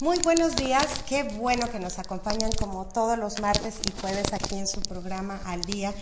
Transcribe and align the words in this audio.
Muy 0.00 0.16
buenos 0.18 0.54
días, 0.54 0.86
qué 1.08 1.24
bueno 1.24 1.68
que 1.72 1.80
nos 1.80 1.98
acompañan 1.98 2.52
como 2.52 2.86
todos 2.86 3.18
los 3.18 3.40
martes 3.40 3.80
y 3.84 4.00
jueves 4.00 4.32
aquí 4.32 4.54
en 4.54 4.68
su 4.68 4.80
programa 4.80 5.40
Al 5.44 5.60
Día. 5.62 5.92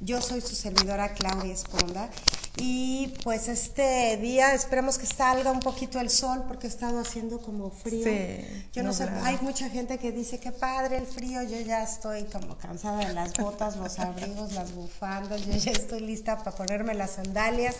Yo 0.00 0.22
soy 0.22 0.40
su 0.40 0.54
servidora 0.54 1.12
Claudia 1.12 1.52
Esponda 1.52 2.08
y 2.56 3.08
pues 3.22 3.48
este 3.48 4.16
día 4.16 4.54
esperamos 4.54 4.96
que 4.96 5.04
salga 5.04 5.50
un 5.50 5.60
poquito 5.60 6.00
el 6.00 6.08
sol 6.08 6.44
porque 6.48 6.66
ha 6.66 6.70
estado 6.70 6.98
haciendo 6.98 7.42
como 7.42 7.68
frío. 7.68 8.02
Sí, 8.02 8.68
yo 8.72 8.82
no 8.82 8.94
sé, 8.94 9.06
hay 9.22 9.36
mucha 9.42 9.68
gente 9.68 9.98
que 9.98 10.12
dice 10.12 10.40
que 10.40 10.50
padre 10.50 10.96
el 10.96 11.06
frío, 11.06 11.42
yo 11.42 11.60
ya 11.60 11.82
estoy 11.82 12.24
como 12.24 12.56
cansada 12.56 13.06
de 13.06 13.12
las 13.12 13.34
botas, 13.34 13.76
los 13.76 13.98
abrigos, 13.98 14.52
las 14.52 14.74
bufandas, 14.74 15.44
yo 15.44 15.52
ya 15.52 15.72
estoy 15.72 16.00
lista 16.00 16.38
para 16.38 16.56
ponerme 16.56 16.94
las 16.94 17.12
sandalias 17.12 17.76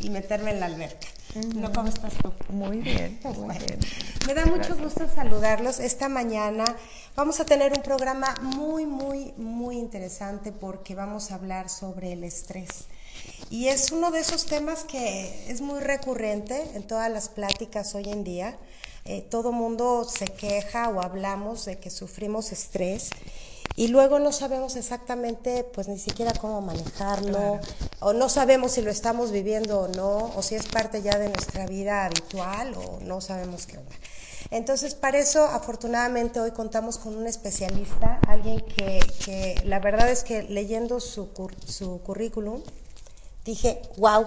y 0.00 0.10
meterme 0.10 0.50
en 0.52 0.60
la 0.60 0.66
alberca. 0.66 1.08
¿No 1.54 1.72
cómo 1.72 1.88
estás 1.88 2.14
tú? 2.14 2.32
Muy 2.48 2.78
bien, 2.78 3.18
muy 3.22 3.32
Bueno, 3.34 3.64
bien. 3.66 3.78
Me 4.26 4.34
da 4.34 4.46
mucho 4.46 4.76
gusto 4.76 5.06
saludarlos. 5.14 5.78
Esta 5.78 6.08
mañana 6.08 6.64
vamos 7.14 7.38
a 7.40 7.44
tener 7.44 7.72
un 7.72 7.82
programa 7.82 8.34
muy, 8.42 8.86
muy, 8.86 9.32
muy 9.36 9.78
interesante 9.78 10.52
porque 10.52 10.94
vamos 10.94 11.30
a 11.30 11.34
hablar 11.34 11.68
sobre 11.68 12.12
el 12.12 12.24
estrés. 12.24 12.86
Y 13.50 13.68
es 13.68 13.92
uno 13.92 14.10
de 14.10 14.20
esos 14.20 14.46
temas 14.46 14.84
que 14.84 15.50
es 15.50 15.60
muy 15.60 15.80
recurrente 15.80 16.62
en 16.74 16.86
todas 16.86 17.10
las 17.10 17.28
pláticas 17.28 17.94
hoy 17.94 18.08
en 18.08 18.24
día. 18.24 18.56
Eh, 19.04 19.22
todo 19.22 19.52
mundo 19.52 20.04
se 20.04 20.26
queja 20.26 20.88
o 20.88 21.00
hablamos 21.02 21.64
de 21.64 21.78
que 21.78 21.90
sufrimos 21.90 22.52
estrés 22.52 23.10
y 23.78 23.88
luego 23.88 24.18
no 24.18 24.32
sabemos 24.32 24.74
exactamente, 24.74 25.62
pues 25.62 25.86
ni 25.86 25.98
siquiera 25.98 26.32
cómo 26.32 26.60
manejarlo, 26.60 27.60
o 28.00 28.12
no 28.12 28.28
sabemos 28.28 28.72
si 28.72 28.82
lo 28.82 28.90
estamos 28.90 29.30
viviendo 29.30 29.82
o 29.82 29.88
no, 29.88 30.32
o 30.36 30.42
si 30.42 30.56
es 30.56 30.66
parte 30.66 31.00
ya 31.00 31.16
de 31.16 31.28
nuestra 31.28 31.64
vida 31.66 32.04
habitual, 32.04 32.74
o 32.74 32.98
no 33.02 33.20
sabemos 33.20 33.66
qué 33.66 33.78
onda. 33.78 33.94
Entonces, 34.50 34.94
para 34.94 35.18
eso, 35.18 35.44
afortunadamente, 35.44 36.40
hoy 36.40 36.50
contamos 36.50 36.98
con 36.98 37.16
un 37.16 37.26
especialista, 37.26 38.18
alguien 38.26 38.60
que, 38.62 38.98
que 39.24 39.60
la 39.64 39.78
verdad 39.78 40.08
es 40.10 40.24
que 40.24 40.42
leyendo 40.42 40.98
su, 41.00 41.32
cur- 41.32 41.54
su 41.64 42.00
currículum, 42.02 42.62
dije, 43.44 43.80
wow, 43.98 44.26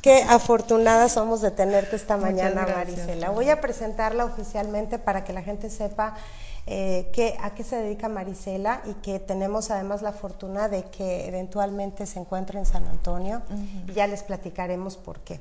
qué 0.00 0.22
afortunada 0.22 1.08
somos 1.08 1.42
de 1.42 1.50
tenerte 1.50 1.96
esta 1.96 2.16
mañana. 2.16 2.66
Marisela. 2.66 3.30
Voy 3.30 3.50
a 3.50 3.60
presentarla 3.60 4.24
oficialmente 4.24 4.98
para 4.98 5.24
que 5.24 5.32
la 5.32 5.42
gente 5.42 5.68
sepa 5.70 6.16
eh, 6.66 7.10
qué- 7.12 7.36
a 7.40 7.54
qué 7.54 7.64
se 7.64 7.76
dedica 7.76 8.08
Marisela 8.08 8.82
y 8.86 8.94
que 8.94 9.18
tenemos 9.18 9.70
además 9.70 10.00
la 10.02 10.12
fortuna 10.12 10.68
de 10.68 10.84
que 10.84 11.26
eventualmente 11.26 12.06
se 12.06 12.20
encuentre 12.20 12.58
en 12.58 12.66
San 12.66 12.86
Antonio 12.86 13.42
y 13.88 13.92
ya 13.92 14.06
les 14.06 14.22
platicaremos 14.22 14.96
por 14.96 15.20
qué. 15.20 15.40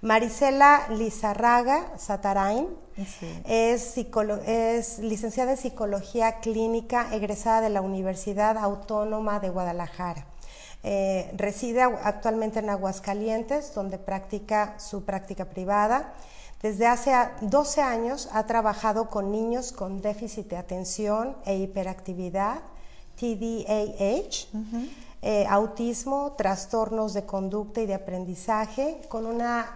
Marisela 0.00 0.86
Lizarraga 0.90 1.86
Satarain 1.98 2.68
Sí. 3.18 3.42
es, 3.46 4.98
licenciada 5.00 5.52
en 5.52 5.56
Psicología 5.56 6.40
Clínica, 6.40 7.08
egresada 7.14 7.60
de 7.62 7.70
la 7.70 7.80
Universidad 7.80 8.56
Autónoma 8.58 9.40
de 9.40 9.50
Guadalajara. 9.50 10.26
Eh, 10.82 11.30
reside 11.36 11.82
actualmente 11.82 12.58
en 12.58 12.68
Aguascalientes, 12.70 13.74
donde 13.74 13.98
practica 13.98 14.78
su 14.78 15.04
práctica 15.04 15.46
privada. 15.46 16.12
Desde 16.64 16.86
hace 16.86 17.12
a- 17.12 17.36
12 17.42 17.82
años 17.82 18.26
ha 18.32 18.46
trabajado 18.46 19.10
con 19.10 19.30
niños 19.30 19.70
con 19.70 20.00
déficit 20.00 20.48
de 20.48 20.56
atención 20.56 21.36
e 21.44 21.56
hiperactividad, 21.58 22.60
TDAH, 23.20 24.48
eh, 25.20 25.46
autismo, 25.46 26.32
trastornos 26.38 27.12
de 27.12 27.26
conducta 27.26 27.82
y 27.82 27.86
de 27.86 27.92
aprendizaje, 27.92 29.02
con 29.10 29.26
una 29.26 29.66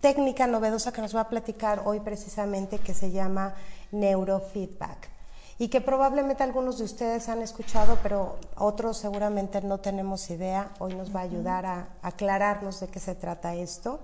técnica 0.00 0.46
novedosa 0.46 0.90
que 0.90 1.02
nos 1.02 1.14
va 1.14 1.20
a 1.20 1.28
platicar 1.28 1.82
hoy 1.84 2.00
precisamente 2.00 2.78
que 2.78 2.94
se 2.94 3.10
llama 3.10 3.52
neurofeedback 3.92 5.10
y 5.58 5.68
que 5.68 5.82
probablemente 5.82 6.44
algunos 6.44 6.78
de 6.78 6.84
ustedes 6.84 7.28
han 7.28 7.42
escuchado, 7.42 7.98
pero 8.02 8.36
otros 8.56 8.96
seguramente 8.96 9.60
no 9.60 9.80
tenemos 9.80 10.30
idea. 10.30 10.70
Hoy 10.78 10.94
nos 10.94 11.14
va 11.14 11.20
a 11.20 11.24
ayudar 11.24 11.66
a 11.66 11.88
aclararnos 12.00 12.80
de 12.80 12.86
qué 12.88 13.00
se 13.00 13.14
trata 13.14 13.54
esto. 13.54 14.00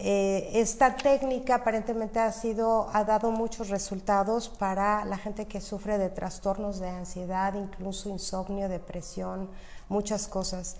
Eh, 0.00 0.50
esta 0.54 0.94
técnica 0.96 1.56
aparentemente 1.56 2.20
ha 2.20 2.30
sido, 2.30 2.88
ha 2.92 3.02
dado 3.02 3.32
muchos 3.32 3.68
resultados 3.68 4.48
para 4.48 5.04
la 5.04 5.18
gente 5.18 5.46
que 5.48 5.60
sufre 5.60 5.98
de 5.98 6.08
trastornos 6.08 6.78
de 6.78 6.88
ansiedad, 6.88 7.54
incluso 7.54 8.08
insomnio, 8.08 8.68
depresión, 8.68 9.50
muchas 9.88 10.28
cosas. 10.28 10.76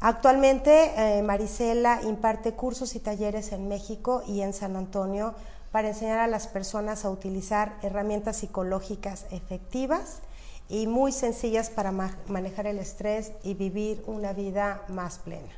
Actualmente 0.00 0.92
eh, 0.96 1.22
Marisela 1.22 2.02
imparte 2.04 2.52
cursos 2.52 2.94
y 2.94 3.00
talleres 3.00 3.50
en 3.50 3.66
México 3.66 4.22
y 4.26 4.42
en 4.42 4.52
San 4.52 4.76
Antonio 4.76 5.34
para 5.72 5.88
enseñar 5.88 6.20
a 6.20 6.26
las 6.28 6.46
personas 6.46 7.04
a 7.04 7.10
utilizar 7.10 7.76
herramientas 7.82 8.36
psicológicas 8.36 9.26
efectivas 9.32 10.20
y 10.68 10.86
muy 10.86 11.10
sencillas 11.10 11.68
para 11.68 11.90
ma- 11.90 12.16
manejar 12.28 12.66
el 12.68 12.78
estrés 12.78 13.32
y 13.42 13.54
vivir 13.54 14.04
una 14.06 14.32
vida 14.32 14.82
más 14.88 15.18
plena. 15.18 15.52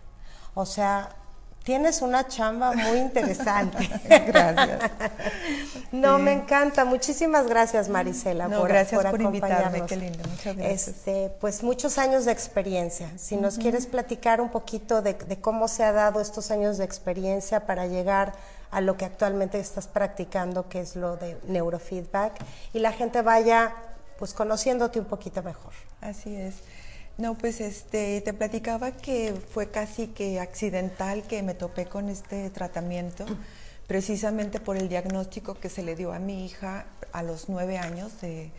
O 0.54 0.64
sea, 0.66 1.16
tienes 1.64 2.02
una 2.02 2.28
chamba 2.28 2.72
muy 2.72 2.98
interesante. 2.98 3.88
Gracias. 4.26 4.90
No, 5.90 6.18
me 6.18 6.32
encanta. 6.32 6.84
Muchísimas 6.84 7.46
gracias, 7.46 7.88
Marisela, 7.88 8.48
No, 8.48 8.60
por, 8.60 8.68
gracias 8.68 9.00
por 9.00 9.10
por 9.12 9.20
invitarme, 9.22 9.54
acompañarnos. 9.56 9.88
qué 9.88 9.96
lindo, 9.96 10.28
muchas 10.28 10.56
gracias. 10.56 10.88
Este, 10.88 11.30
pues 11.40 11.62
muchos 11.62 11.98
años 11.98 12.24
de 12.24 12.32
experiencia. 12.32 13.10
Si 13.16 13.36
nos 13.36 13.58
quieres 13.58 13.86
platicar 13.86 14.40
un 14.40 14.50
poquito 14.50 15.02
de, 15.02 15.14
de 15.14 15.40
cómo 15.40 15.68
se 15.68 15.84
ha 15.84 15.92
dado 15.92 16.20
estos 16.20 16.50
años 16.50 16.78
de 16.78 16.84
experiencia 16.84 17.66
para 17.66 17.86
llegar 17.86 18.32
a 18.70 18.80
lo 18.80 18.96
que 18.96 19.04
actualmente 19.04 19.58
estás 19.60 19.86
practicando, 19.86 20.68
que 20.68 20.80
es 20.80 20.96
lo 20.96 21.16
de 21.16 21.38
neurofeedback, 21.46 22.32
y 22.72 22.80
la 22.80 22.92
gente 22.92 23.22
vaya 23.22 23.72
pues 24.18 24.34
conociéndote 24.34 24.98
un 24.98 25.06
poquito 25.06 25.42
mejor. 25.42 25.72
Así 26.00 26.34
es. 26.34 26.56
No, 27.16 27.38
pues 27.38 27.60
este, 27.60 28.20
te 28.22 28.32
platicaba 28.32 28.90
que 28.92 29.34
fue 29.50 29.70
casi 29.70 30.08
que 30.08 30.40
accidental 30.40 31.22
que 31.22 31.42
me 31.42 31.54
topé 31.54 31.86
con 31.86 32.08
este 32.08 32.50
tratamiento, 32.50 33.24
precisamente 33.86 34.58
por 34.58 34.76
el 34.76 34.88
diagnóstico 34.88 35.54
que 35.54 35.68
se 35.68 35.84
le 35.84 35.94
dio 35.94 36.12
a 36.12 36.18
mi 36.18 36.44
hija 36.44 36.86
a 37.12 37.22
los 37.22 37.48
nueve 37.48 37.78
años 37.78 38.20
de, 38.20 38.50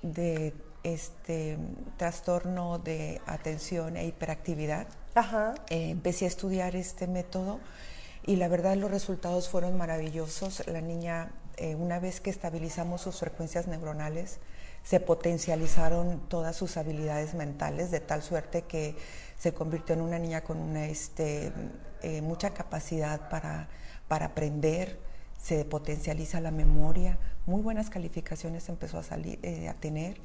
de 0.00 0.54
este 0.84 1.58
trastorno 1.98 2.78
de 2.78 3.20
atención 3.26 3.96
e 3.96 4.06
hiperactividad. 4.06 4.86
Ajá. 5.14 5.54
Eh, 5.68 5.90
empecé 5.90 6.24
a 6.24 6.28
estudiar 6.28 6.74
este 6.76 7.06
método 7.06 7.60
y 8.24 8.36
la 8.36 8.48
verdad 8.48 8.76
los 8.76 8.90
resultados 8.90 9.48
fueron 9.48 9.76
maravillosos. 9.76 10.66
La 10.66 10.80
niña, 10.80 11.32
eh, 11.58 11.74
una 11.74 11.98
vez 12.00 12.20
que 12.20 12.30
estabilizamos 12.30 13.02
sus 13.02 13.18
frecuencias 13.18 13.66
neuronales, 13.66 14.38
se 14.82 15.00
potencializaron 15.00 16.20
todas 16.28 16.56
sus 16.56 16.76
habilidades 16.76 17.34
mentales 17.34 17.90
de 17.90 18.00
tal 18.00 18.22
suerte 18.22 18.62
que 18.62 18.96
se 19.38 19.52
convirtió 19.52 19.94
en 19.94 20.02
una 20.02 20.18
niña 20.18 20.42
con 20.42 20.58
una, 20.58 20.86
este, 20.86 21.52
eh, 22.02 22.20
mucha 22.22 22.50
capacidad 22.50 23.28
para, 23.28 23.68
para 24.08 24.26
aprender, 24.26 24.98
se 25.40 25.64
potencializa 25.64 26.40
la 26.40 26.50
memoria, 26.50 27.18
muy 27.46 27.62
buenas 27.62 27.90
calificaciones 27.90 28.68
empezó 28.68 28.98
a, 28.98 29.02
salir, 29.02 29.38
eh, 29.42 29.68
a 29.68 29.74
tener. 29.74 30.20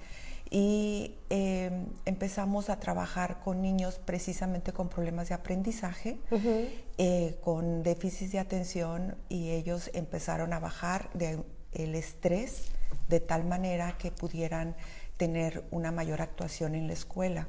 Y 0.50 1.16
eh, 1.30 1.88
empezamos 2.06 2.70
a 2.70 2.80
trabajar 2.80 3.42
con 3.42 3.62
niños 3.62 4.00
precisamente 4.04 4.72
con 4.72 4.88
problemas 4.88 5.28
de 5.28 5.36
aprendizaje, 5.36 6.20
eh, 6.98 7.38
con 7.42 7.84
déficit 7.84 8.32
de 8.32 8.40
atención 8.40 9.18
y 9.28 9.50
ellos 9.50 9.90
empezaron 9.94 10.54
a 10.54 10.60
bajar 10.60 11.10
de, 11.14 11.44
el 11.74 11.96
estrés 11.96 12.72
de 13.08 13.20
tal 13.20 13.44
manera 13.44 13.98
que 13.98 14.12
pudieran 14.12 14.76
tener 15.18 15.64
una 15.72 15.92
mayor 15.92 16.22
actuación 16.22 16.76
en 16.76 16.88
la 16.88 16.94
escuela. 16.94 17.48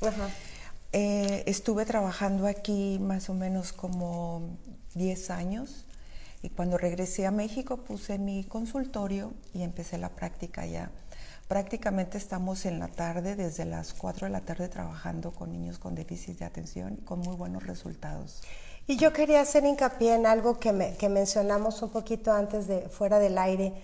Ajá. 0.00 0.28
Eh, 0.92 1.44
estuve 1.46 1.86
trabajando 1.86 2.46
aquí 2.46 2.98
más 3.00 3.30
o 3.30 3.34
menos 3.34 3.72
como 3.72 4.58
10 4.94 5.30
años 5.30 5.86
y 6.42 6.50
cuando 6.50 6.76
regresé 6.76 7.26
a 7.26 7.30
México 7.30 7.78
puse 7.78 8.18
mi 8.18 8.44
consultorio 8.44 9.32
y 9.54 9.62
empecé 9.62 9.96
la 9.96 10.10
práctica 10.10 10.66
ya. 10.66 10.90
Prácticamente 11.48 12.18
estamos 12.18 12.66
en 12.66 12.78
la 12.78 12.88
tarde, 12.88 13.36
desde 13.36 13.64
las 13.64 13.94
4 13.94 14.26
de 14.26 14.32
la 14.32 14.40
tarde, 14.40 14.68
trabajando 14.68 15.32
con 15.32 15.52
niños 15.52 15.78
con 15.78 15.94
déficit 15.94 16.38
de 16.38 16.44
atención 16.44 16.98
y 17.00 17.04
con 17.04 17.20
muy 17.20 17.36
buenos 17.36 17.66
resultados. 17.66 18.42
Y 18.86 18.96
yo 18.96 19.12
quería 19.12 19.40
hacer 19.40 19.64
hincapié 19.64 20.14
en 20.14 20.26
algo 20.26 20.58
que, 20.58 20.72
me, 20.72 20.94
que 20.96 21.08
mencionamos 21.08 21.80
un 21.82 21.90
poquito 21.90 22.32
antes 22.32 22.66
de 22.66 22.88
fuera 22.88 23.18
del 23.18 23.38
aire. 23.38 23.74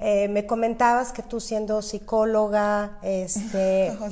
Eh, 0.00 0.28
me 0.28 0.46
comentabas 0.46 1.10
que 1.12 1.22
tú 1.24 1.40
siendo 1.40 1.82
psicóloga, 1.82 2.98
este, 3.02 3.96
Oh, 4.00 4.08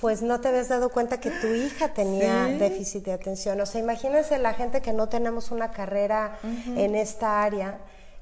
pues 0.00 0.20
no 0.20 0.40
te 0.42 0.48
habías 0.48 0.68
dado 0.68 0.90
cuenta 0.90 1.20
que 1.20 1.30
tu 1.30 1.46
hija 1.46 1.94
tenía 1.94 2.48
Sí. 2.48 2.58
déficit 2.58 3.04
de 3.06 3.12
atención. 3.12 3.58
O 3.60 3.64
sea, 3.66 3.80
imagínense 3.80 4.38
la 4.38 4.52
gente 4.52 4.82
que 4.82 4.92
no 4.92 5.08
tenemos 5.08 5.50
una 5.50 5.70
carrera 5.70 6.38
en 6.76 6.94
esta 6.94 7.42
área, 7.42 7.78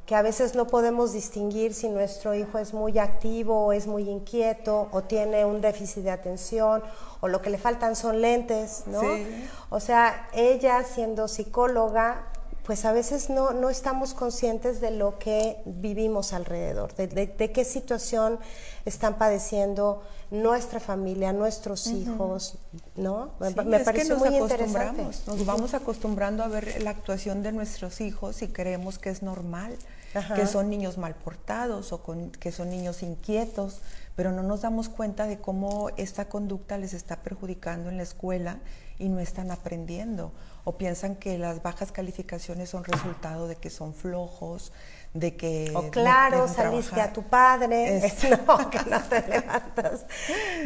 que 0.07 0.15
a 0.15 0.23
veces 0.23 0.55
no 0.55 0.67
podemos 0.69 1.13
distinguir 1.13 1.75
si 1.75 1.89
nuestro 1.89 2.35
hijo 2.35 2.59
es 2.59 2.75
muy 2.75 2.99
activo 2.99 3.67
o 3.67 3.73
es 3.73 3.87
muy 3.89 4.09
inquieto 4.09 4.89
o 4.93 5.03
tiene 5.03 5.45
un 5.45 5.61
déficit 5.61 6.05
de 6.05 6.11
atención 6.13 6.83
o 7.21 7.27
lo 7.29 7.43
que 7.43 7.51
le 7.51 7.59
faltan 7.59 7.95
son 7.97 8.21
lentes, 8.21 8.85
¿no? 8.87 9.01
Sí. 9.01 9.47
O 9.69 9.79
sea, 9.81 10.29
ella 10.33 10.83
siendo 10.85 11.27
psicóloga, 11.29 12.25
pues 12.71 12.85
a 12.85 12.93
veces 12.93 13.31
no, 13.31 13.51
no 13.53 13.69
estamos 13.69 14.15
conscientes 14.15 14.81
de 14.81 14.93
lo 14.93 15.19
que 15.19 15.57
vivimos 15.65 16.33
alrededor, 16.33 16.95
de, 16.95 17.09
de- 17.09 17.27
de 17.27 17.51
qué 17.51 17.65
situación 17.65 18.39
están 18.85 19.17
padeciendo 19.19 20.03
nuestra 20.31 20.81
familia, 20.81 21.33
nuestros 21.33 21.87
hijos, 21.89 22.59
¿no? 22.97 23.31
Me, 23.41 23.49
Sí, 23.79 23.85
pareció 23.85 24.15
nos 24.15 24.19
muy 24.21 24.37
interesante. 24.37 24.79
acostumbramos, 25.03 25.27
nos 25.27 25.47
vamos 25.47 25.75
acostumbrando 25.75 26.43
a 26.45 26.49
ver 26.49 26.83
la 26.83 26.91
actuación 26.91 27.43
de 27.43 27.53
nuestros 27.53 28.01
hijos 28.01 28.43
y 28.43 28.49
creemos 28.49 28.99
que 28.99 29.11
es 29.11 29.23
normal, 29.23 29.77
Ajá. 30.15 30.35
que 30.35 30.47
son 30.47 30.71
niños 30.71 30.99
mal 30.99 31.15
portados 31.15 31.93
o 31.93 32.03
con- 32.03 32.31
que 32.31 32.53
son 32.53 32.71
niños 32.71 33.03
inquietos, 33.03 33.81
pero 34.17 34.33
no 34.33 34.43
nos 34.43 34.63
damos 34.63 34.89
cuenta 34.89 35.27
de 35.27 35.39
cómo 35.39 35.91
esta 35.97 36.29
conducta 36.29 36.79
les 36.79 36.93
está 36.95 37.23
perjudicando 37.23 37.89
en 37.91 37.97
la 37.97 38.03
escuela 38.03 38.59
y 38.99 39.09
no 39.09 39.19
están 39.21 39.51
aprendiendo 39.51 40.33
o 40.65 40.77
piensan 40.77 41.17
que 41.17 41.39
las 41.39 41.63
bajas 41.63 41.91
calificaciones 41.91 42.69
son 42.71 42.85
resultado 42.85 43.49
de 43.49 43.57
que 43.57 43.71
son 43.71 43.95
flojos, 43.95 44.73
de 45.13 45.37
que 45.37 45.73
O 45.75 45.91
claro, 45.91 46.47
saliste 46.47 46.91
trabajar. 46.93 47.01
a 47.01 47.13
tu 47.13 47.23
padre, 47.25 47.97
Es- 47.99 48.25
no, 48.47 48.71
que 48.71 48.79
no 48.89 49.01
te 49.03 49.27
levantas. 49.29 50.07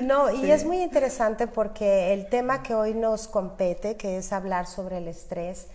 No, 0.00 0.30
y 0.30 0.50
es 0.50 0.64
muy 0.64 0.82
interesante 0.82 1.46
porque 1.46 2.12
el 2.12 2.26
tema 2.28 2.62
que 2.62 2.74
hoy 2.74 2.94
nos 2.94 3.26
compete, 3.28 3.96
que 3.96 4.18
es 4.18 4.32
hablar 4.32 4.66
sobre 4.66 4.98
el 4.98 5.08
estrés, 5.08 5.68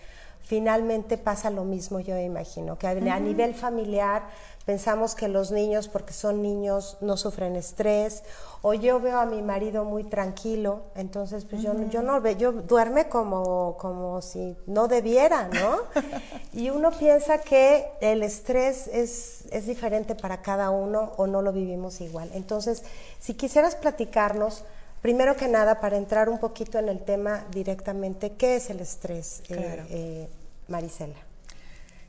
finalmente 0.50 1.20
pasa 1.20 1.52
lo 1.52 1.64
mismo, 1.64 2.00
yo 2.00 2.18
imagino, 2.18 2.76
que 2.80 2.88
a, 2.88 3.20
nivel 3.20 3.54
familiar 3.54 4.24
pensamos 4.66 5.14
que 5.14 5.28
los 5.28 5.52
niños, 5.52 5.88
porque 5.88 6.12
son 6.12 6.42
niños, 6.42 6.98
no 7.02 7.18
sufren 7.18 7.56
estrés, 7.56 8.24
o 8.64 8.74
yo 8.74 9.00
veo 9.00 9.20
a 9.20 9.28
mi 9.28 9.44
marido 9.44 9.86
muy 9.86 10.06
tranquilo, 10.06 10.82
entonces 10.96 11.46
pues 11.46 11.62
yo, 11.62 11.76
yo 11.92 12.02
no 12.02 12.20
ve, 12.20 12.36
yo 12.36 12.52
duerme 12.52 13.10
como, 13.10 13.78
como 13.78 14.24
si 14.24 14.58
no 14.66 14.88
debiera, 14.88 15.50
¿no? 15.50 15.82
y 16.54 16.72
uno 16.72 16.90
piensa 16.98 17.38
que 17.38 17.86
el 18.02 18.24
estrés 18.24 18.88
es, 18.88 19.44
es 19.52 19.68
diferente 19.68 20.16
para 20.16 20.42
cada 20.42 20.72
uno 20.72 21.12
o 21.18 21.28
no 21.28 21.44
lo 21.44 21.54
vivimos 21.54 22.02
igual. 22.02 22.32
Entonces, 22.34 22.82
si 23.20 23.36
quisieras 23.36 23.76
platicarnos, 23.76 24.64
primero 25.04 25.36
que 25.36 25.48
nada, 25.48 25.80
para 25.80 25.98
entrar 25.98 26.28
un 26.28 26.40
poquito 26.40 26.80
en 26.80 26.90
el 26.90 27.02
tema 27.02 27.46
directamente, 27.52 28.32
¿qué 28.32 28.56
es 28.56 28.72
el 28.72 28.80
estrés, 28.80 29.42
eh, 29.42 29.54
Claro. 29.54 29.84
eh, 29.90 30.28
Marisela? 30.70 31.16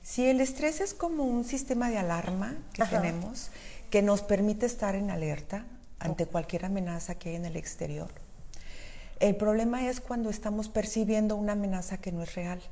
Sí, 0.03 0.27
el 0.27 0.41
estrés 0.41 0.81
es 0.81 0.95
como 0.95 1.25
un 1.25 1.45
sistema 1.45 1.91
de 1.91 1.99
alarma 1.99 2.57
que 2.73 2.83
Ajá. 2.83 3.01
tenemos 3.01 3.51
que 3.91 4.03
nos 4.03 4.23
permite 4.23 4.67
estar 4.67 4.95
en 4.95 5.11
alerta 5.11 5.67
ante 5.99 6.27
cualquier 6.27 6.65
amenaza 6.65 7.17
que 7.17 7.31
hay 7.31 7.37
en 7.37 7.45
el 7.45 7.57
exterior. 7.57 8.11
El 9.19 9.37
problema 9.37 9.87
es 9.87 10.01
cuando 10.01 10.31
estamos 10.31 10.69
percibiendo 10.69 11.37
una 11.37 11.53
amenaza 11.53 11.99
que 11.99 12.11
no 12.11 12.23
es 12.23 12.35
real. 12.35 12.63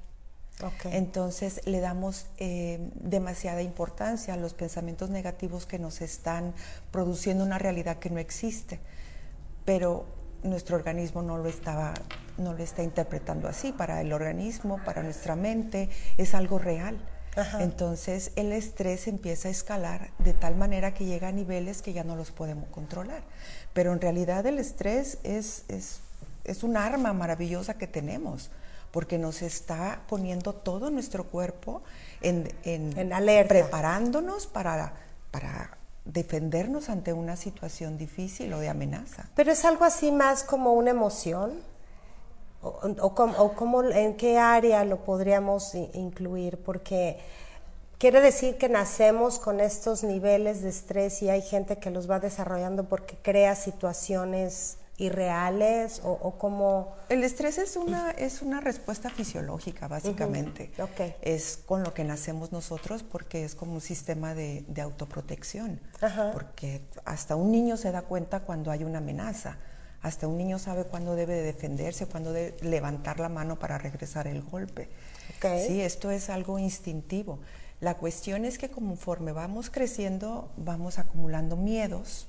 Ok. 0.62 0.86
Entonces 0.92 1.60
le 1.66 1.80
damos 1.80 2.26
eh, 2.38 2.90
demasiada 2.94 3.62
importancia 3.62 4.34
a 4.34 4.36
los 4.36 4.54
pensamientos 4.54 5.10
negativos 5.10 5.66
que 5.66 5.78
nos 5.78 6.00
están 6.00 6.54
produciendo 6.90 7.44
una 7.44 7.58
realidad 7.58 7.98
que 7.98 8.10
no 8.10 8.18
existe, 8.18 8.80
pero 9.64 10.06
nuestro 10.42 10.76
organismo 10.76 11.22
no 11.22 11.38
lo 11.38 11.48
estaba, 11.48 11.94
no 12.36 12.52
lo 12.52 12.62
está 12.62 12.82
interpretando 12.82 13.48
así. 13.48 13.72
Para 13.72 14.00
el 14.00 14.12
organismo, 14.12 14.80
para 14.84 15.02
nuestra 15.02 15.36
mente, 15.36 15.88
es 16.16 16.34
algo 16.34 16.58
real. 16.58 16.98
Ajá. 17.36 17.62
Entonces 17.62 18.32
el 18.36 18.52
estrés 18.52 19.06
empieza 19.06 19.48
a 19.48 19.50
escalar 19.50 20.10
de 20.18 20.32
tal 20.32 20.56
manera 20.56 20.92
que 20.92 21.04
llega 21.04 21.28
a 21.28 21.32
niveles 21.32 21.82
que 21.82 21.92
ya 21.92 22.02
no 22.02 22.16
los 22.16 22.30
podemos 22.32 22.68
controlar. 22.70 23.22
Pero 23.72 23.92
en 23.92 24.00
realidad 24.00 24.44
el 24.46 24.58
estrés 24.58 25.18
es, 25.22 25.64
es, 25.68 26.00
es 26.44 26.62
un 26.62 26.76
arma 26.76 27.12
maravillosa 27.12 27.74
que 27.74 27.86
tenemos 27.86 28.50
porque 28.90 29.18
nos 29.18 29.42
está 29.42 30.00
poniendo 30.08 30.52
todo 30.54 30.90
nuestro 30.90 31.24
cuerpo 31.24 31.82
en, 32.22 32.48
En 32.64 33.12
alerta. 33.12 33.48
preparándonos 33.54 34.46
para, 34.46 34.94
para 35.30 35.77
defendernos 36.12 36.88
ante 36.88 37.12
una 37.12 37.36
situación 37.36 37.96
difícil 37.98 38.52
o 38.54 38.58
de 38.58 38.68
amenaza. 38.68 39.28
Pero 39.36 39.52
es 39.52 39.64
algo 39.64 39.84
así 39.84 40.10
más 40.10 40.42
como 40.42 40.72
una 40.72 40.90
emoción. 40.90 41.60
O, 42.60 42.80
o 43.00 43.14
cómo- 43.14 43.38
o 43.38 43.52
cómo- 43.52 43.84
en 43.84 44.16
qué 44.16 44.36
área 44.36 44.84
lo 44.84 45.04
podríamos 45.04 45.74
incluir, 45.94 46.58
porque 46.64 47.18
quiere 47.98 48.20
decir 48.20 48.58
que 48.58 48.68
nacemos 48.68 49.38
con 49.38 49.60
estos 49.60 50.02
niveles 50.02 50.62
de 50.62 50.70
estrés 50.70 51.22
y 51.22 51.30
hay 51.30 51.42
gente 51.42 51.76
que 51.76 51.90
los 51.90 52.10
va 52.10 52.18
desarrollando 52.18 52.82
porque 52.88 53.16
crea 53.22 53.54
situaciones 53.54 54.78
irreales 54.98 56.00
o, 56.04 56.10
o 56.10 56.38
como... 56.38 56.94
El 57.08 57.24
estrés 57.24 57.56
es 57.58 57.76
una, 57.76 58.10
es 58.10 58.42
una 58.42 58.60
respuesta 58.60 59.08
fisiológica, 59.08 59.88
básicamente. 59.88 60.72
Ok. 60.78 61.14
Es 61.22 61.56
con 61.64 61.82
lo 61.82 61.94
que 61.94 62.04
nacemos 62.04 62.52
nosotros 62.52 63.04
porque 63.04 63.44
es 63.44 63.54
como 63.54 63.74
un 63.74 63.80
sistema 63.80 64.34
de, 64.34 64.64
de 64.68 64.82
autoprotección. 64.82 65.80
Ajá. 66.00 66.32
Porque 66.32 66.82
hasta 67.04 67.36
un 67.36 67.52
niño 67.52 67.76
se 67.76 67.92
da 67.92 68.02
cuenta 68.02 68.40
cuando 68.40 68.70
hay 68.70 68.84
una 68.84 68.98
amenaza. 68.98 69.56
Hasta 70.02 70.28
un 70.28 70.36
niño 70.36 70.58
sabe 70.58 70.84
cuándo 70.84 71.14
debe 71.14 71.34
de 71.34 71.42
defenderse, 71.42 72.06
cuándo 72.06 72.32
debe 72.32 72.56
levantar 72.62 73.18
la 73.20 73.28
mano 73.28 73.58
para 73.58 73.78
regresar 73.78 74.26
el 74.26 74.42
golpe. 74.42 74.88
Ok. 75.38 75.46
Sí, 75.66 75.80
esto 75.80 76.10
es 76.10 76.28
algo 76.28 76.58
instintivo. 76.58 77.38
La 77.80 77.96
cuestión 77.96 78.44
es 78.44 78.58
que 78.58 78.68
conforme 78.70 79.30
vamos 79.30 79.70
creciendo, 79.70 80.50
vamos 80.56 80.98
acumulando 80.98 81.56
miedos, 81.56 82.26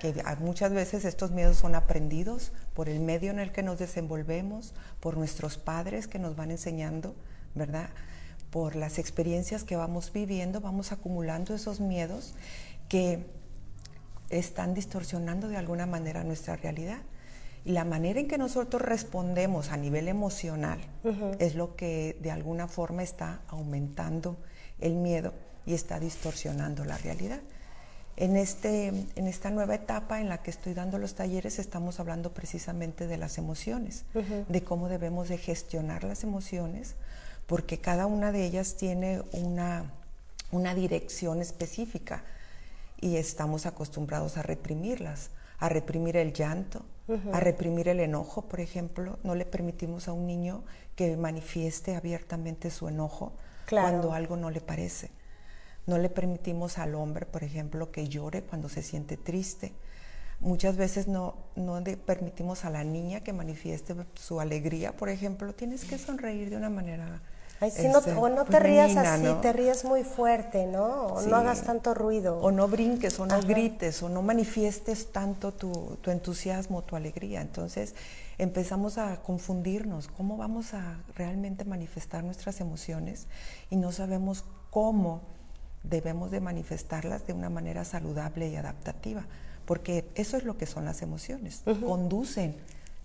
que 0.00 0.24
muchas 0.40 0.72
veces 0.72 1.04
estos 1.04 1.30
miedos 1.30 1.58
son 1.58 1.76
aprendidos 1.76 2.52
por 2.74 2.88
el 2.88 2.98
medio 2.98 3.30
en 3.30 3.38
el 3.38 3.52
que 3.52 3.62
nos 3.62 3.78
desenvolvemos, 3.78 4.74
por 4.98 5.16
nuestros 5.16 5.58
padres 5.58 6.08
que 6.08 6.18
nos 6.18 6.34
van 6.34 6.50
enseñando, 6.50 7.14
¿verdad? 7.54 7.90
Por 8.50 8.74
las 8.74 8.98
experiencias 8.98 9.62
que 9.62 9.76
vamos 9.76 10.12
viviendo, 10.12 10.60
vamos 10.60 10.90
acumulando 10.90 11.54
esos 11.54 11.78
miedos 11.78 12.34
que 12.88 13.26
están 14.30 14.74
distorsionando 14.74 15.48
de 15.48 15.56
alguna 15.56 15.86
manera 15.86 16.24
nuestra 16.24 16.56
realidad. 16.56 17.02
Y 17.64 17.72
la 17.72 17.84
manera 17.84 18.18
en 18.18 18.26
que 18.26 18.38
nosotros 18.38 18.80
respondemos 18.80 19.70
a 19.70 19.76
nivel 19.76 20.08
emocional 20.08 20.80
es 21.38 21.54
lo 21.54 21.76
que 21.76 22.16
de 22.22 22.30
alguna 22.30 22.68
forma 22.68 23.02
está 23.02 23.42
aumentando 23.48 24.38
el 24.80 24.94
miedo 24.94 25.34
y 25.66 25.74
está 25.74 26.00
distorsionando 26.00 26.84
la 26.86 26.96
realidad. 26.96 27.40
En, 28.20 28.36
este, 28.36 28.88
en 28.88 29.26
esta 29.26 29.50
nueva 29.50 29.74
etapa 29.76 30.20
en 30.20 30.28
la 30.28 30.42
que 30.42 30.50
estoy 30.50 30.74
dando 30.74 30.98
los 30.98 31.14
talleres 31.14 31.58
estamos 31.58 32.00
hablando 32.00 32.34
precisamente 32.34 33.06
de 33.06 33.16
las 33.16 33.38
emociones, 33.38 34.04
de 34.46 34.62
cómo 34.62 34.90
debemos 34.90 35.30
de 35.30 35.38
gestionar 35.38 36.04
las 36.04 36.22
emociones, 36.22 36.96
porque 37.46 37.78
cada 37.78 38.04
una 38.04 38.30
de 38.30 38.44
ellas 38.44 38.74
tiene 38.76 39.22
una, 39.32 39.90
una 40.52 40.74
dirección 40.74 41.40
específica 41.40 42.22
y 43.00 43.16
estamos 43.16 43.64
acostumbrados 43.64 44.36
a 44.36 44.42
reprimirlas, 44.42 45.30
a 45.58 45.70
reprimir 45.70 46.18
el 46.18 46.34
llanto, 46.34 46.82
a 47.32 47.40
reprimir 47.40 47.88
el 47.88 48.00
enojo, 48.00 48.42
por 48.42 48.60
ejemplo. 48.60 49.18
No 49.24 49.34
le 49.34 49.46
permitimos 49.46 50.08
a 50.08 50.12
un 50.12 50.26
niño 50.26 50.62
que 50.94 51.16
manifieste 51.16 51.96
abiertamente 51.96 52.70
su 52.70 52.86
enojo 52.86 53.32
Claro. 53.64 53.88
cuando 53.88 54.12
algo 54.12 54.36
no 54.36 54.50
le 54.50 54.60
parece. 54.60 55.10
No 55.86 55.98
le 55.98 56.08
permitimos 56.08 56.78
al 56.78 56.94
hombre, 56.94 57.26
por 57.26 57.42
ejemplo, 57.44 57.90
que 57.90 58.08
llore 58.08 58.42
cuando 58.42 58.68
se 58.68 58.82
siente 58.82 59.16
triste. 59.16 59.72
Muchas 60.40 60.76
veces 60.76 61.06
no, 61.08 61.34
no 61.56 61.80
le 61.80 61.96
permitimos 61.96 62.64
a 62.64 62.70
la 62.70 62.82
niña 62.84 63.20
que 63.20 63.32
manifieste 63.32 63.94
su 64.14 64.40
alegría, 64.40 64.96
por 64.96 65.08
ejemplo. 65.08 65.52
Tienes 65.54 65.84
que 65.84 65.98
sonreír 65.98 66.50
de 66.50 66.56
una 66.56 66.70
manera... 66.70 67.20
Ay, 67.62 67.70
sí, 67.70 67.88
no- 67.88 67.98
este, 67.98 68.14
o 68.14 68.26
no 68.30 68.44
te 68.46 68.52
pues, 68.52 68.62
rías 68.62 68.88
benigna, 68.94 69.14
así, 69.14 69.22
¿no? 69.24 69.40
te 69.42 69.52
ríes 69.52 69.84
muy 69.84 70.02
fuerte, 70.02 70.66
¿no? 70.66 71.08
O 71.08 71.20
Sí. 71.22 71.28
no 71.28 71.36
hagas 71.36 71.62
tanto 71.62 71.92
ruido. 71.92 72.38
O 72.40 72.50
no 72.50 72.68
brinques, 72.68 73.20
o 73.20 73.26
no 73.26 73.34
Ajá. 73.34 73.46
grites, 73.46 74.02
o 74.02 74.08
no 74.08 74.22
manifiestes 74.22 75.12
tanto 75.12 75.52
tu, 75.52 75.98
tu 76.00 76.10
entusiasmo, 76.10 76.80
tu 76.80 76.96
alegría. 76.96 77.42
Entonces 77.42 77.94
empezamos 78.38 78.96
a 78.96 79.20
confundirnos, 79.22 80.08
cómo 80.08 80.38
vamos 80.38 80.72
a 80.72 81.02
realmente 81.16 81.66
manifestar 81.66 82.24
nuestras 82.24 82.60
emociones 82.62 83.26
y 83.68 83.76
no 83.76 83.92
sabemos 83.92 84.44
cómo 84.70 85.20
debemos 85.82 86.30
de 86.30 86.40
manifestarlas 86.40 87.26
de 87.26 87.32
una 87.32 87.50
manera 87.50 87.84
saludable 87.84 88.48
y 88.48 88.56
adaptativa, 88.56 89.26
porque 89.64 90.08
eso 90.14 90.36
es 90.36 90.44
lo 90.44 90.56
que 90.56 90.66
son 90.66 90.84
las 90.84 91.02
emociones, 91.02 91.62
conducen 91.84 92.56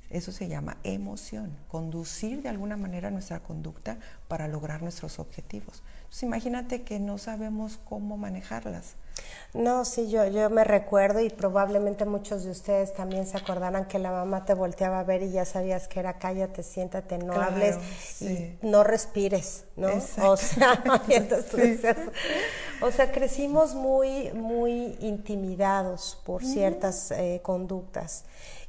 Eso 0.10 0.32
se 0.32 0.48
llama 0.48 0.78
emoción, 0.84 1.52
conducir 1.68 2.44
de 2.44 2.50
alguna 2.50 2.78
manera 2.78 3.10
nuestra 3.10 3.40
conducta 3.40 3.98
para 4.28 4.48
lograr 4.48 4.84
nuestros 4.84 5.18
objetivos. 5.20 5.82
Entonces 5.98 6.24
imagínate 6.24 6.84
que 6.84 7.00
no 7.00 7.18
sabemos 7.18 7.80
cómo 7.86 8.16
manejarlas. 8.16 8.96
No, 9.54 9.86
sí, 9.86 10.10
yo, 10.10 10.28
yo 10.28 10.50
me 10.50 10.66
recuerdo 10.66 11.22
y 11.22 11.30
probablemente 11.30 12.04
muchos 12.04 12.44
de 12.44 12.52
ustedes 12.52 12.94
también 12.94 13.26
se 13.26 13.38
acordarán 13.38 13.86
que 13.86 14.00
la 14.00 14.12
mamá 14.12 14.44
te 14.44 14.54
volteaba 14.54 15.00
a 15.00 15.04
ver 15.04 15.24
y 15.24 15.32
ya 15.32 15.46
sabías 15.46 15.88
que 15.88 16.02
era 16.02 16.18
cállate, 16.20 16.62
siéntate, 16.62 17.18
no 17.20 17.34
hables 17.34 17.78
y 18.20 18.58
no 18.62 18.84
respires, 18.84 19.64
¿no? 19.78 19.88
O 20.22 20.36
sea, 20.36 20.84
o 22.82 22.92
sea, 22.92 23.12
crecimos 23.14 23.76
muy, 23.76 24.34
muy 24.34 24.98
intimidados 25.00 26.22
por 26.26 26.44
ciertas 26.44 27.12
eh, 27.12 27.40
conductas 27.42 28.26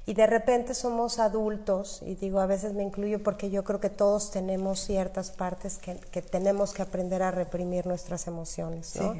y 0.08 0.14
de 0.14 0.26
repente 0.28 0.72
somos 0.72 1.18
adultos, 1.18 2.00
y 2.06 2.14
digo 2.14 2.38
a 2.38 2.46
veces 2.46 2.72
me 2.74 2.84
incluyo 2.84 3.24
porque 3.24 3.50
yo 3.50 3.64
creo 3.64 3.80
que 3.80 3.90
todos 3.90 4.30
tenemos 4.30 4.78
ciertas 4.78 5.32
partes 5.32 5.78
que, 5.78 5.96
que 5.96 6.22
tenemos 6.22 6.72
que 6.72 6.82
aprender 6.82 7.24
a 7.24 7.32
reprimir 7.32 7.86
nuestras 7.86 8.28
emociones, 8.28 8.94
¿no? 8.94 9.16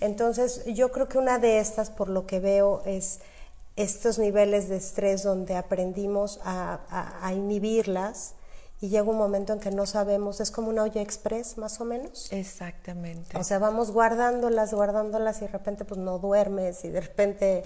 Entonces 0.00 0.64
yo 0.66 0.90
creo 0.90 1.08
que 1.08 1.18
una 1.18 1.38
de 1.38 1.60
estas, 1.60 1.90
por 1.90 2.08
lo 2.08 2.26
que 2.26 2.40
veo, 2.40 2.82
es 2.84 3.20
estos 3.76 4.18
niveles 4.18 4.68
de 4.68 4.76
estrés 4.76 5.22
donde 5.22 5.54
aprendimos 5.54 6.40
a, 6.42 6.80
a, 7.22 7.32
inhibirlas 7.32 8.34
y 8.80 8.88
llega 8.88 9.04
un 9.04 9.16
momento 9.16 9.52
en 9.52 9.60
que 9.60 9.70
no 9.70 9.86
sabemos, 9.86 10.40
es 10.40 10.50
como 10.50 10.68
una 10.68 10.82
olla 10.82 11.00
express 11.00 11.58
más 11.58 11.80
o 11.80 11.84
menos. 11.84 12.26
Exactamente. 12.32 13.38
O 13.38 13.44
sea, 13.44 13.60
vamos 13.60 13.92
guardándolas, 13.92 14.74
guardándolas 14.74 15.38
y 15.38 15.40
de 15.42 15.48
repente 15.52 15.84
pues 15.84 16.00
no 16.00 16.18
duermes 16.18 16.84
y 16.84 16.88
de 16.88 17.00
repente 17.02 17.62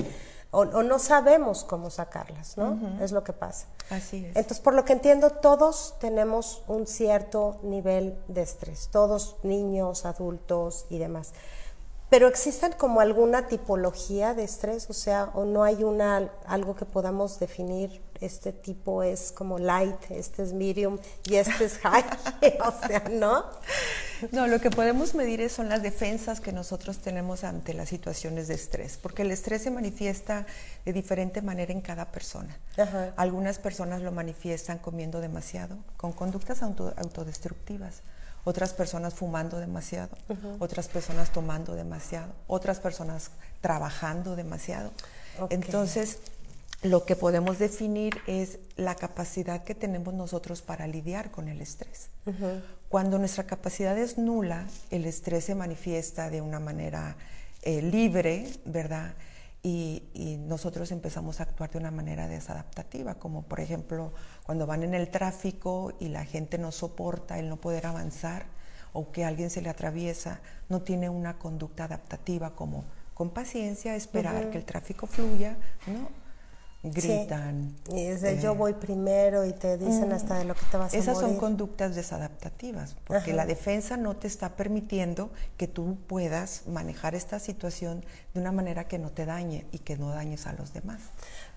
o, 0.55 0.65
no 0.65 0.99
sabemos 0.99 1.65
cómo 1.65 1.89
sacarlas, 1.89 2.59
¿no? 2.59 2.79
Es 3.01 3.11
lo 3.11 3.25
que 3.25 3.33
pasa. 3.33 3.67
Así 3.89 4.19
es. 4.27 4.37
Entonces, 4.37 4.61
por 4.61 4.75
lo 4.75 4.85
que 4.85 4.93
entiendo, 4.93 5.31
todos 5.31 5.95
tenemos 5.99 6.63
un 6.69 6.87
cierto 6.87 7.59
nivel 7.63 8.19
de 8.29 8.43
estrés, 8.43 8.91
todos 8.93 9.37
niños, 9.43 10.05
adultos 10.05 10.85
y 10.91 10.99
demás. 10.99 11.33
Pero 12.11 12.29
existen 12.29 12.73
como 12.77 13.01
alguna 13.01 13.47
tipología 13.47 14.35
de 14.35 14.45
estrés, 14.45 14.91
o 14.91 14.93
sea, 14.93 15.31
o 15.33 15.47
no 15.47 15.65
hay 15.65 15.83
una 15.85 16.31
algo 16.45 16.77
que 16.77 16.85
podamos 16.85 17.41
definir, 17.41 18.03
este 18.23 18.53
tipo 18.53 19.03
es 19.03 19.33
como 19.33 19.59
light, 19.59 19.97
este 20.11 20.43
es 20.43 20.53
medium 20.53 20.99
y 21.25 21.35
este 21.35 21.65
es 21.65 21.79
high, 21.79 22.05
o 22.65 22.87
sea, 22.87 23.05
¿no? 23.11 23.45
No, 24.31 24.47
lo 24.47 24.61
que 24.61 24.71
podemos 24.71 25.15
medir 25.15 25.49
son 25.51 25.69
las 25.69 25.83
defensas 25.83 26.41
que 26.41 26.53
nosotros 26.53 26.99
tenemos 26.99 27.43
ante 27.43 27.75
las 27.75 27.89
situaciones 27.89 28.47
de 28.49 28.55
estrés, 28.55 28.97
porque 28.97 29.23
el 29.23 29.33
estrés 29.33 29.63
se 29.63 29.71
manifiesta 29.71 30.47
de 30.85 30.93
diferente 30.93 31.43
manera 31.43 31.73
en 31.73 31.81
cada 31.81 32.13
persona. 32.13 32.57
Algunas 33.17 33.59
personas 33.59 34.03
lo 34.03 34.13
manifiestan 34.13 34.79
comiendo 34.79 35.21
demasiado, 35.21 35.77
con 35.97 36.13
conductas 36.13 36.63
autodestructivas. 36.63 38.03
Otras 38.45 38.73
personas 38.73 39.15
fumando 39.15 39.59
demasiado, 39.61 40.17
otras 40.59 40.89
personas 40.89 41.33
tomando 41.33 41.75
demasiado, 41.75 42.33
otras 42.49 42.81
personas 42.81 43.31
trabajando 43.61 44.35
demasiado. 44.35 44.91
Entonces, 45.51 46.19
lo 46.83 47.05
que 47.05 47.15
podemos 47.15 47.59
definir 47.59 48.19
es 48.27 48.59
la 48.77 48.97
capacidad 48.97 49.63
que 49.63 49.75
tenemos 49.75 50.15
nosotros 50.15 50.63
para 50.63 50.87
lidiar 50.87 51.31
con 51.31 51.49
el 51.49 51.61
estrés. 51.61 52.09
Cuando 52.89 53.19
nuestra 53.19 53.45
capacidad 53.45 53.97
es 53.97 54.19
nula, 54.19 54.67
el 54.91 55.05
estrés 55.05 55.45
se 55.45 55.55
manifiesta 55.55 56.29
de 56.29 56.41
una 56.41 56.59
manera 56.59 57.17
eh, 57.63 57.83
libre, 57.83 58.49
¿verdad? 58.65 59.15
Y, 59.63 60.03
nosotros 60.49 60.91
empezamos 60.91 61.41
a 61.41 61.45
actuar 61.45 61.71
de 61.71 61.79
una 61.79 61.91
manera 61.91 62.29
desadaptativa, 62.29 63.15
como 63.15 63.43
por 63.43 63.61
ejemplo 63.61 64.13
cuando 64.43 64.67
van 64.67 64.83
en 64.83 64.93
el 64.93 65.09
tráfico 65.09 65.93
y 65.99 66.09
la 66.09 66.27
gente 66.27 66.59
no 66.59 66.73
soporta 66.73 67.39
el 67.39 67.49
no 67.49 67.57
poder 67.57 67.87
avanzar 67.87 68.45
o 68.93 69.13
que 69.13 69.25
alguien 69.25 69.49
se 69.49 69.63
le 69.63 69.71
atraviesa, 69.71 70.41
no 70.69 70.83
tiene 70.83 71.09
una 71.09 71.39
conducta 71.39 71.85
adaptativa 71.85 72.55
como 72.55 72.85
con 73.15 73.31
paciencia 73.31 73.95
esperar 73.95 74.51
que 74.51 74.59
el 74.59 74.65
tráfico 74.65 75.07
fluya, 75.07 75.57
¿no? 75.87 76.22
Gritan. 76.83 77.77
Y 77.89 78.07
desde 78.07 78.41
yo 78.41 78.53
eh, 78.53 78.57
voy 78.57 78.73
primero 78.75 79.45
y 79.45 79.53
te 79.53 79.79
dicen 79.79 80.09
mm, 80.09 80.13
hasta 80.13 80.39
de 80.39 80.45
lo 80.45 80.55
que 80.55 80.65
te 80.71 80.77
vas 80.77 80.93
a 80.93 80.97
Esas 80.97 81.19
son 81.19 81.37
conductas 81.37 81.95
desadaptativas, 81.95 82.97
porque 83.07 83.33
la 83.33 83.47
defensa 83.47 83.97
no 83.97 84.17
te 84.17 84.27
está 84.27 84.57
permitiendo 84.57 85.31
que 85.57 85.69
tú 85.69 85.97
puedas 86.07 86.67
manejar 86.67 87.15
esta 87.15 87.39
situación 87.39 88.05
de 88.35 88.41
una 88.41 88.53
manera 88.53 88.85
que 88.85 88.99
no 88.99 89.11
te 89.11 89.27
dañe 89.27 89.67
y 89.71 89.79
que 89.79 89.97
no 89.97 90.11
dañes 90.11 90.47
a 90.47 90.53
los 90.55 90.73
demás. 90.73 91.01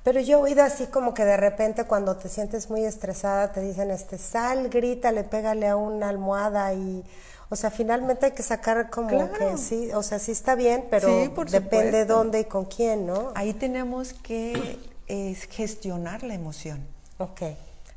Pero 0.03 0.20
yo 0.20 0.38
he 0.38 0.41
oído 0.41 0.63
así 0.63 0.86
como 0.86 1.15
que 1.15 1.25
de 1.25 1.38
repente 1.38 1.86
cuando 1.86 2.15
te 2.17 2.29
sientes 2.29 2.70
muy 2.70 2.86
estresada 2.86 3.51
te 3.51 3.62
dicen, 3.62 3.89
este, 3.89 4.20
sal, 4.20 4.70
grítale, 4.70 5.24
pégale 5.24 5.67
a 5.67 5.75
una 5.75 6.10
almohada 6.10 6.74
y... 6.74 7.03
O 7.48 7.55
sea, 7.55 7.70
finalmente 7.70 8.25
hay 8.25 8.32
que 8.32 8.41
sacar 8.41 8.89
como 8.89 9.32
que 9.32 9.58
sí, 9.58 9.91
o 9.94 10.01
sea, 10.01 10.17
sí 10.17 10.32
está 10.32 10.55
bien, 10.55 10.86
pero 10.89 11.08
depende 11.51 12.03
dónde 12.03 12.39
y 12.39 12.46
con 12.46 12.65
quién, 12.65 13.05
¿no? 13.05 13.32
Ahí 13.36 13.53
tenemos 13.53 14.13
que 14.13 14.79
es 15.07 15.45
gestionar 15.45 16.24
la 16.24 16.33
emoción. 16.33 16.85
Ok. 17.17 17.41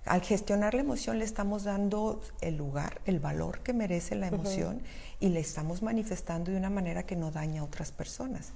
Al 0.05 0.23
gestionar 0.23 0.75
la 0.75 0.81
emoción 0.81 1.19
le 1.19 1.25
estamos 1.25 1.65
dando 1.65 2.23
el 2.41 2.57
lugar, 2.57 3.01
el 3.05 3.21
valor 3.21 3.61
que 3.61 3.73
merece 3.73 4.15
la 4.15 4.29
emoción 4.29 4.81
y 5.21 5.29
le 5.29 5.41
estamos 5.41 5.83
manifestando 5.83 6.51
de 6.51 6.57
una 6.57 6.71
manera 6.71 7.03
que 7.03 7.17
no 7.17 7.31
daña 7.31 7.61
a 7.61 7.65
otras 7.65 7.93
personas. 7.93 8.53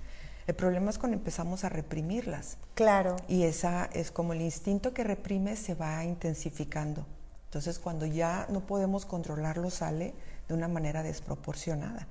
El 0.46 0.54
problema 0.54 0.90
es 0.90 0.98
cuando 0.98 1.16
empezamos 1.16 1.64
a 1.64 1.68
reprimirlas. 1.68 2.56
Claro. 2.74 3.16
Y 3.28 3.42
esa 3.42 3.88
es 3.92 4.10
como 4.10 4.32
el 4.32 4.40
instinto 4.40 4.94
que 4.94 5.04
reprime 5.04 5.56
se 5.56 5.74
va 5.74 6.02
intensificando. 6.04 7.06
Entonces, 7.44 7.78
cuando 7.78 8.06
ya 8.06 8.46
no 8.48 8.60
podemos 8.60 9.04
controlarlo, 9.04 9.70
sale 9.70 10.14
de 10.48 10.54
una 10.54 10.68
manera 10.68 11.02
desproporcionada. 11.02 12.08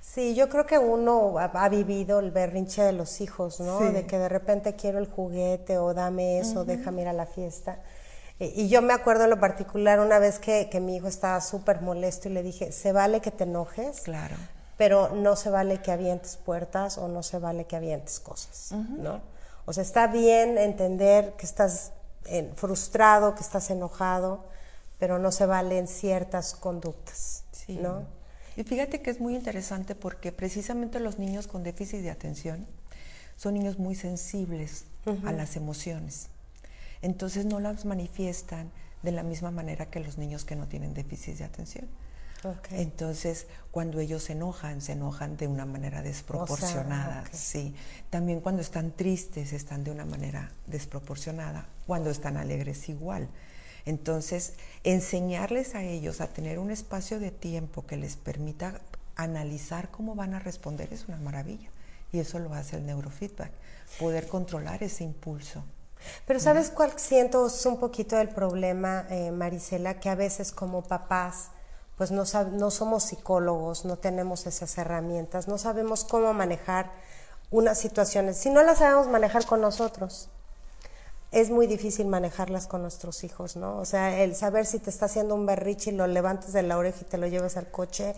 Sí, 0.00 0.34
yo 0.34 0.48
creo 0.48 0.64
que 0.64 0.78
uno 0.78 1.38
ha, 1.38 1.68
vivido 1.68 2.20
el 2.20 2.30
berrinche 2.30 2.82
de 2.82 2.92
los 2.92 3.20
hijos, 3.20 3.58
¿no? 3.58 3.80
De 3.80 4.06
que 4.06 4.18
de 4.18 4.28
repente 4.28 4.76
quiero 4.76 4.98
el 5.00 5.08
juguete 5.08 5.78
o 5.78 5.92
dame 5.92 6.38
eso, 6.38 6.64
déjame 6.64 7.02
ir 7.02 7.08
a 7.08 7.12
la 7.12 7.26
fiesta. 7.26 7.78
Eh, 8.38 8.52
y 8.54 8.68
yo 8.68 8.82
me 8.82 8.92
acuerdo 8.92 9.24
en 9.24 9.30
lo 9.30 9.40
particular 9.40 10.00
una 10.00 10.18
vez 10.18 10.38
que, 10.38 10.68
que 10.70 10.80
mi 10.80 10.96
hijo 10.96 11.08
estaba 11.08 11.40
súper 11.40 11.80
molesto 11.80 12.28
y 12.28 12.32
le 12.32 12.42
dije, 12.42 12.70
se 12.70 12.92
vale 12.92 13.20
que 13.20 13.30
te 13.30 13.44
enojes, 13.44 14.02
claro. 14.02 14.36
pero 14.76 15.10
no 15.10 15.36
se 15.36 15.50
vale 15.50 15.82
que 15.82 15.90
avientes 15.90 16.36
puertas 16.36 16.98
o 16.98 17.08
no 17.08 17.22
se 17.22 17.38
vale 17.38 17.64
que 17.64 17.76
avientes 17.76 18.20
cosas, 18.20 18.72
¿no? 18.72 19.20
O 19.66 19.72
sea, 19.72 19.82
está 19.82 20.06
bien 20.06 20.58
entender 20.58 21.32
que 21.32 21.46
estás 21.46 21.92
frustrado, 22.56 23.34
que 23.34 23.40
estás 23.40 23.70
enojado, 23.70 24.44
pero 24.98 25.18
no 25.18 25.32
se 25.32 25.46
valen 25.46 25.88
ciertas 25.88 26.54
conductas, 26.54 27.44
¿no? 27.68 28.04
Y 28.56 28.62
fíjate 28.62 29.00
que 29.02 29.10
es 29.10 29.20
muy 29.20 29.34
interesante 29.34 29.94
porque 29.94 30.32
precisamente 30.32 31.00
los 31.00 31.18
niños 31.18 31.46
con 31.46 31.62
déficit 31.62 32.00
de 32.00 32.10
atención 32.10 32.66
son 33.36 33.54
niños 33.54 33.78
muy 33.78 33.94
sensibles 33.94 34.84
a 35.24 35.32
las 35.32 35.56
emociones. 35.56 36.28
Entonces 37.02 37.44
no 37.44 37.60
las 37.60 37.84
manifiestan 37.84 38.70
de 39.02 39.12
la 39.12 39.22
misma 39.22 39.50
manera 39.50 39.86
que 39.86 40.00
los 40.00 40.18
niños 40.18 40.44
que 40.44 40.56
no 40.56 40.66
tienen 40.66 40.94
déficit 40.94 41.36
de 41.36 41.44
atención. 41.44 41.86
Entonces, 42.72 43.46
cuando 43.70 44.00
ellos 44.00 44.24
se 44.24 44.32
enojan, 44.32 44.82
se 44.82 44.92
enojan 44.92 45.36
de 45.36 45.46
una 45.46 45.64
manera 45.64 46.02
desproporcionada, 46.02 47.24
sí. 47.32 47.74
También 48.10 48.40
cuando 48.40 48.60
están 48.60 48.92
tristes, 48.92 49.52
están 49.52 49.82
de 49.82 49.90
una 49.90 50.04
manera 50.04 50.52
desproporcionada. 50.66 51.66
Cuando 51.86 52.10
están 52.10 52.36
alegres, 52.36 52.88
igual. 52.88 53.28
Entonces, 53.86 54.54
enseñarles 54.82 55.74
a 55.74 55.82
ellos 55.82 56.20
a 56.20 56.28
tener 56.28 56.58
un 56.58 56.70
espacio 56.70 57.20
de 57.20 57.30
tiempo 57.30 57.86
que 57.86 57.96
les 57.96 58.16
permita 58.16 58.80
analizar 59.16 59.90
cómo 59.90 60.14
van 60.14 60.34
a 60.34 60.38
responder 60.38 60.92
es 60.92 61.06
una 61.06 61.18
maravilla. 61.18 61.70
Y 62.12 62.20
eso 62.20 62.38
lo 62.38 62.54
hace 62.54 62.76
el 62.76 62.86
neurofeedback, 62.86 63.50
poder 63.98 64.28
controlar 64.28 64.82
ese 64.82 65.04
impulso. 65.04 65.64
Pero 66.26 66.38
¿sabes 66.38 66.70
cuál 66.70 66.92
siento 66.98 67.46
es 67.46 67.66
un 67.66 67.78
poquito 67.78 68.18
el 68.18 68.28
problema, 68.28 69.06
eh, 69.10 69.30
Marisela? 69.30 70.00
Que 70.00 70.10
a 70.10 70.14
veces 70.14 70.52
como 70.52 70.82
papás, 70.82 71.50
pues 71.96 72.10
no, 72.10 72.24
no 72.52 72.70
somos 72.70 73.04
psicólogos, 73.04 73.84
no 73.84 73.96
tenemos 73.96 74.46
esas 74.46 74.76
herramientas, 74.78 75.48
no 75.48 75.58
sabemos 75.58 76.04
cómo 76.04 76.32
manejar 76.34 76.92
unas 77.50 77.78
situaciones. 77.78 78.36
Si 78.36 78.50
no 78.50 78.62
las 78.62 78.78
sabemos 78.78 79.08
manejar 79.08 79.46
con 79.46 79.60
nosotros, 79.60 80.28
es 81.34 81.50
muy 81.50 81.66
difícil 81.66 82.06
manejarlas 82.06 82.68
con 82.68 82.82
nuestros 82.82 83.24
hijos, 83.24 83.56
¿no? 83.56 83.78
O 83.78 83.84
sea, 83.84 84.22
el 84.22 84.36
saber 84.36 84.66
si 84.66 84.78
te 84.78 84.88
está 84.88 85.06
haciendo 85.06 85.34
un 85.34 85.46
berriche 85.46 85.90
y 85.90 85.94
lo 85.94 86.06
levantes 86.06 86.52
de 86.52 86.62
la 86.62 86.78
oreja 86.78 86.98
y 87.00 87.04
te 87.04 87.18
lo 87.18 87.26
lleves 87.26 87.56
al 87.56 87.70
coche, 87.72 88.14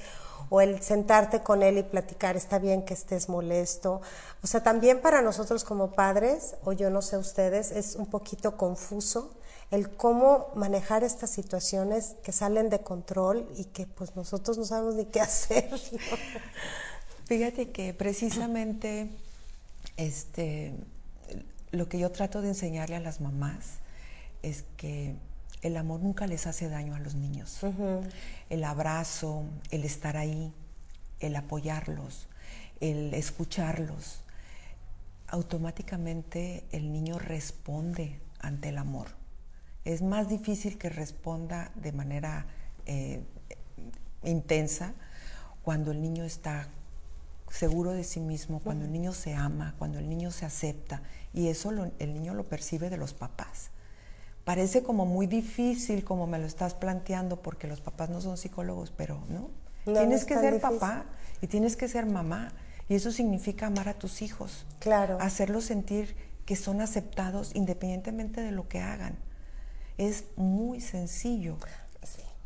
o 0.51 0.61
el 0.61 0.83
sentarte 0.83 1.41
con 1.41 1.63
él 1.63 1.79
y 1.79 1.83
platicar, 1.83 2.37
está 2.37 2.59
bien 2.59 2.85
que 2.85 2.93
estés 2.93 3.31
molesto. 3.31 4.03
O 4.43 4.47
sea, 4.47 4.63
también 4.63 5.01
para 5.01 5.23
nosotros 5.23 5.65
como 5.65 5.93
padres, 5.93 6.57
o 6.63 6.73
yo 6.73 6.91
no 6.91 7.01
sé 7.01 7.17
ustedes, 7.17 7.73
es 7.73 7.97
un 7.97 8.07
poquito 8.07 8.59
confuso 8.59 9.31
el 9.71 9.89
cómo 9.97 10.49
manejar 10.55 11.03
estas 11.03 11.31
situaciones 11.31 12.17
que 12.23 12.33
salen 12.33 12.69
de 12.69 12.81
control 12.81 13.49
y 13.57 13.65
que 13.65 13.87
pues 13.87 14.15
nosotros 14.15 14.59
no 14.59 14.67
sabemos 14.67 14.95
ni 14.95 15.07
qué 15.07 15.21
hacer. 15.23 15.71
Fíjate 17.25 17.71
que 17.71 17.95
precisamente 17.95 19.11
este 19.97 20.75
lo 21.77 21.89
que 21.89 21.99
yo 21.99 22.11
trato 22.11 22.43
de 22.43 22.49
enseñarle 22.49 22.97
a 22.97 23.01
las 23.01 23.21
mamás 23.21 23.79
es 24.43 24.65
que 24.77 25.17
el 25.63 25.77
amor 25.77 26.01
nunca 26.01 26.27
les 26.27 26.47
hace 26.47 26.69
daño 26.69 26.95
a 26.95 27.01
los 27.01 27.15
niños. 27.15 27.61
El 28.51 28.65
abrazo, 28.65 29.45
el 29.71 29.85
estar 29.85 30.17
ahí, 30.17 30.53
el 31.21 31.37
apoyarlos, 31.37 32.29
el 32.81 33.15
escucharlos, 33.15 34.23
automáticamente 35.29 36.65
el 36.71 36.93
niño 36.93 37.19
responde 37.19 38.21
ante 38.39 38.69
el 38.69 38.79
amor. 38.79 39.09
Es 39.85 40.03
más 40.03 40.29
difícil 40.29 40.79
que 40.79 40.89
responda 40.89 41.73
de 41.75 41.93
manera 41.93 42.47
eh, 42.87 43.23
intensa 44.25 44.95
cuando 45.63 45.91
el 45.91 46.01
niño 46.01 46.25
está 46.25 46.69
seguro 47.51 47.93
de 47.93 48.05
sí 48.05 48.21
mismo, 48.21 48.61
cuando 48.61 48.85
el 48.85 48.93
niño 48.93 49.13
se 49.13 49.35
ama, 49.35 49.75
cuando 49.79 49.99
el 49.99 50.09
niño 50.09 50.31
se 50.31 50.45
acepta. 50.45 51.03
Y 51.33 51.49
eso 51.49 51.73
el 51.99 52.15
niño 52.15 52.35
lo 52.35 52.45
percibe 52.45 52.91
de 52.91 52.97
los 52.97 53.13
papás. 53.13 53.71
Parece 54.45 54.83
como 54.83 55.07
muy 55.07 55.27
difícil 55.27 56.05
como 56.05 56.27
me 56.27 56.39
lo 56.39 56.47
estás 56.47 56.75
planteando 56.75 57.43
porque 57.43 57.67
los 57.67 57.81
papás 57.81 58.11
no 58.11 58.21
son 58.21 58.37
psicólogos, 58.37 58.93
pero 58.97 59.21
no. 59.29 59.51
tienes 59.85 60.25
que 60.25 60.35
ser 60.35 60.61
papá 60.61 61.05
y 61.41 61.49
tienes 61.49 61.77
que 61.77 61.89
ser 61.89 62.07
mamá. 62.07 62.53
Y 62.89 62.95
eso 62.95 63.11
significa 63.11 63.67
amar 63.67 63.89
a 63.89 63.95
tus 63.95 64.23
hijos. 64.23 64.65
Claro. 64.79 65.19
Hacerlos 65.21 65.65
sentir 65.65 66.15
que 66.45 66.55
son 66.55 66.81
aceptados 66.81 67.57
independientemente 67.57 68.41
de 68.41 68.53
lo 68.53 68.69
que 68.69 68.81
hagan. 68.81 69.17
Es 69.99 70.25
muy 70.37 70.81
sencillo 70.81 71.57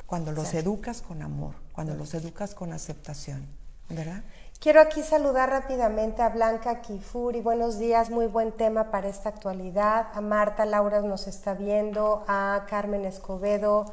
cuando 0.07 0.33
los 0.33 0.55
educas 0.55 1.03
con 1.03 1.23
amor, 1.23 1.55
cuando 1.73 1.95
los 1.95 2.15
educas 2.15 2.55
con 2.55 2.73
aceptación, 2.73 3.47
¿verdad? 3.89 4.25
Quiero 4.61 4.83
aquí 4.83 5.03
saludar 5.03 5.49
rápidamente 5.49 6.21
a 6.21 6.29
Blanca 6.29 6.83
Kifuri. 6.83 7.41
Buenos 7.41 7.79
días, 7.79 8.11
muy 8.11 8.27
buen 8.27 8.53
tema 8.53 8.91
para 8.91 9.09
esta 9.09 9.31
actualidad. 9.31 10.09
A 10.13 10.21
Marta 10.21 10.67
Laura 10.67 11.01
nos 11.01 11.29
está 11.29 11.55
viendo, 11.55 12.27
a 12.29 12.67
Carmen 12.69 13.07
Escobedo, 13.07 13.87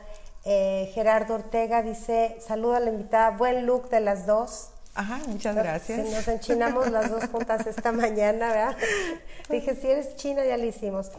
eh, 0.44 0.92
Gerardo 0.94 1.36
Ortega 1.36 1.82
dice, 1.82 2.36
saluda 2.46 2.78
a 2.78 2.80
la 2.82 2.90
invitada, 2.90 3.30
buen 3.30 3.66
look 3.66 3.90
de 3.90 4.02
las 4.02 4.26
dos. 4.26 4.72
Ajá, 4.94 5.22
muchas 5.28 5.56
gracias. 5.56 6.06
nos 6.10 6.28
enchinamos 6.28 6.92
las 6.92 7.12
dos 7.12 7.24
juntas 7.32 7.66
esta 7.66 7.94
mañana, 7.94 8.50
¿verdad? 8.50 8.78
Dije, 9.50 9.74
si 9.74 9.88
eres 9.88 10.18
china 10.18 10.44
ya 10.44 10.58
lo 10.58 10.66
hicimos. 10.66 11.12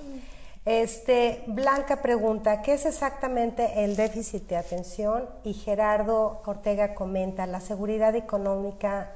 Este, 0.66 1.42
Blanca 1.46 2.02
pregunta, 2.02 2.60
¿qué 2.60 2.74
es 2.74 2.84
exactamente 2.84 3.82
el 3.82 3.96
déficit 3.96 4.46
de 4.46 4.58
atención? 4.58 5.26
Y 5.42 5.54
Gerardo 5.54 6.42
Ortega 6.44 6.94
comenta, 6.94 7.46
la 7.46 7.60
seguridad 7.60 8.14
económica 8.14 9.14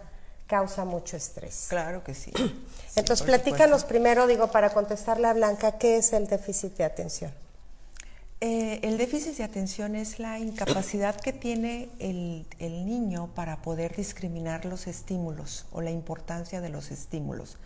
causa 0.53 0.85
mucho 0.85 1.17
estrés. 1.17 1.65
Claro 1.71 2.05
que 2.05 2.13
sí. 2.13 2.31
Entonces, 2.97 3.25
platícanos 3.25 3.85
primero, 3.85 4.27
digo, 4.27 4.49
para 4.49 4.69
contestarle 4.69 5.27
a 5.27 5.33
Blanca, 5.33 5.79
¿qué 5.79 5.97
es 5.97 6.13
el 6.13 6.27
déficit 6.27 6.77
de 6.77 6.85
atención? 6.85 7.33
Eh, 8.43 8.81
el 8.83 8.99
déficit 8.99 9.35
de 9.39 9.45
atención 9.45 9.97
es 9.97 10.19
la 10.19 10.39
incapacidad 10.39 11.19
que 11.19 11.33
tiene 11.33 11.89
el, 12.01 12.45
el, 12.59 12.85
niño 12.85 13.31
para 13.35 13.63
poder 13.63 13.97
discriminar 13.97 14.67
los 14.67 14.89
estímulos 14.89 15.65
o 15.73 15.81
la 15.81 15.91
importancia 15.91 16.61
de 16.61 16.69
los 16.69 16.91
estímulos. 16.91 17.57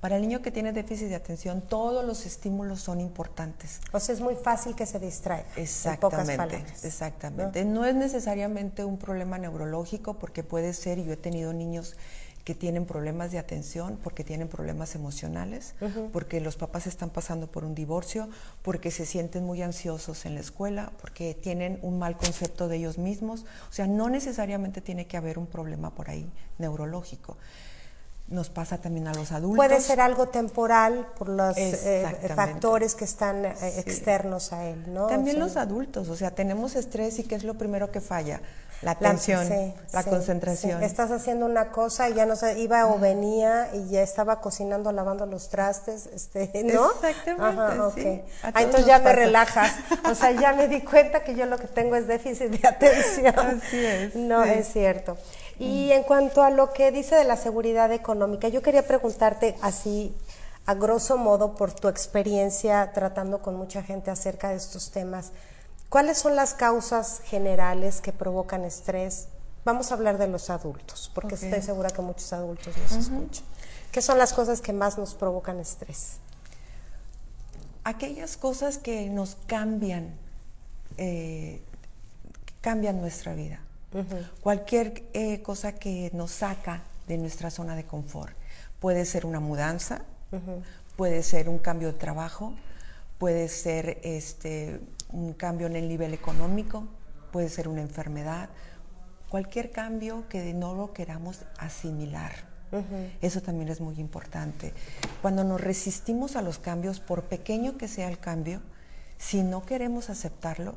Para 0.00 0.16
el 0.16 0.22
niño 0.22 0.40
que 0.40 0.50
tiene 0.50 0.72
déficit 0.72 1.08
de 1.08 1.16
atención, 1.16 1.60
todos 1.60 2.02
los 2.06 2.24
estímulos 2.24 2.80
son 2.80 3.02
importantes. 3.02 3.80
O 3.92 4.00
sea, 4.00 4.14
es 4.14 4.22
muy 4.22 4.34
fácil 4.34 4.74
que 4.74 4.86
se 4.86 4.98
distraiga. 4.98 5.44
Exactamente. 5.56 6.64
exactamente. 6.84 7.64
¿no? 7.66 7.84
es 7.84 7.94
necesariamente 7.94 8.82
un 8.82 8.96
problema 8.96 9.36
neurológico, 9.36 10.14
porque 10.14 10.42
puede 10.42 10.72
ser, 10.72 10.96
y 10.96 11.04
yo 11.04 11.12
he 11.12 11.18
tenido 11.18 11.52
niños 11.52 11.96
que 12.44 12.54
tienen 12.54 12.86
problemas 12.86 13.30
de 13.32 13.38
atención, 13.38 13.98
porque 14.02 14.24
tienen 14.24 14.48
problemas 14.48 14.94
emocionales, 14.94 15.74
porque 16.12 16.40
los 16.40 16.56
papás 16.56 16.86
están 16.86 17.10
pasando 17.10 17.46
por 17.46 17.64
un 17.64 17.74
divorcio, 17.74 18.28
porque 18.62 18.90
se 18.90 19.06
sienten 19.06 19.44
muy 19.44 19.62
ansiosos 19.62 20.24
en 20.24 20.34
la 20.34 20.40
escuela, 20.40 20.92
porque 21.00 21.34
tienen 21.34 21.78
un 21.82 21.98
mal 21.98 22.16
concepto 22.16 22.68
de 22.68 22.76
ellos 22.76 22.98
mismos. 22.98 23.44
O 23.68 23.72
sea, 23.72 23.86
no 23.86 24.08
necesariamente 24.08 24.80
tiene 24.80 25.06
que 25.06 25.16
haber 25.16 25.38
un 25.38 25.46
problema 25.46 25.90
por 25.94 26.10
ahí 26.10 26.30
neurológico 26.58 27.36
nos 28.30 28.48
pasa 28.48 28.78
también 28.78 29.08
a 29.08 29.14
los 29.14 29.32
adultos. 29.32 29.56
Puede 29.56 29.80
ser 29.80 30.00
algo 30.00 30.28
temporal 30.28 31.08
por 31.18 31.28
los 31.28 31.56
eh, 31.58 32.06
factores 32.34 32.94
que 32.94 33.04
están 33.04 33.44
eh, 33.44 33.54
externos 33.78 34.52
a 34.52 34.66
él, 34.66 34.84
¿no? 34.92 35.08
También 35.08 35.38
los 35.38 35.56
adultos, 35.56 36.08
o 36.08 36.16
sea, 36.16 36.30
tenemos 36.30 36.76
estrés 36.76 37.18
y 37.18 37.24
¿qué 37.24 37.34
es 37.34 37.42
lo 37.42 37.54
primero 37.54 37.90
que 37.90 38.00
falla? 38.00 38.40
La 38.82 38.92
atención, 38.92 39.46
la, 39.92 40.04
concentración. 40.04 40.82
Estás 40.82 41.10
haciendo 41.10 41.44
una 41.44 41.70
cosa 41.70 42.08
y 42.08 42.14
ya 42.14 42.24
no 42.24 42.34
sé, 42.34 42.58
iba 42.60 42.86
o 42.86 42.98
venía 42.98 43.68
y 43.74 43.90
ya 43.90 44.02
estaba 44.02 44.40
cocinando, 44.40 44.90
lavando 44.90 45.26
los 45.26 45.50
trastes, 45.50 46.06
este, 46.06 46.50
¿no? 46.64 46.90
Exactamente, 46.92 48.24
ah, 48.42 48.52
entonces 48.56 48.86
ya 48.86 48.98
me 49.00 49.12
relajas. 49.12 49.74
O 50.10 50.14
sea, 50.14 50.30
ya 50.32 50.54
me 50.54 50.66
di 50.66 50.80
cuenta 50.80 51.22
que 51.22 51.34
yo 51.34 51.44
lo 51.44 51.58
que 51.58 51.66
tengo 51.66 51.94
es 51.94 52.06
déficit 52.06 52.48
de 52.48 52.68
atención. 52.68 53.60
Así 53.62 53.84
es. 53.84 54.14
No, 54.14 54.44
es 54.44 54.72
cierto. 54.72 55.18
Y 55.58 55.92
en 55.92 56.02
cuanto 56.02 56.42
a 56.42 56.48
lo 56.48 56.72
que 56.72 56.90
dice 56.90 57.16
de 57.16 57.24
la 57.24 57.36
seguridad 57.36 57.92
económica, 57.92 58.48
yo 58.48 58.62
quería 58.62 58.86
preguntarte 58.86 59.56
así, 59.60 60.16
a 60.64 60.72
grosso 60.72 61.18
modo, 61.18 61.54
por 61.54 61.72
tu 61.72 61.88
experiencia 61.88 62.92
tratando 62.94 63.42
con 63.42 63.56
mucha 63.56 63.82
gente 63.82 64.10
acerca 64.10 64.48
de 64.48 64.56
estos 64.56 64.90
temas, 64.90 65.32
¿cuáles 65.90 66.16
son 66.16 66.36
las 66.36 66.54
causas 66.54 67.20
generales 67.26 68.00
que 68.00 68.12
provocan 68.12 68.64
estrés? 68.64 69.28
Vamos 69.64 69.90
a 69.90 69.94
hablar 69.94 70.16
de 70.16 70.28
los 70.28 70.48
adultos, 70.48 71.10
porque 71.14 71.34
estoy 71.34 71.60
segura 71.60 71.90
que 71.90 72.00
muchos 72.00 72.32
adultos 72.32 72.74
nos 72.78 72.92
escuchan. 72.92 73.44
¿Qué 73.92 74.00
son 74.00 74.16
las 74.16 74.32
cosas 74.32 74.62
que 74.62 74.72
más 74.72 74.96
nos 74.96 75.14
provocan 75.14 75.60
estrés? 75.60 76.16
Aquellas 77.84 78.38
cosas 78.38 78.78
que 78.78 79.10
nos 79.10 79.36
cambian, 79.46 80.14
eh, 80.96 81.60
cambian 82.62 83.00
nuestra 83.00 83.34
vida. 83.34 83.60
Cualquier 84.40 85.02
eh, 85.12 85.42
cosa 85.42 85.74
que 85.74 86.10
nos 86.14 86.30
saca 86.30 86.82
de 87.08 87.18
nuestra 87.18 87.50
zona 87.50 87.74
de 87.74 87.84
confort. 87.84 88.32
Puede 88.78 89.04
ser 89.04 89.26
una 89.26 89.40
mudanza, 89.40 90.02
puede 90.96 91.22
ser 91.24 91.48
un 91.48 91.58
cambio 91.58 91.88
de 91.88 91.98
trabajo, 91.98 92.54
puede 93.18 93.48
ser 93.48 94.00
este, 94.04 94.80
un 95.12 95.32
cambio 95.32 95.66
en 95.66 95.76
el 95.76 95.88
nivel 95.88 96.14
económico, 96.14 96.86
puede 97.32 97.48
ser 97.48 97.68
una 97.68 97.80
enfermedad, 97.80 98.48
cualquier 99.28 99.70
cambio 99.70 100.28
que 100.28 100.52
no 100.54 100.74
lo 100.74 100.92
queramos 100.92 101.44
asimilar. 101.58 102.32
Eso 103.20 103.40
también 103.40 103.68
es 103.68 103.80
muy 103.80 103.98
importante. 103.98 104.72
Cuando 105.22 105.42
nos 105.42 105.60
resistimos 105.60 106.36
a 106.36 106.42
los 106.42 106.58
cambios, 106.58 107.00
por 107.00 107.24
pequeño 107.24 107.76
que 107.76 107.88
sea 107.88 108.08
el 108.08 108.18
cambio, 108.18 108.60
si 109.18 109.42
no 109.42 109.64
queremos 109.64 110.08
aceptarlo, 110.08 110.76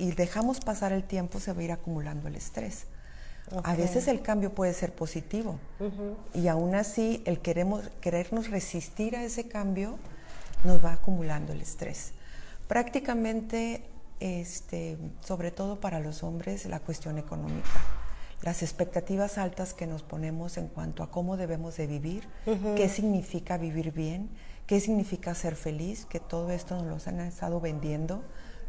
y 0.00 0.12
dejamos 0.12 0.60
pasar 0.60 0.92
el 0.92 1.04
tiempo, 1.04 1.40
se 1.40 1.52
va 1.52 1.60
a 1.60 1.64
ir 1.64 1.72
acumulando 1.72 2.28
el 2.28 2.34
estrés. 2.34 2.86
A 3.64 3.74
veces 3.74 4.08
el 4.08 4.22
cambio 4.22 4.54
puede 4.54 4.72
ser 4.72 4.92
positivo 4.92 5.58
y 6.32 6.48
aún 6.48 6.74
así 6.74 7.22
el 7.26 7.40
queremos, 7.40 7.90
querernos 8.00 8.48
resistir 8.48 9.16
a 9.16 9.24
ese 9.24 9.48
cambio 9.48 9.98
nos 10.64 10.82
va 10.84 10.92
acumulando 10.92 11.52
el 11.52 11.60
estrés. 11.60 12.12
Prácticamente, 12.70 13.82
este, 14.20 14.96
sobre 15.22 15.50
todo 15.50 15.80
para 15.80 15.98
los 15.98 16.22
hombres, 16.22 16.66
la 16.66 16.78
cuestión 16.78 17.18
económica. 17.18 17.68
Las 18.42 18.62
expectativas 18.62 19.38
altas 19.38 19.74
que 19.74 19.88
nos 19.88 20.04
ponemos 20.04 20.56
en 20.56 20.68
cuanto 20.68 21.02
a 21.02 21.10
cómo 21.10 21.36
debemos 21.36 21.76
de 21.76 21.88
vivir, 21.88 22.28
qué 22.76 22.88
significa 22.88 23.58
vivir 23.58 23.90
bien, 23.90 24.30
qué 24.68 24.78
significa 24.78 25.34
ser 25.34 25.56
feliz, 25.56 26.06
que 26.06 26.20
todo 26.20 26.52
esto 26.52 26.80
nos 26.80 27.04
lo 27.04 27.10
han 27.10 27.18
estado 27.22 27.60
vendiendo 27.60 28.22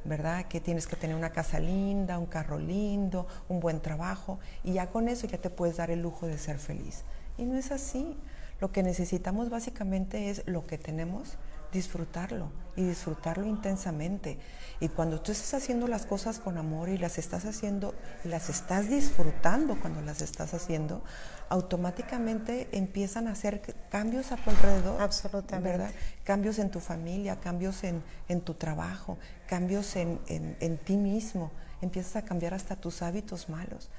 ¿verdad? 0.03 0.45
Que 0.47 0.59
tienes 0.59 0.87
que 0.87 0.95
tener 0.95 1.15
una 1.15 1.31
casa 1.31 1.59
linda, 1.59 2.17
un 2.17 2.25
carro 2.25 2.57
lindo, 2.57 3.27
un 3.49 3.59
buen 3.59 3.81
trabajo 3.81 4.39
y 4.63 4.73
ya 4.73 4.89
con 4.89 5.07
eso 5.09 5.27
ya 5.27 5.37
te 5.37 5.51
puedes 5.51 5.77
dar 5.77 5.91
el 5.91 6.01
lujo 6.01 6.25
de 6.25 6.39
ser 6.39 6.57
feliz. 6.57 7.03
Y 7.37 7.45
no 7.45 7.55
es 7.55 7.71
así. 7.71 8.17
Lo 8.59 8.71
que 8.71 8.81
necesitamos 8.81 9.51
básicamente 9.51 10.31
es 10.31 10.41
lo 10.47 10.65
que 10.65 10.79
tenemos, 10.79 11.37
disfrutarlo 11.71 12.51
y 12.75 12.83
disfrutarlo 12.83 13.45
intensamente. 13.45 14.39
Y 14.79 14.89
cuando 14.89 15.21
tú 15.21 15.31
estás 15.31 15.53
haciendo 15.53 15.87
las 15.87 16.05
cosas 16.05 16.39
con 16.39 16.57
amor 16.57 16.89
y 16.89 16.97
las 16.97 17.17
estás 17.17 17.45
haciendo, 17.45 17.93
las 18.23 18.49
estás 18.49 18.89
disfrutando 18.89 19.79
cuando 19.79 20.01
las 20.01 20.21
estás 20.21 20.53
haciendo, 20.53 21.03
automáticamente 21.49 22.69
empiezan 22.71 23.27
a 23.27 23.31
hacer 23.31 23.61
cambios 23.89 24.31
a 24.31 24.37
tu 24.37 24.49
alrededor. 24.49 25.01
Absolutamente. 25.01 25.69
¿verdad? 25.77 25.91
Cambios 26.23 26.59
en 26.59 26.71
tu 26.71 26.79
familia, 26.79 27.39
cambios 27.39 27.83
en, 27.83 28.03
en 28.27 28.41
tu 28.41 28.53
trabajo, 28.53 29.17
cambios 29.47 29.95
en, 29.95 30.19
en, 30.27 30.57
en 30.59 30.77
ti 30.77 30.97
mismo. 30.97 31.51
Empiezas 31.81 32.15
a 32.17 32.21
cambiar 32.23 32.53
hasta 32.53 32.75
tus 32.75 33.01
hábitos 33.01 33.49
malos. 33.49 33.89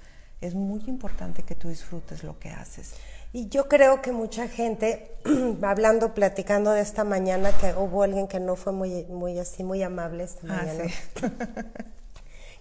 Es 0.40 0.54
muy 0.54 0.82
importante 0.86 1.44
que 1.44 1.54
tú 1.54 1.68
disfrutes 1.68 2.24
lo 2.24 2.38
que 2.38 2.50
haces. 2.50 2.94
Y 3.32 3.48
yo 3.48 3.66
creo 3.66 4.02
que 4.02 4.12
mucha 4.12 4.46
gente, 4.46 5.16
hablando, 5.62 6.12
platicando 6.12 6.70
de 6.72 6.82
esta 6.82 7.02
mañana, 7.04 7.50
que 7.52 7.72
hubo 7.74 8.02
alguien 8.02 8.28
que 8.28 8.40
no 8.40 8.56
fue 8.56 8.72
muy, 8.72 9.04
muy 9.04 9.38
así, 9.38 9.64
muy 9.64 9.82
amable 9.82 10.24
esta 10.24 10.42
ah, 10.48 10.62
mañana. 10.64 10.84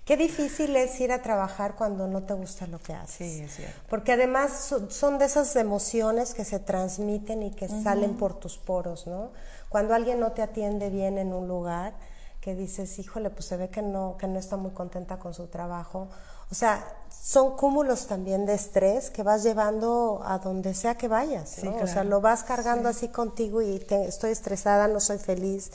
Qué 0.06 0.18
difícil 0.18 0.76
es 0.76 1.00
ir 1.00 1.12
a 1.12 1.22
trabajar 1.22 1.76
cuando 1.76 2.08
no 2.08 2.24
te 2.24 2.34
gusta 2.34 2.66
lo 2.68 2.80
que 2.80 2.94
haces. 2.94 3.32
Sí, 3.32 3.42
es 3.42 3.56
cierto. 3.56 3.80
Porque 3.90 4.14
además 4.14 4.74
son 4.90 5.20
de 5.20 5.26
esas 5.26 5.56
emociones 5.56 6.34
que 6.34 6.44
se 6.44 6.60
transmiten 6.60 7.44
y 7.44 7.52
que 7.52 7.68
salen 7.68 8.18
por 8.18 8.40
tus 8.40 8.58
poros, 8.58 9.06
¿no? 9.08 9.32
Cuando 9.70 9.94
alguien 9.94 10.20
no 10.20 10.32
te 10.32 10.42
atiende 10.42 10.90
bien 10.90 11.18
en 11.18 11.34
un 11.34 11.48
lugar, 11.48 11.94
que 12.42 12.56
dices, 12.56 12.98
híjole, 12.98 13.30
pues 13.30 13.46
se 13.46 13.56
ve 13.56 13.70
que 13.70 13.84
no, 13.84 14.18
que 14.18 14.28
no 14.28 14.40
está 14.40 14.58
muy 14.58 14.72
contenta 14.72 15.20
con 15.20 15.34
su 15.36 15.48
trabajo. 15.48 16.10
O 16.50 16.56
sea, 16.56 16.84
son 17.22 17.56
cúmulos 17.56 18.08
también 18.08 18.48
de 18.48 18.56
estrés 18.56 19.12
que 19.12 19.22
vas 19.22 19.44
llevando 19.44 20.22
a 20.26 20.40
donde 20.40 20.74
sea 20.74 20.96
que 20.96 21.08
vayas, 21.08 21.60
O 21.82 21.86
sea, 21.86 22.04
lo 22.04 22.20
vas 22.20 22.44
cargando 22.44 22.90
así 22.90 23.10
contigo 23.10 23.62
y 23.62 23.86
estoy 23.90 24.32
estresada, 24.32 24.88
no 24.88 25.00
soy 25.00 25.20
feliz, 25.20 25.72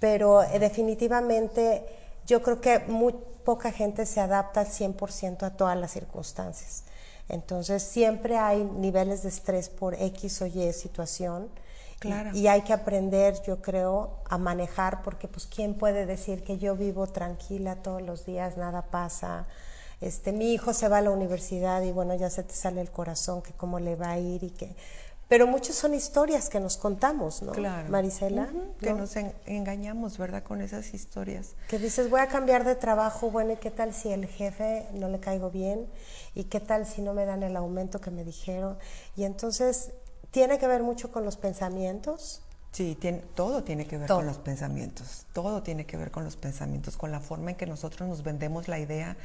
pero 0.00 0.42
eh, 0.42 0.58
definitivamente 0.58 1.86
yo 2.26 2.42
creo 2.42 2.60
que 2.60 2.80
muy 2.80 3.14
poca 3.44 3.70
gente 3.70 4.04
se 4.04 4.20
adapta 4.20 4.60
al 4.60 4.66
100% 4.66 5.44
a 5.44 5.50
todas 5.50 5.78
las 5.78 5.92
circunstancias. 5.92 6.82
Entonces, 7.28 7.82
siempre 7.82 8.36
hay 8.36 8.64
niveles 8.64 9.22
de 9.22 9.28
estrés 9.28 9.68
por 9.68 9.94
X 9.94 10.42
o 10.42 10.46
Y 10.46 10.72
situación. 10.72 11.48
Claro. 12.00 12.30
Y, 12.34 12.48
hay 12.48 12.62
que 12.62 12.72
aprender, 12.72 13.40
yo 13.46 13.62
creo, 13.62 14.18
a 14.28 14.36
manejar, 14.38 15.02
porque 15.02 15.28
pues 15.28 15.46
quién 15.46 15.74
puede 15.74 16.04
decir 16.04 16.42
que 16.42 16.58
yo 16.58 16.76
vivo 16.76 17.06
tranquila 17.06 17.76
todos 17.76 18.02
los 18.02 18.26
días, 18.26 18.56
nada 18.56 18.82
pasa. 18.82 19.46
Este, 20.00 20.32
mi 20.32 20.52
hijo 20.52 20.72
se 20.72 20.88
va 20.88 20.98
a 20.98 21.02
la 21.02 21.10
universidad 21.10 21.82
y 21.82 21.92
bueno, 21.92 22.14
ya 22.14 22.30
se 22.30 22.42
te 22.42 22.54
sale 22.54 22.80
el 22.80 22.90
corazón 22.90 23.42
que 23.42 23.52
cómo 23.52 23.80
le 23.80 23.96
va 23.96 24.10
a 24.10 24.18
ir 24.18 24.44
y 24.44 24.50
que 24.50 24.74
pero 25.28 25.46
muchas 25.46 25.74
son 25.76 25.94
historias 25.94 26.48
que 26.48 26.60
nos 26.60 26.76
contamos, 26.76 27.42
¿no? 27.42 27.52
Claro. 27.52 27.88
Marisela. 27.88 28.48
Que 28.78 28.92
nos 28.92 29.16
engañamos, 29.46 30.18
¿verdad? 30.18 30.42
Con 30.42 30.60
esas 30.60 30.92
historias. 30.92 31.54
Que 31.68 31.78
dices, 31.78 32.10
voy 32.10 32.20
a 32.20 32.28
cambiar 32.28 32.64
de 32.64 32.74
trabajo, 32.74 33.30
bueno, 33.30 33.52
¿y 33.52 33.56
qué 33.56 33.70
tal 33.70 33.94
si 33.94 34.12
el 34.12 34.26
jefe 34.26 34.86
no 34.92 35.08
le 35.08 35.20
caigo 35.20 35.50
bien? 35.50 35.86
¿Y 36.34 36.44
qué 36.44 36.60
tal 36.60 36.86
si 36.86 37.00
no 37.00 37.14
me 37.14 37.24
dan 37.24 37.42
el 37.42 37.56
aumento 37.56 38.00
que 38.00 38.10
me 38.10 38.22
dijeron? 38.22 38.78
Y 39.16 39.24
entonces, 39.24 39.92
tiene 40.30 40.58
que 40.58 40.66
ver 40.66 40.82
mucho 40.82 41.10
con 41.10 41.24
los 41.24 41.36
pensamientos. 41.36 42.42
Sí, 42.74 42.96
tiene, 43.00 43.18
todo 43.36 43.62
tiene 43.62 43.86
que 43.86 43.98
ver 43.98 44.08
con 44.08 44.26
los 44.26 44.38
pensamientos, 44.38 45.26
todo 45.32 45.62
tiene 45.62 45.86
que 45.86 45.96
ver 45.96 46.10
con 46.10 46.24
los 46.24 46.34
pensamientos, 46.34 46.96
con 46.96 47.12
la 47.12 47.20
forma 47.20 47.50
en 47.50 47.56
que 47.56 47.66
nosotros 47.66 48.08
nos 48.08 48.24
vendemos 48.24 48.66
la 48.66 48.80
idea 48.80 49.16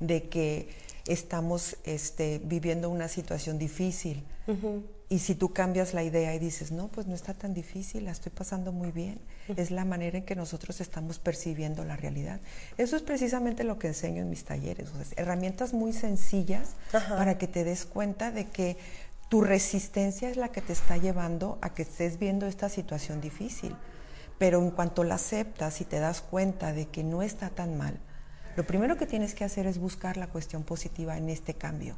de 0.00 0.28
que 0.28 0.70
estamos 1.06 1.76
este, 1.84 2.40
viviendo 2.42 2.90
una 2.90 3.06
situación 3.06 3.58
difícil. 3.58 4.24
Y 5.08 5.20
si 5.20 5.36
tú 5.36 5.52
cambias 5.52 5.94
la 5.94 6.02
idea 6.02 6.34
y 6.34 6.40
dices, 6.40 6.72
no, 6.72 6.88
pues 6.88 7.06
no 7.06 7.14
está 7.14 7.32
tan 7.32 7.54
difícil, 7.54 8.06
la 8.06 8.10
estoy 8.10 8.32
pasando 8.32 8.72
muy 8.72 8.90
bien, 8.90 9.20
es 9.54 9.70
la 9.70 9.84
manera 9.84 10.18
en 10.18 10.24
que 10.24 10.34
nosotros 10.34 10.80
estamos 10.80 11.20
percibiendo 11.20 11.84
la 11.84 11.96
realidad. 11.96 12.40
Eso 12.76 12.96
es 12.96 13.02
precisamente 13.02 13.62
lo 13.62 13.78
que 13.78 13.86
enseño 13.86 14.22
en 14.22 14.30
mis 14.30 14.44
talleres, 14.44 14.88
herramientas 15.14 15.74
muy 15.74 15.92
sencillas 15.92 16.70
para 16.90 17.38
que 17.38 17.46
te 17.46 17.62
des 17.62 17.86
cuenta 17.86 18.32
de 18.32 18.46
que 18.46 18.78
tu 19.28 19.40
resistencia 19.40 20.28
es 20.28 20.36
la 20.36 20.48
que 20.50 20.62
te 20.62 20.72
está 20.72 20.96
llevando 20.96 21.58
a 21.60 21.74
que 21.74 21.82
estés 21.82 22.18
viendo 22.18 22.46
esta 22.46 22.68
situación 22.68 23.20
difícil. 23.20 23.76
Pero 24.38 24.58
en 24.60 24.70
cuanto 24.70 25.02
la 25.02 25.14
aceptas 25.14 25.80
y 25.80 25.84
te 25.84 25.98
das 25.98 26.20
cuenta 26.20 26.72
de 26.72 26.88
que 26.88 27.02
no 27.02 27.22
está 27.22 27.48
tan 27.50 27.76
mal, 27.78 27.98
lo 28.54 28.66
primero 28.66 28.96
que 28.96 29.06
tienes 29.06 29.34
que 29.34 29.44
hacer 29.44 29.66
es 29.66 29.78
buscar 29.78 30.16
la 30.16 30.28
cuestión 30.28 30.62
positiva 30.62 31.16
en 31.16 31.30
este 31.30 31.54
cambio. 31.54 31.96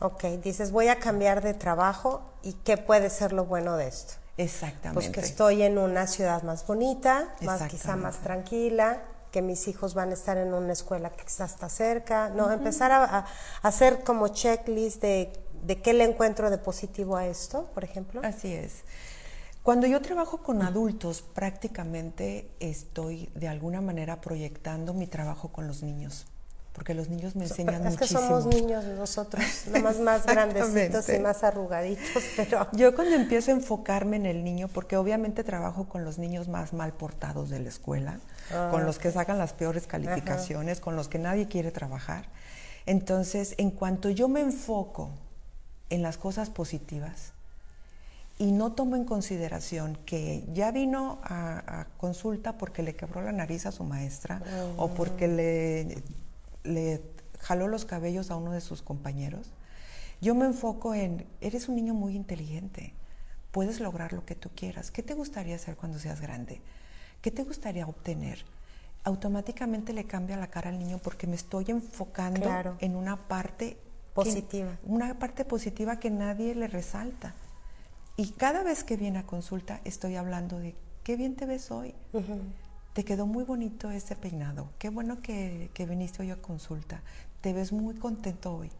Ok, 0.00 0.24
dices, 0.42 0.70
voy 0.70 0.88
a 0.88 0.98
cambiar 0.98 1.42
de 1.42 1.54
trabajo 1.54 2.22
y 2.42 2.52
qué 2.52 2.76
puede 2.76 3.10
ser 3.10 3.32
lo 3.32 3.46
bueno 3.46 3.76
de 3.76 3.88
esto. 3.88 4.14
Exactamente. 4.36 4.94
Pues 4.94 5.10
que 5.10 5.20
estoy 5.20 5.62
en 5.62 5.78
una 5.78 6.06
ciudad 6.06 6.42
más 6.44 6.64
bonita, 6.66 7.34
más 7.42 7.62
quizá 7.64 7.96
más 7.96 8.18
tranquila, 8.18 9.02
que 9.32 9.42
mis 9.42 9.66
hijos 9.68 9.94
van 9.94 10.10
a 10.10 10.14
estar 10.14 10.38
en 10.38 10.54
una 10.54 10.72
escuela 10.72 11.10
que 11.10 11.24
quizás 11.24 11.52
está 11.52 11.68
cerca, 11.68 12.30
no, 12.30 12.50
empezar 12.50 12.92
a, 12.92 13.26
hacer 13.62 14.04
como 14.04 14.28
checklist 14.28 15.02
de, 15.02 15.32
de 15.64 15.80
qué 15.80 15.92
le 15.92 16.04
encuentro 16.04 16.50
de 16.50 16.58
positivo 16.58 17.16
a 17.16 17.26
esto, 17.26 17.70
por 17.74 17.84
ejemplo. 17.84 18.20
Así 18.24 18.52
es. 18.52 18.84
Cuando 19.62 19.86
yo 19.86 20.00
trabajo 20.00 20.38
con 20.38 20.62
adultos, 20.62 21.22
prácticamente 21.22 22.50
estoy 22.60 23.28
de 23.34 23.48
alguna 23.48 23.80
manera 23.80 24.20
proyectando 24.20 24.94
mi 24.94 25.06
trabajo 25.06 25.48
con 25.48 25.66
los 25.66 25.82
niños 25.82 26.26
porque 26.78 26.94
los 26.94 27.08
niños 27.08 27.34
me 27.34 27.42
enseñan 27.42 27.82
muchísimo. 27.82 28.04
Es 28.04 28.08
que 28.08 28.16
somos 28.16 28.46
niños 28.46 28.84
nosotros, 28.84 29.44
nomás 29.72 29.98
más 29.98 30.24
grandecitos 30.26 31.08
y 31.08 31.18
más 31.18 31.42
arrugaditos, 31.42 32.22
pero... 32.36 32.68
Yo 32.70 32.94
cuando 32.94 33.16
empiezo 33.16 33.50
a 33.50 33.54
enfocarme 33.54 34.14
en 34.14 34.26
el 34.26 34.44
niño, 34.44 34.68
porque 34.68 34.96
obviamente 34.96 35.42
trabajo 35.42 35.88
con 35.88 36.04
los 36.04 36.18
niños 36.18 36.46
más 36.46 36.72
mal 36.72 36.92
portados 36.92 37.50
de 37.50 37.58
la 37.58 37.68
escuela, 37.68 38.20
ah, 38.52 38.68
con 38.70 38.86
los 38.86 39.00
que 39.00 39.10
sacan 39.10 39.38
las 39.38 39.54
peores 39.54 39.88
calificaciones, 39.88 40.78
con 40.78 40.94
los 40.94 41.08
que 41.08 41.18
nadie 41.18 41.48
quiere 41.48 41.72
trabajar. 41.72 42.26
Entonces, 42.86 43.56
en 43.58 43.72
cuanto 43.72 44.08
yo 44.10 44.28
me 44.28 44.40
enfoco 44.40 45.10
en 45.90 46.02
las 46.02 46.18
cosas 46.18 46.50
positivas 46.50 47.32
y 48.38 48.52
no 48.52 48.72
tomo 48.72 48.96
en 48.96 49.04
consideración 49.04 49.98
que 50.06 50.44
ya 50.52 50.70
vino 50.70 51.18
a, 51.24 51.86
consulta 51.96 52.56
porque 52.56 52.82
le 52.82 52.94
quebró 52.94 53.22
la 53.22 53.32
nariz 53.32 53.66
a 53.66 53.72
su 53.72 53.84
maestra 53.84 54.40
o 54.76 54.88
porque 54.88 55.26
mm. 55.26 55.36
le 55.36 56.02
le 56.68 57.02
jaló 57.40 57.68
los 57.68 57.84
cabellos 57.84 58.30
a 58.30 58.36
uno 58.36 58.52
de 58.52 58.60
sus 58.60 58.82
compañeros. 58.82 59.50
Yo 60.20 60.34
me 60.34 60.46
enfoco 60.46 60.94
en, 60.94 61.26
eres 61.40 61.68
un 61.68 61.76
niño 61.76 61.94
muy 61.94 62.14
inteligente, 62.14 62.92
puedes 63.52 63.80
lograr 63.80 64.12
lo 64.12 64.24
que 64.24 64.34
tú 64.34 64.50
quieras. 64.54 64.90
¿Qué 64.90 65.02
te 65.02 65.14
gustaría 65.14 65.56
hacer 65.56 65.76
cuando 65.76 65.98
seas 65.98 66.20
grande? 66.20 66.60
¿Qué 67.22 67.30
te 67.30 67.44
gustaría 67.44 67.86
obtener? 67.86 68.44
Automáticamente 69.04 69.92
le 69.92 70.04
cambia 70.04 70.36
la 70.36 70.48
cara 70.48 70.70
al 70.70 70.78
niño 70.78 70.98
porque 70.98 71.26
me 71.26 71.36
estoy 71.36 71.66
enfocando 71.68 72.76
en 72.80 72.96
una 72.96 73.16
parte 73.28 73.78
positiva. 74.24 74.78
una 74.84 75.18
parte 75.18 75.44
positiva 75.44 75.98
que 75.98 76.10
nadie 76.10 76.54
le 76.54 76.68
resalta. 76.68 77.34
Y 78.16 78.30
cada 78.32 78.62
vez 78.62 78.84
que 78.84 78.96
viene 78.96 79.20
a 79.20 79.26
consulta 79.26 79.80
estoy 79.84 80.16
hablando 80.16 80.58
de 80.58 80.74
qué 81.04 81.16
bien 81.16 81.36
te 81.36 81.46
ves 81.46 81.70
hoy 81.70 81.94
te 82.98 83.04
quedó 83.04 83.26
muy 83.26 83.44
bonito 83.44 83.92
ese 83.92 84.16
peinado, 84.16 84.70
qué 84.76 84.88
bueno 84.88 85.22
que, 85.22 85.70
viniste 85.88 86.22
hoy 86.22 86.32
a 86.32 86.36
consulta, 86.36 87.00
te 87.40 87.52
ves 87.52 87.70
muy 87.70 87.94
contento 87.94 88.56
hoy. 88.56 88.72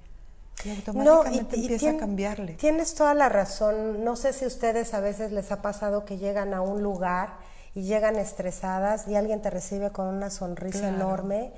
Y 0.64 0.70
automáticamente 0.70 1.54
empieza 1.54 1.90
a 1.90 1.96
cambiarle. 1.96 2.54
Tienes 2.54 2.96
toda 2.96 3.14
la 3.14 3.28
razón. 3.28 4.02
No 4.02 4.16
sé 4.16 4.32
si 4.32 4.44
ustedes 4.44 4.92
a 4.92 4.98
veces 4.98 5.30
les 5.30 5.52
ha 5.52 5.62
pasado 5.62 6.04
que 6.04 6.18
llegan 6.18 6.52
a 6.52 6.62
un 6.62 6.82
lugar 6.82 7.36
y 7.76 7.82
llegan 7.82 8.16
estresadas 8.16 9.06
y 9.06 9.14
alguien 9.14 9.40
te 9.40 9.50
recibe 9.50 9.92
con 9.92 10.08
una 10.08 10.30
sonrisa 10.30 10.88
enorme 10.88 11.52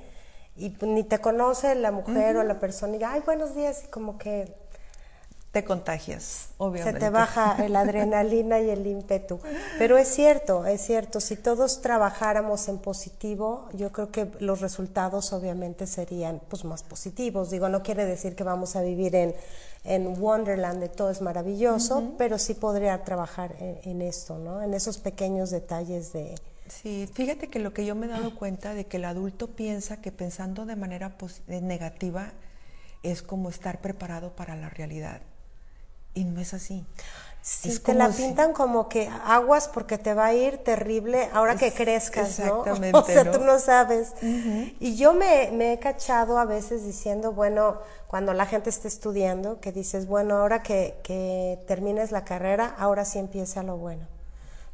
y 0.55 0.75
ni 0.81 1.03
te 1.03 1.19
conoce 1.19 1.75
la 1.75 1.91
mujer 1.91 2.37
o 2.37 2.43
la 2.43 2.59
persona 2.59 2.93
y 2.93 2.97
diga, 2.97 3.13
ay, 3.13 3.21
buenos 3.25 3.55
días, 3.55 3.83
y 3.85 3.87
como 3.87 4.17
que 4.17 4.53
te 5.51 5.65
contagias, 5.65 6.49
obviamente. 6.57 6.99
Se 6.99 7.05
te 7.05 7.09
baja 7.09 7.57
la 7.67 7.81
adrenalina 7.81 8.61
y 8.61 8.69
el 8.69 8.87
ímpetu. 8.87 9.41
Pero 9.77 9.97
es 9.97 10.07
cierto, 10.07 10.65
es 10.65 10.81
cierto, 10.81 11.19
si 11.19 11.35
todos 11.35 11.81
trabajáramos 11.81 12.69
en 12.69 12.77
positivo, 12.77 13.67
yo 13.73 13.91
creo 13.91 14.11
que 14.11 14.31
los 14.39 14.61
resultados 14.61 15.33
obviamente 15.33 15.87
serían 15.87 16.41
pues 16.47 16.63
más 16.63 16.83
positivos. 16.83 17.49
Digo, 17.49 17.67
no 17.67 17.83
quiere 17.83 18.05
decir 18.05 18.33
que 18.33 18.45
vamos 18.45 18.77
a 18.77 18.81
vivir 18.81 19.13
en, 19.13 19.35
en 19.83 20.21
Wonderland 20.21 20.79
de 20.79 20.87
todo 20.87 21.09
es 21.09 21.21
maravilloso, 21.21 22.13
pero 22.17 22.37
sí 22.37 22.53
podría 22.53 23.03
trabajar 23.03 23.53
en, 23.59 24.01
esto, 24.01 24.37
¿no? 24.37 24.61
En 24.61 24.73
esos 24.73 24.99
pequeños 24.99 25.49
detalles 25.49 26.13
de... 26.13 26.35
Sí, 26.71 27.09
fíjate 27.13 27.49
que 27.49 27.59
lo 27.59 27.73
que 27.73 27.85
yo 27.85 27.95
me 27.95 28.05
he 28.05 28.09
dado 28.09 28.35
cuenta 28.35 28.73
de 28.73 28.85
que 28.85 28.97
el 28.97 29.05
adulto 29.05 29.47
piensa 29.47 30.01
que 30.01 30.11
pensando 30.11 30.65
de 30.65 30.75
manera 30.75 31.15
negativa 31.47 32.31
es 33.03 33.21
como 33.21 33.49
estar 33.49 33.81
preparado 33.81 34.35
para 34.35 34.55
la 34.55 34.69
realidad 34.69 35.21
y 36.13 36.23
no 36.23 36.39
es 36.41 36.53
así. 36.53 36.85
Sí, 37.41 37.79
te 37.79 37.95
la 37.95 38.09
pintan 38.09 38.53
como 38.53 38.87
que 38.87 39.09
aguas 39.25 39.67
porque 39.67 39.97
te 39.97 40.13
va 40.13 40.27
a 40.27 40.33
ir 40.33 40.59
terrible 40.59 41.27
ahora 41.33 41.55
que 41.55 41.73
crezcas, 41.73 42.29
Exactamente, 42.39 42.91
¿no? 42.91 42.99
O 42.99 43.05
sea, 43.05 43.31
tú 43.31 43.39
no 43.39 43.57
sabes. 43.57 44.13
Y 44.79 44.95
yo 44.95 45.13
me, 45.13 45.73
he 45.73 45.79
cachado 45.79 46.37
a 46.37 46.45
veces 46.45 46.85
diciendo, 46.85 47.31
bueno, 47.31 47.79
cuando 48.07 48.33
la 48.33 48.45
gente 48.45 48.69
está 48.69 48.87
estudiando, 48.87 49.59
que 49.59 49.71
dices, 49.71 50.05
bueno, 50.05 50.37
ahora 50.37 50.61
que, 50.61 50.95
que 51.03 51.59
termines 51.65 52.11
la 52.11 52.23
carrera, 52.23 52.75
ahora 52.77 53.05
sí 53.05 53.17
empieza 53.17 53.63
lo 53.63 53.77
bueno. 53.77 54.05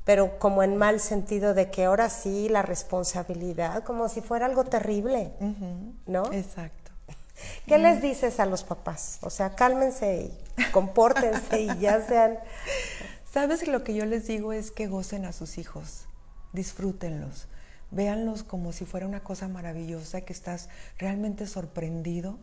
Pero 0.07 0.39
como 0.39 0.63
en 0.63 0.77
mal 0.77 1.01
sentido 1.01 1.53
de 1.53 1.69
que 1.69 1.83
ahora 1.83 2.09
sí 2.09 2.47
la 2.47 2.61
responsabilidad, 2.61 3.83
como 3.83 4.07
si 4.07 4.21
fuera 4.21 4.45
algo 4.45 4.63
terrible, 4.63 5.33
¿no? 6.05 6.31
Exacto. 6.31 6.93
¿Qué 7.65 7.77
les 7.77 8.01
dices 8.01 8.39
a 8.39 8.45
los 8.45 8.63
papás? 8.63 9.19
O 9.21 9.29
sea, 9.29 9.53
cálmense 9.53 10.31
y 10.57 10.63
compórtense 10.71 11.59
y 11.59 11.79
ya 11.79 12.01
sean... 12.07 12.39
¿Sabes? 13.29 13.67
Lo 13.67 13.83
que 13.83 13.93
yo 13.95 14.05
les 14.05 14.27
digo 14.27 14.53
es 14.53 14.71
que 14.71 14.87
gocen 14.87 15.25
a 15.25 15.33
sus 15.33 15.57
hijos, 15.57 16.05
disfrútenlos, 16.53 17.49
véanlos 17.91 18.43
como 18.43 18.71
si 18.71 18.85
fuera 18.85 19.07
una 19.07 19.25
cosa 19.25 19.49
maravillosa, 19.49 20.21
que 20.21 20.31
estás 20.31 20.69
realmente 20.97 21.47
sorprendido 21.47 22.39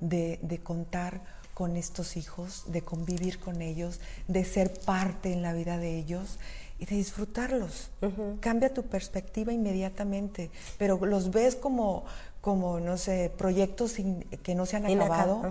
de, 0.00 0.38
de 0.40 0.58
contar 0.62 1.20
con 1.52 1.76
estos 1.76 2.16
hijos, 2.16 2.64
de 2.66 2.80
convivir 2.80 3.38
con 3.38 3.60
ellos, 3.60 4.00
de 4.26 4.42
ser 4.46 4.72
parte 4.80 5.34
en 5.34 5.42
la 5.42 5.52
vida 5.52 5.76
de 5.76 5.98
ellos 5.98 6.38
y 6.78 6.86
de 6.86 6.96
disfrutarlos. 6.96 7.90
Cambia 8.40 8.72
tu 8.72 8.82
perspectiva 8.84 9.52
inmediatamente, 9.52 10.50
pero 10.78 11.04
los 11.06 11.30
ves 11.30 11.54
como, 11.54 12.04
como, 12.40 12.80
no 12.80 12.98
sé, 12.98 13.32
proyectos 13.36 13.94
que 14.42 14.54
no 14.54 14.66
se 14.66 14.76
han 14.76 14.86
acabado, 14.86 15.42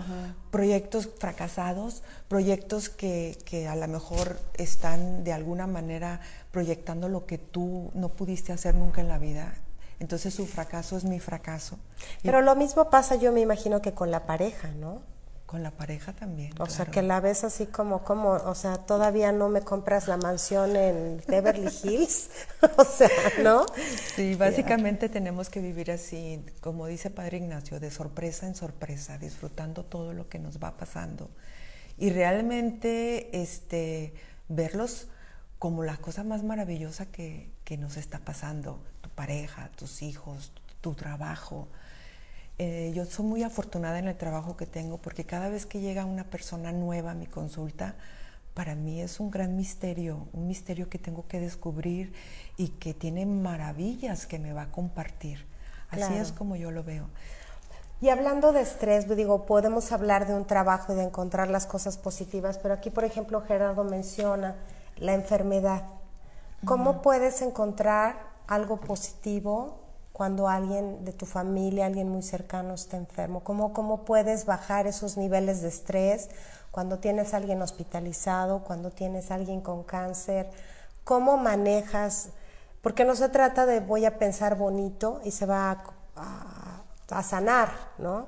proyectos 0.52 1.10
fracasados, 1.18 2.04
proyectos 2.28 2.90
que, 2.90 3.38
que, 3.46 3.68
a 3.68 3.76
lo 3.76 3.88
mejor 3.88 4.40
están 4.56 5.24
de 5.24 5.34
alguna 5.34 5.66
manera 5.66 6.20
proyectando 6.52 7.10
lo 7.10 7.26
que 7.26 7.38
tú 7.38 7.92
no 7.94 8.10
pudiste 8.10 8.52
hacer 8.52 8.76
nunca 8.76 9.02
en 9.02 9.08
la 9.08 9.18
vida. 9.18 9.54
Entonces 10.00 10.34
su 10.34 10.46
fracaso 10.46 10.98
es 10.98 11.06
mi 11.06 11.20
fracaso. 11.20 11.80
Pero 12.22 12.42
lo 12.42 12.56
mismo 12.56 12.90
pasa 12.90 13.16
yo 13.16 13.32
me 13.32 13.40
imagino 13.40 13.82
que 13.82 13.94
con 13.94 14.12
la 14.12 14.26
pareja, 14.26 14.70
¿no? 14.72 15.13
Con 15.54 15.62
la 15.62 15.70
pareja 15.70 16.14
también. 16.14 16.52
O 16.60 16.66
sea, 16.66 16.88
que 16.88 17.04
la 17.04 17.20
ves 17.20 17.44
así 17.44 17.68
como, 17.68 18.04
como, 18.04 18.32
o 18.32 18.56
sea, 18.56 18.78
todavía 18.78 19.32
no 19.32 19.50
me 19.50 19.62
compras 19.62 20.08
la 20.08 20.18
mansión 20.18 20.76
en 20.76 21.22
Beverly 21.28 21.70
Hills, 21.84 22.32
o 22.76 22.84
sea, 22.84 23.08
¿no? 23.44 23.64
Sí, 24.16 24.34
básicamente 24.34 25.10
tenemos 25.10 25.52
que 25.52 25.60
vivir 25.60 25.92
así, 25.92 26.44
como 26.60 26.88
dice 26.88 27.12
Padre 27.12 27.38
Ignacio, 27.38 27.80
de 27.80 27.92
sorpresa 27.92 28.48
en 28.48 28.56
sorpresa, 28.56 29.20
disfrutando 29.20 29.86
todo 29.86 30.12
lo 30.14 30.28
que 30.28 30.40
nos 30.40 30.58
va 30.58 30.76
pasando. 30.76 31.30
Y 32.00 32.10
realmente, 32.10 33.40
este, 33.40 34.16
verlos 34.50 35.08
como 35.60 35.84
la 35.84 35.98
cosa 35.98 36.24
más 36.24 36.42
maravillosa 36.42 37.06
que, 37.06 37.52
que 37.64 37.78
nos 37.78 37.96
está 37.98 38.18
pasando, 38.18 38.84
tu 39.02 39.12
pareja, 39.12 39.70
tus 39.76 40.02
hijos, 40.02 40.52
tu 40.82 40.96
trabajo, 40.96 41.68
eh, 42.60 42.92
yo 42.94 43.06
soy 43.06 43.26
muy 43.26 43.44
afortunada 43.44 44.00
en 44.00 44.08
el 44.08 44.18
trabajo 44.18 44.56
que 44.56 44.66
tengo 44.66 44.98
porque 44.98 45.26
cada 45.26 45.50
vez 45.50 45.66
que 45.66 45.80
llega 45.80 46.06
una 46.06 46.26
persona 46.26 46.72
nueva 46.72 47.12
a 47.12 47.16
mi 47.16 47.26
consulta, 47.26 47.96
para 48.54 48.76
mí 48.76 49.02
es 49.02 49.20
un 49.20 49.32
gran 49.32 49.56
misterio, 49.56 50.28
un 50.34 50.48
misterio 50.48 50.90
que 50.90 51.00
tengo 51.00 51.28
que 51.28 51.40
descubrir 51.40 52.14
y 52.56 52.70
que 52.70 52.94
tiene 52.94 53.26
maravillas 53.26 54.28
que 54.28 54.38
me 54.38 54.54
va 54.54 54.64
a 54.64 54.72
compartir. 54.72 55.46
Así 55.90 56.14
es 56.16 56.32
como 56.32 56.56
yo 56.56 56.72
lo 56.72 56.84
veo. 56.84 57.08
Y 58.02 58.10
hablando 58.10 58.52
de 58.52 58.62
estrés, 58.62 59.08
digo, 59.16 59.46
podemos 59.46 59.92
hablar 59.92 60.28
de 60.28 60.34
un 60.34 60.46
trabajo 60.46 60.94
y 60.94 60.96
de 60.96 61.04
encontrar 61.04 61.50
las 61.50 61.66
cosas 61.66 61.98
positivas, 61.98 62.58
pero 62.58 62.74
aquí, 62.74 62.90
por 62.90 63.06
ejemplo, 63.06 63.42
Gerardo 63.42 63.84
menciona 63.84 64.56
la 64.98 65.14
enfermedad. 65.14 65.84
¿Cómo 66.66 67.02
puedes 67.02 67.42
encontrar 67.42 68.18
algo 68.48 68.80
positivo 68.80 69.83
cuando 70.14 70.48
alguien 70.48 71.04
de 71.04 71.12
tu 71.12 71.26
familia, 71.26 71.88
alguien 71.88 72.08
muy 72.08 72.22
cercano 72.22 72.76
está 72.76 72.98
enfermo? 72.98 73.44
¿Cómo, 73.44 73.74
¿Cómo 73.74 74.06
puedes 74.06 74.46
bajar 74.46 74.86
esos 74.86 75.18
niveles 75.18 75.62
de 75.62 75.70
estrés 75.70 76.30
cuando 76.72 77.00
tienes 77.00 77.34
a 77.34 77.38
alguien 77.38 77.62
hospitalizado, 77.62 78.64
cuando 78.64 78.92
tienes 78.92 79.32
a 79.32 79.36
alguien 79.36 79.60
con 79.60 79.84
cáncer? 79.84 80.50
¿Cómo 81.04 81.38
manejas? 81.38 82.30
Porque 82.84 83.06
no 83.06 83.16
se 83.16 83.28
trata 83.30 83.66
de 83.66 83.80
voy 83.80 84.06
a 84.06 84.20
pensar 84.20 84.56
bonito 84.56 85.20
y 85.24 85.32
se 85.32 85.48
va 85.48 85.84
a, 86.16 86.80
sanar, 87.24 87.70
¿no? 88.00 88.26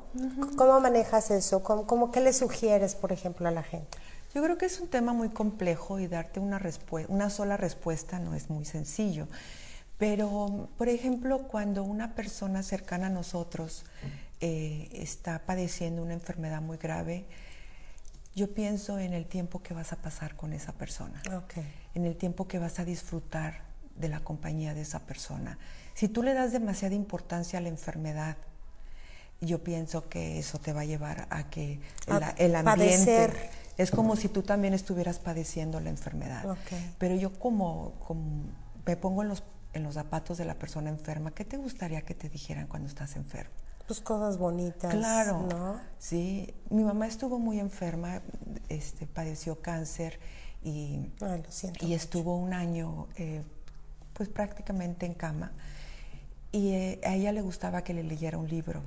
¿Cómo 0.57 0.79
manejas 0.79 1.31
eso? 1.31 1.63
¿Cómo, 1.63 1.87
¿Cómo, 1.87 2.11
qué 2.11 2.21
le 2.21 2.33
sugieres, 2.33 2.93
por 2.93 3.11
ejemplo, 3.11 3.47
a 3.47 3.51
la 3.51 3.63
gente? 3.63 3.97
Yo 4.35 4.43
creo 4.43 4.57
que 4.57 4.65
es 4.65 4.79
un 4.79 4.89
tema 4.89 5.13
muy 5.13 5.29
complejo 5.29 5.97
y 5.97 6.07
darte 6.07 6.39
una, 6.39 6.61
una 7.07 7.29
sola 7.31 7.57
respuesta 7.57 8.19
no 8.19 8.35
es 8.35 8.49
muy 8.49 8.65
sencillo. 8.65 9.27
Pero, 9.97 10.69
por 10.77 10.89
ejemplo, 10.89 11.47
cuando 11.47 11.83
una 11.83 12.15
persona 12.15 12.63
cercana 12.63 13.07
a 13.07 13.09
nosotros 13.09 13.85
eh, 14.41 14.89
está 14.91 15.39
padeciendo 15.45 16.01
una 16.01 16.13
enfermedad 16.13 16.61
muy 16.61 16.77
grave, 16.77 17.25
yo 18.35 18.53
pienso 18.53 18.99
en 18.99 19.13
el 19.13 19.25
tiempo 19.25 19.63
que 19.63 19.73
vas 19.73 19.93
a 19.93 19.95
pasar 19.95 20.35
con 20.35 20.51
esa 20.51 20.73
persona, 20.73 21.21
en 21.93 22.05
el 22.05 22.17
tiempo 22.17 22.47
que 22.47 22.59
vas 22.59 22.79
a 22.79 22.85
disfrutar 22.85 23.63
de 23.95 24.09
la 24.09 24.19
compañía 24.19 24.73
de 24.73 24.81
esa 24.81 24.99
persona. 24.99 25.57
Si 25.93 26.09
tú 26.09 26.21
le 26.21 26.33
das 26.33 26.51
demasiada 26.51 26.95
importancia 26.95 27.59
a 27.59 27.61
la 27.61 27.69
enfermedad, 27.69 28.35
yo 29.39 29.63
pienso 29.63 30.09
que 30.09 30.39
eso 30.39 30.59
te 30.59 30.73
va 30.73 30.81
a 30.81 30.85
llevar 30.85 31.27
a 31.29 31.49
que 31.49 31.79
el 32.37 32.55
ambiente 32.55 33.31
es 33.77 33.91
como 33.91 34.17
si 34.17 34.27
tú 34.27 34.43
también 34.43 34.73
estuvieras 34.73 35.19
padeciendo 35.19 35.79
la 35.79 35.89
enfermedad. 35.89 36.57
Pero 36.97 37.15
yo 37.15 37.39
como, 37.39 37.93
como 38.05 38.43
me 38.85 38.97
pongo 38.97 39.23
en 39.23 39.29
los 39.29 39.43
en 39.75 39.83
los 39.83 39.95
zapatos 39.95 40.37
de 40.37 40.45
la 40.45 40.55
persona 40.55 40.89
enferma, 40.89 41.31
¿qué 41.31 41.45
te 41.45 41.57
gustaría 41.57 42.01
que 42.01 42.15
te 42.15 42.29
dijeran 42.29 42.67
cuando 42.67 42.87
estás 42.87 43.15
enfermo? 43.15 43.53
Pues 43.87 43.99
cosas 43.99 44.37
bonitas. 44.37 44.91
Claro, 44.93 45.45
¿no? 45.49 45.79
Sí, 45.99 46.53
mi 46.69 46.83
mamá 46.83 47.07
estuvo 47.07 47.37
muy 47.37 47.59
enferma, 47.59 48.21
este, 48.69 49.05
padeció 49.05 49.61
cáncer 49.61 50.19
y, 50.63 51.11
y 51.81 51.93
estuvo 51.93 52.37
un 52.37 52.53
año 52.53 53.07
eh, 53.17 53.43
pues 54.13 54.29
prácticamente 54.29 55.05
en 55.05 55.13
cama. 55.13 55.51
Y 56.51 56.71
eh, 56.71 57.01
a 57.03 57.13
ella 57.13 57.31
le 57.31 57.41
gustaba 57.41 57.83
que 57.83 57.93
le 57.93 58.03
leyera 58.03 58.37
un 58.37 58.47
libro. 58.47 58.81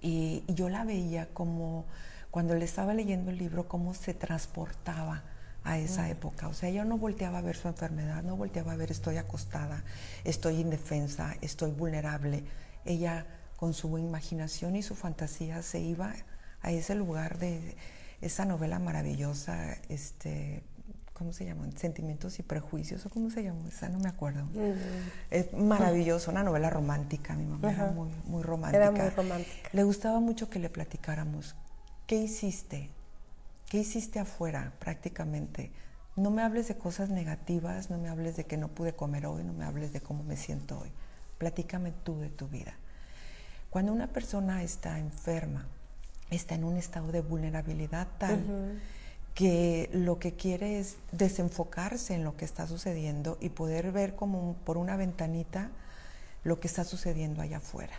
Y, 0.00 0.42
y 0.48 0.54
yo 0.54 0.68
la 0.70 0.84
veía 0.84 1.28
como, 1.32 1.84
cuando 2.30 2.54
le 2.54 2.64
estaba 2.64 2.94
leyendo 2.94 3.30
el 3.30 3.38
libro, 3.38 3.68
cómo 3.68 3.94
se 3.94 4.14
transportaba 4.14 5.22
a 5.64 5.78
esa 5.78 6.08
época. 6.10 6.48
O 6.48 6.54
sea, 6.54 6.68
ella 6.68 6.84
no 6.84 6.98
volteaba 6.98 7.38
a 7.38 7.42
ver 7.42 7.56
su 7.56 7.68
enfermedad, 7.68 8.22
no 8.22 8.36
volteaba 8.36 8.72
a 8.72 8.76
ver 8.76 8.90
estoy 8.90 9.16
acostada, 9.16 9.82
estoy 10.22 10.60
indefensa, 10.60 11.36
estoy 11.40 11.72
vulnerable. 11.72 12.44
Ella 12.84 13.26
con 13.56 13.72
su 13.72 13.96
imaginación 13.98 14.76
y 14.76 14.82
su 14.82 14.94
fantasía 14.94 15.62
se 15.62 15.80
iba 15.80 16.14
a 16.60 16.70
ese 16.70 16.94
lugar 16.94 17.38
de 17.38 17.76
esa 18.20 18.44
novela 18.44 18.78
maravillosa, 18.78 19.74
este, 19.88 20.62
¿cómo 21.14 21.32
se 21.32 21.46
llama? 21.46 21.66
Sentimientos 21.76 22.38
y 22.38 22.42
prejuicios, 22.42 23.06
o 23.06 23.10
cómo 23.10 23.30
se 23.30 23.42
llama, 23.42 23.68
esa 23.68 23.88
no 23.88 23.98
me 23.98 24.08
acuerdo. 24.08 24.46
Es 25.30 25.52
maravilloso, 25.52 26.30
una 26.30 26.42
novela 26.42 26.68
romántica, 26.68 27.34
mi 27.34 27.44
mamá 27.44 27.72
era 27.72 27.90
muy, 27.90 28.10
muy 28.26 28.42
romántica. 28.42 28.82
Era 28.82 28.90
muy 28.90 29.10
romántica. 29.10 29.70
Le 29.72 29.84
gustaba 29.84 30.20
mucho 30.20 30.50
que 30.50 30.58
le 30.58 30.68
platicáramos, 30.68 31.54
¿qué 32.06 32.16
hiciste? 32.16 32.90
¿Qué 33.74 33.80
hiciste 33.80 34.20
afuera 34.20 34.72
prácticamente? 34.78 35.72
No 36.14 36.30
me 36.30 36.42
hables 36.42 36.68
de 36.68 36.76
cosas 36.76 37.10
negativas, 37.10 37.90
no 37.90 37.98
me 37.98 38.08
hables 38.08 38.36
de 38.36 38.44
que 38.44 38.56
no 38.56 38.68
pude 38.68 38.94
comer 38.94 39.26
hoy, 39.26 39.42
no 39.42 39.52
me 39.52 39.64
hables 39.64 39.92
de 39.92 40.00
cómo 40.00 40.22
me 40.22 40.36
siento 40.36 40.78
hoy. 40.78 40.92
Platícame 41.38 41.90
tú 41.90 42.20
de 42.20 42.28
tu 42.28 42.46
vida. 42.46 42.76
Cuando 43.70 43.92
una 43.92 44.06
persona 44.06 44.62
está 44.62 45.00
enferma, 45.00 45.66
está 46.30 46.54
en 46.54 46.62
un 46.62 46.76
estado 46.76 47.10
de 47.10 47.20
vulnerabilidad 47.20 48.06
tal 48.16 48.80
que 49.34 49.90
lo 49.92 50.20
que 50.20 50.34
quiere 50.36 50.78
es 50.78 50.94
desenfocarse 51.10 52.14
en 52.14 52.22
lo 52.22 52.36
que 52.36 52.44
está 52.44 52.68
sucediendo 52.68 53.38
y 53.40 53.48
poder 53.48 53.90
ver 53.90 54.14
como 54.14 54.54
por 54.64 54.76
una 54.76 54.96
ventanita 54.96 55.72
lo 56.44 56.60
que 56.60 56.68
está 56.68 56.84
sucediendo 56.84 57.42
allá 57.42 57.56
afuera. 57.56 57.96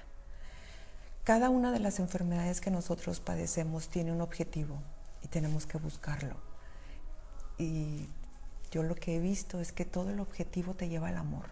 Cada 1.25 1.49
una 1.49 1.73
de 1.73 1.79
las 1.79 1.99
enfermedades 1.99 2.61
que 2.61 2.71
nosotros 2.71 3.19
padecemos 3.19 3.89
tiene 3.89 4.13
un 4.13 4.21
objetivo, 4.21 4.79
y 5.25 5.27
tenemos 5.27 5.65
que 5.65 5.79
buscarlo. 5.79 6.35
Y 7.57 8.07
yo 8.69 8.83
lo 8.83 8.93
que 8.93 9.15
he 9.15 9.19
visto 9.19 9.59
es 9.59 9.71
que 9.71 9.83
todo 9.83 10.11
el 10.11 10.19
objetivo 10.19 10.75
te 10.75 10.87
lleva 10.87 11.07
al 11.07 11.17
amor, 11.17 11.47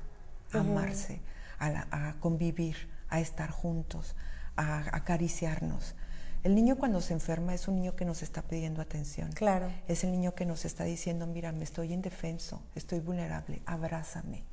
a 0.53 0.59
amarse, 0.59 1.21
a, 1.59 2.15
convivir, 2.19 2.87
a 3.09 3.19
estar 3.19 3.49
juntos, 3.49 4.15
a, 4.55 4.95
acariciarnos. 4.95 5.95
El 6.43 6.53
niño 6.53 6.77
cuando 6.77 7.01
se 7.01 7.13
enferma 7.13 7.55
es 7.55 7.67
un 7.67 7.75
niño 7.75 7.95
que 7.95 8.05
nos 8.05 8.21
está 8.21 8.43
pidiendo 8.43 8.79
atención. 8.81 9.31
Claro. 9.31 9.71
Es 9.87 10.03
el 10.03 10.11
niño 10.11 10.35
que 10.35 10.45
nos 10.45 10.65
está 10.65 10.83
diciendo, 10.83 11.25
mira, 11.25 11.51
me 11.51 11.63
estoy 11.63 11.93
indefenso, 11.93 12.61
estoy 12.75 12.99
vulnerable, 12.99 13.63
abrázame, 13.65 14.43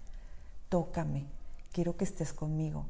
tócame, 0.71 1.27
quiero 1.73 1.97
que 1.99 2.05
estés 2.05 2.33
conmigo. 2.33 2.87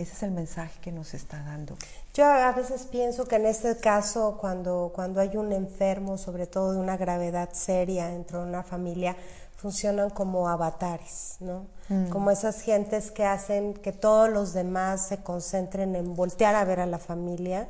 Ese 0.00 0.14
es 0.14 0.22
el 0.22 0.30
mensaje 0.30 0.80
que 0.80 0.92
nos 0.92 1.12
está 1.12 1.42
dando. 1.42 1.76
Yo 2.14 2.24
a 2.24 2.52
veces 2.52 2.84
pienso 2.90 3.26
que 3.26 3.36
en 3.36 3.44
este 3.44 3.76
caso, 3.76 4.38
cuando, 4.40 4.92
cuando 4.94 5.20
hay 5.20 5.36
un 5.36 5.52
enfermo, 5.52 6.16
sobre 6.16 6.46
todo 6.46 6.72
de 6.72 6.78
una 6.78 6.96
gravedad 6.96 7.50
seria 7.52 8.06
dentro 8.06 8.42
de 8.42 8.48
una 8.48 8.62
familia, 8.62 9.14
funcionan 9.56 10.08
como 10.08 10.48
avatares, 10.48 11.36
¿no? 11.40 11.66
Mm. 11.90 12.08
Como 12.08 12.30
esas 12.30 12.62
gentes 12.62 13.10
que 13.10 13.26
hacen 13.26 13.74
que 13.74 13.92
todos 13.92 14.30
los 14.30 14.54
demás 14.54 15.06
se 15.06 15.18
concentren 15.18 15.94
en 15.94 16.14
voltear 16.16 16.54
a 16.54 16.64
ver 16.64 16.80
a 16.80 16.86
la 16.86 16.98
familia 16.98 17.68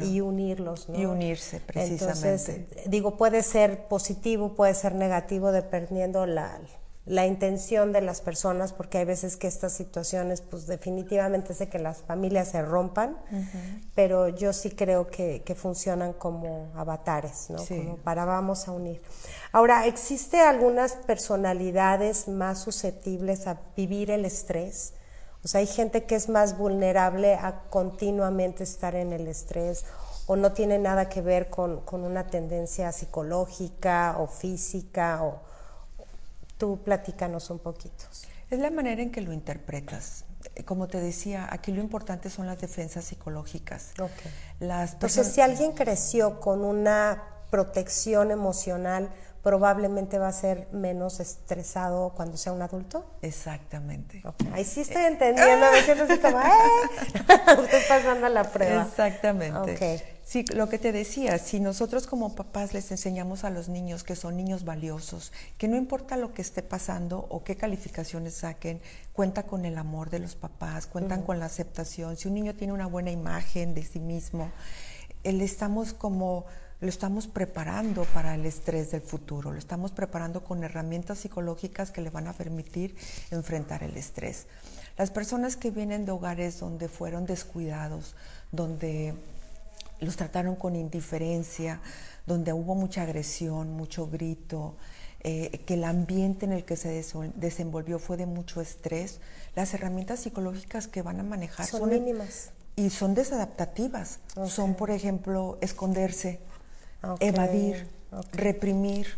y 0.00 0.22
unirlos, 0.22 0.88
¿no? 0.88 0.98
Y 0.98 1.04
unirse, 1.04 1.60
precisamente. 1.60 2.52
Entonces, 2.54 2.90
digo, 2.90 3.18
puede 3.18 3.42
ser 3.42 3.86
positivo, 3.86 4.54
puede 4.54 4.72
ser 4.72 4.94
negativo, 4.94 5.52
dependiendo 5.52 6.24
la, 6.24 6.58
la 7.06 7.24
intención 7.24 7.92
de 7.92 8.00
las 8.00 8.20
personas, 8.20 8.72
porque 8.72 8.98
hay 8.98 9.04
veces 9.04 9.36
que 9.36 9.46
estas 9.46 9.72
situaciones, 9.72 10.40
pues 10.40 10.66
definitivamente 10.66 11.54
sé 11.54 11.68
que 11.68 11.78
las 11.78 11.98
familias 11.98 12.48
se 12.48 12.62
rompan, 12.62 13.16
pero 13.94 14.28
yo 14.28 14.52
sí 14.52 14.70
creo 14.70 15.06
que, 15.06 15.42
funcionan 15.56 16.12
como 16.12 16.72
avatares, 16.74 17.48
¿no? 17.48 17.64
Como 17.64 17.96
para 17.98 18.24
vamos 18.24 18.66
a 18.66 18.72
unir. 18.72 19.00
Ahora, 19.52 19.86
¿existe 19.86 20.40
algunas 20.40 20.94
personalidades 20.94 22.26
más 22.26 22.58
susceptibles 22.58 23.46
a 23.46 23.60
vivir 23.76 24.10
el 24.10 24.24
estrés? 24.24 24.92
O 25.44 25.48
sea, 25.48 25.60
hay 25.60 25.68
gente 25.68 26.06
que 26.06 26.16
es 26.16 26.28
más 26.28 26.58
vulnerable 26.58 27.34
a 27.34 27.62
continuamente 27.70 28.64
estar 28.64 28.96
en 28.96 29.12
el 29.12 29.28
estrés 29.28 29.84
o 30.26 30.34
no 30.34 30.52
tiene 30.52 30.78
nada 30.78 31.08
que 31.08 31.22
ver 31.22 31.50
con, 31.50 31.82
con 31.82 32.02
una 32.02 32.26
tendencia 32.26 32.90
psicológica 32.90 34.16
o 34.18 34.26
física 34.26 35.22
o 35.22 35.45
Tú 36.58 36.82
platícanos 36.82 37.50
un 37.50 37.58
poquito. 37.58 38.04
Es 38.50 38.58
la 38.58 38.70
manera 38.70 39.02
en 39.02 39.10
que 39.10 39.20
lo 39.20 39.32
interpretas. 39.32 40.24
Como 40.64 40.86
te 40.86 41.00
decía, 41.00 41.48
aquí 41.50 41.72
lo 41.72 41.80
importante 41.80 42.30
son 42.30 42.46
las 42.46 42.60
defensas 42.60 43.04
psicológicas. 43.04 43.92
Las 44.60 44.94
Entonces, 44.94 45.26
si 45.26 45.40
alguien 45.40 45.72
creció 45.72 46.40
con 46.40 46.64
una 46.64 47.22
protección 47.50 48.30
emocional, 48.30 49.10
probablemente 49.42 50.18
va 50.18 50.28
a 50.28 50.32
ser 50.32 50.68
menos 50.72 51.20
estresado 51.20 52.12
cuando 52.16 52.36
sea 52.36 52.52
un 52.52 52.62
adulto. 52.62 53.04
Exactamente. 53.22 54.22
Ahí 54.52 54.64
sí 54.64 54.80
estoy 54.80 55.04
entendiendo, 55.04 55.66
me 55.72 55.82
siento 55.82 56.04
así 56.04 56.18
como, 56.18 56.40
¡eh! 56.40 57.60
Usted 57.60 57.82
pasando 57.88 58.28
la 58.28 58.44
prueba. 58.44 58.82
Exactamente. 58.82 60.15
Sí, 60.26 60.44
lo 60.56 60.68
que 60.68 60.80
te 60.80 60.90
decía, 60.90 61.38
si 61.38 61.60
nosotros 61.60 62.08
como 62.08 62.34
papás 62.34 62.74
les 62.74 62.90
enseñamos 62.90 63.44
a 63.44 63.50
los 63.50 63.68
niños 63.68 64.02
que 64.02 64.16
son 64.16 64.36
niños 64.36 64.64
valiosos, 64.64 65.30
que 65.56 65.68
no 65.68 65.76
importa 65.76 66.16
lo 66.16 66.34
que 66.34 66.42
esté 66.42 66.64
pasando 66.64 67.28
o 67.28 67.44
qué 67.44 67.54
calificaciones 67.54 68.34
saquen, 68.34 68.80
cuenta 69.12 69.44
con 69.44 69.64
el 69.64 69.78
amor 69.78 70.10
de 70.10 70.18
los 70.18 70.34
papás, 70.34 70.88
cuentan 70.88 71.22
con 71.22 71.38
la 71.38 71.46
aceptación. 71.46 72.16
Si 72.16 72.26
un 72.26 72.34
niño 72.34 72.56
tiene 72.56 72.72
una 72.72 72.88
buena 72.88 73.12
imagen 73.12 73.72
de 73.72 73.84
sí 73.84 74.00
mismo, 74.00 74.50
él 75.22 75.40
estamos 75.42 75.92
como 75.92 76.44
lo 76.80 76.88
estamos 76.88 77.28
preparando 77.28 78.02
para 78.06 78.34
el 78.34 78.46
estrés 78.46 78.90
del 78.90 79.02
futuro, 79.02 79.52
lo 79.52 79.58
estamos 79.60 79.92
preparando 79.92 80.42
con 80.42 80.64
herramientas 80.64 81.18
psicológicas 81.18 81.92
que 81.92 82.00
le 82.00 82.10
van 82.10 82.26
a 82.26 82.32
permitir 82.32 82.96
enfrentar 83.30 83.84
el 83.84 83.96
estrés. 83.96 84.46
Las 84.98 85.12
personas 85.12 85.56
que 85.56 85.70
vienen 85.70 86.04
de 86.04 86.10
hogares 86.10 86.58
donde 86.58 86.88
fueron 86.88 87.26
descuidados, 87.26 88.16
donde 88.50 89.14
los 90.00 90.16
trataron 90.16 90.56
con 90.56 90.76
indiferencia, 90.76 91.80
donde 92.26 92.52
hubo 92.52 92.74
mucha 92.74 93.02
agresión, 93.02 93.72
mucho 93.72 94.08
grito, 94.08 94.76
eh, 95.20 95.62
que 95.66 95.74
el 95.74 95.84
ambiente 95.84 96.46
en 96.46 96.52
el 96.52 96.64
que 96.64 96.76
se 96.76 97.04
desenvolvió 97.34 97.98
fue 97.98 98.16
de 98.16 98.26
mucho 98.26 98.60
estrés, 98.60 99.20
las 99.54 99.72
herramientas 99.74 100.20
psicológicas 100.20 100.86
que 100.86 101.02
van 101.02 101.20
a 101.20 101.22
manejar 101.22 101.66
son, 101.66 101.88
mínimas. 101.88 102.50
Y 102.76 102.90
son 102.90 103.14
desadaptativas. 103.14 104.20
Son, 104.46 104.74
por 104.74 104.90
ejemplo, 104.90 105.58
esconderse, 105.60 106.40
evadir, 107.20 107.88
reprimir, 108.32 109.08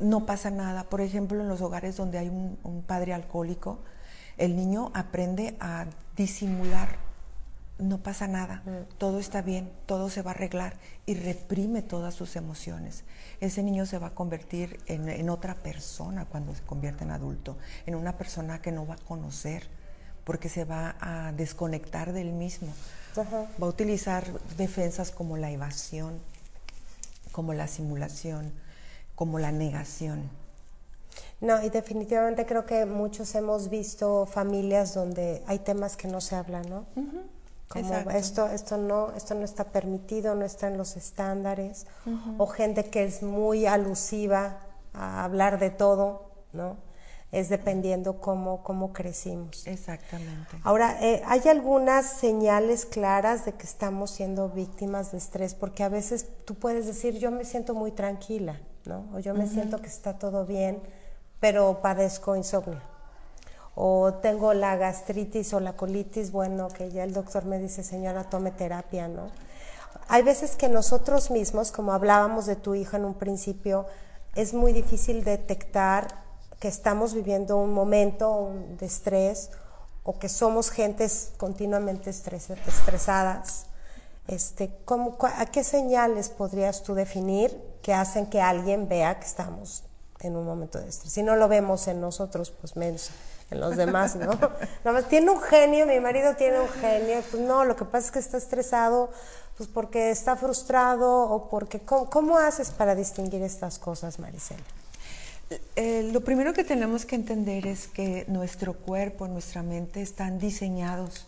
no 0.00 0.26
pasa 0.26 0.50
nada. 0.50 0.84
Por 0.84 1.00
ejemplo, 1.00 1.40
en 1.40 1.48
los 1.48 1.60
hogares 1.60 1.96
donde 1.96 2.18
hay 2.18 2.28
un 2.28 2.82
padre 2.86 3.14
alcohólico, 3.14 3.78
el 4.36 4.56
niño 4.56 4.90
aprende 4.94 5.56
a 5.60 5.86
disimular 6.16 7.07
no 7.78 7.98
pasa 7.98 8.26
nada, 8.26 8.62
mm. 8.64 8.96
todo 8.98 9.18
está 9.18 9.40
bien, 9.42 9.70
todo 9.86 10.10
se 10.10 10.22
va 10.22 10.32
a 10.32 10.34
arreglar 10.34 10.74
y 11.06 11.14
reprime 11.14 11.82
todas 11.82 12.14
sus 12.14 12.36
emociones. 12.36 13.04
Ese 13.40 13.62
niño 13.62 13.86
se 13.86 13.98
va 13.98 14.08
a 14.08 14.14
convertir 14.14 14.80
en, 14.86 15.30
otra 15.30 15.54
persona 15.54 16.24
cuando 16.24 16.54
se 16.54 16.62
convierte 16.62 17.04
en 17.04 17.12
adulto, 17.12 17.56
en 17.86 17.94
una 17.94 18.16
persona 18.16 18.60
que 18.60 18.72
no 18.72 18.86
va 18.86 18.94
a 18.94 18.98
conocer 18.98 19.68
porque 20.24 20.48
se 20.48 20.64
va 20.64 20.96
a 21.00 21.32
desconectar 21.32 22.12
del 22.12 22.32
mismo. 22.32 22.68
Va 23.16 23.66
a 23.66 23.70
utilizar 23.70 24.24
defensas 24.56 25.10
como 25.10 25.36
la 25.36 25.50
evasión, 25.50 26.20
como 27.32 27.54
la 27.54 27.66
simulación, 27.66 28.52
como 29.14 29.38
la 29.38 29.50
negación. 29.50 30.30
No, 31.40 31.62
y 31.64 31.70
definitivamente 31.70 32.46
creo 32.46 32.66
que 32.66 32.84
muchos 32.84 33.34
hemos 33.34 33.70
visto 33.70 34.26
familias 34.26 34.94
donde 34.94 35.42
hay 35.46 35.60
temas 35.60 35.96
que 35.96 36.08
no 36.08 36.20
se 36.20 36.36
hablan, 36.36 36.68
¿no? 36.68 36.84
Como 37.68 38.10
esto 38.10 38.46
esto 38.48 38.76
no 38.76 39.12
esto 39.12 39.34
no 39.34 39.44
está 39.44 39.64
permitido 39.64 40.34
no 40.34 40.44
está 40.44 40.68
en 40.68 40.78
los 40.78 40.96
estándares 40.96 41.86
o 42.38 42.46
gente 42.46 42.84
que 42.84 43.04
es 43.04 43.22
muy 43.22 43.66
alusiva 43.66 44.60
a 44.94 45.24
hablar 45.24 45.58
de 45.58 45.70
todo 45.70 46.30
no 46.52 46.76
es 47.30 47.50
dependiendo 47.50 48.20
cómo 48.20 48.62
cómo 48.62 48.94
crecimos. 48.94 49.66
Exactamente. 49.66 50.56
Ahora 50.62 50.96
eh, 51.02 51.22
hay 51.26 51.42
algunas 51.50 52.06
señales 52.06 52.86
claras 52.86 53.44
de 53.44 53.52
que 53.52 53.66
estamos 53.66 54.12
siendo 54.12 54.48
víctimas 54.48 55.12
de 55.12 55.18
estrés 55.18 55.54
porque 55.54 55.82
a 55.82 55.90
veces 55.90 56.26
tú 56.46 56.54
puedes 56.54 56.86
decir 56.86 57.18
yo 57.18 57.30
me 57.30 57.44
siento 57.44 57.74
muy 57.74 57.92
tranquila 57.92 58.58
no 58.86 59.04
o 59.14 59.18
yo 59.18 59.34
me 59.34 59.46
siento 59.46 59.78
que 59.82 59.88
está 59.88 60.18
todo 60.18 60.46
bien 60.46 60.80
pero 61.38 61.82
padezco 61.82 62.34
insomnio 62.34 62.80
o 63.80 64.14
tengo 64.14 64.54
la 64.54 64.74
gastritis 64.74 65.54
o 65.54 65.60
la 65.60 65.74
colitis, 65.74 66.32
bueno, 66.32 66.66
que 66.66 66.90
ya 66.90 67.04
el 67.04 67.12
doctor 67.12 67.44
me 67.44 67.60
dice, 67.60 67.84
señora, 67.84 68.24
tome 68.24 68.50
terapia, 68.50 69.06
¿no? 69.06 69.30
Hay 70.08 70.22
veces 70.22 70.56
que 70.56 70.68
nosotros 70.68 71.30
mismos, 71.30 71.70
como 71.70 71.92
hablábamos 71.92 72.46
de 72.46 72.56
tu 72.56 72.74
hija 72.74 72.96
en 72.96 73.04
un 73.04 73.14
principio, 73.14 73.86
es 74.34 74.52
muy 74.52 74.72
difícil 74.72 75.22
detectar 75.22 76.08
que 76.58 76.66
estamos 76.66 77.14
viviendo 77.14 77.56
un 77.56 77.72
momento 77.72 78.50
de 78.80 78.86
estrés 78.86 79.50
o 80.02 80.18
que 80.18 80.28
somos 80.28 80.70
gentes 80.70 81.30
continuamente 81.36 82.10
estresadas. 82.10 83.66
Este, 84.26 84.72
¿cómo, 84.86 85.16
¿A 85.20 85.46
qué 85.46 85.62
señales 85.62 86.30
podrías 86.30 86.82
tú 86.82 86.94
definir 86.94 87.56
que 87.82 87.94
hacen 87.94 88.26
que 88.26 88.40
alguien 88.40 88.88
vea 88.88 89.20
que 89.20 89.26
estamos 89.26 89.84
en 90.18 90.34
un 90.34 90.44
momento 90.44 90.80
de 90.80 90.88
estrés? 90.88 91.12
Si 91.12 91.22
no 91.22 91.36
lo 91.36 91.46
vemos 91.46 91.86
en 91.86 92.00
nosotros, 92.00 92.50
pues 92.50 92.74
menos 92.74 93.12
en 93.50 93.60
los 93.60 93.76
demás, 93.76 94.16
¿no? 94.16 94.26
Nada 94.84 94.92
más 94.92 95.08
tiene 95.08 95.30
un 95.30 95.40
genio, 95.40 95.86
mi 95.86 96.00
marido 96.00 96.34
tiene 96.36 96.60
un 96.60 96.68
genio, 96.68 97.22
pues 97.30 97.42
no, 97.42 97.64
lo 97.64 97.76
que 97.76 97.84
pasa 97.84 98.06
es 98.06 98.12
que 98.12 98.18
está 98.18 98.36
estresado, 98.36 99.10
pues 99.56 99.68
porque 99.68 100.10
está 100.10 100.36
frustrado 100.36 101.10
o 101.10 101.48
porque, 101.48 101.80
¿cómo, 101.80 102.38
haces 102.38 102.70
para 102.70 102.94
distinguir 102.94 103.42
estas 103.42 103.78
cosas, 103.78 104.18
Maricela? 104.18 104.62
Eh, 105.76 106.10
lo 106.12 106.20
primero 106.20 106.52
que 106.52 106.62
tenemos 106.62 107.06
que 107.06 107.16
entender 107.16 107.66
es 107.66 107.86
que 107.86 108.24
nuestro 108.28 108.74
cuerpo, 108.74 109.26
nuestra 109.28 109.62
mente 109.62 110.02
están 110.02 110.38
diseñados, 110.38 111.26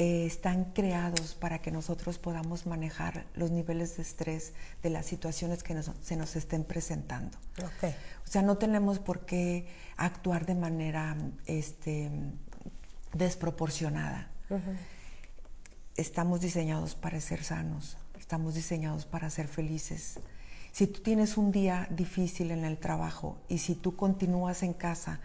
eh, 0.00 0.26
están 0.26 0.66
creados 0.66 1.34
para 1.34 1.58
que 1.58 1.72
nosotros 1.72 2.18
podamos 2.18 2.66
manejar 2.66 3.26
los 3.34 3.50
niveles 3.50 3.96
de 3.96 4.04
estrés 4.04 4.52
de 4.80 4.90
las 4.90 5.06
situaciones 5.06 5.64
que 5.64 5.74
se 5.82 6.14
nos 6.14 6.36
estén 6.36 6.62
presentando. 6.62 7.36
Okay. 7.76 7.96
O 8.24 8.30
sea, 8.30 8.42
no 8.42 8.58
tenemos 8.58 9.00
por 9.00 9.26
qué 9.26 9.66
actuar 9.96 10.46
de 10.46 10.54
manera 10.54 11.16
este, 11.46 12.12
desproporcionada. 13.12 14.30
Estamos 15.96 16.42
diseñados 16.42 16.94
para 16.94 17.20
ser 17.20 17.42
sanos, 17.42 17.96
estamos 18.20 18.54
diseñados 18.54 19.04
para 19.04 19.28
ser 19.30 19.48
felices. 19.48 20.20
Si 20.70 20.86
tú 20.86 21.00
tienes 21.00 21.36
un 21.36 21.50
día 21.50 21.88
difícil 21.90 22.52
en 22.52 22.64
el 22.64 22.78
trabajo 22.78 23.40
y 23.48 23.58
si 23.58 23.74
tú 23.74 23.96
continúas 23.96 24.62
en 24.62 24.74
casa 24.74 25.18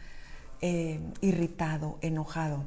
eh, 0.61 0.99
irritado, 1.21 1.99
enojado, 2.01 2.65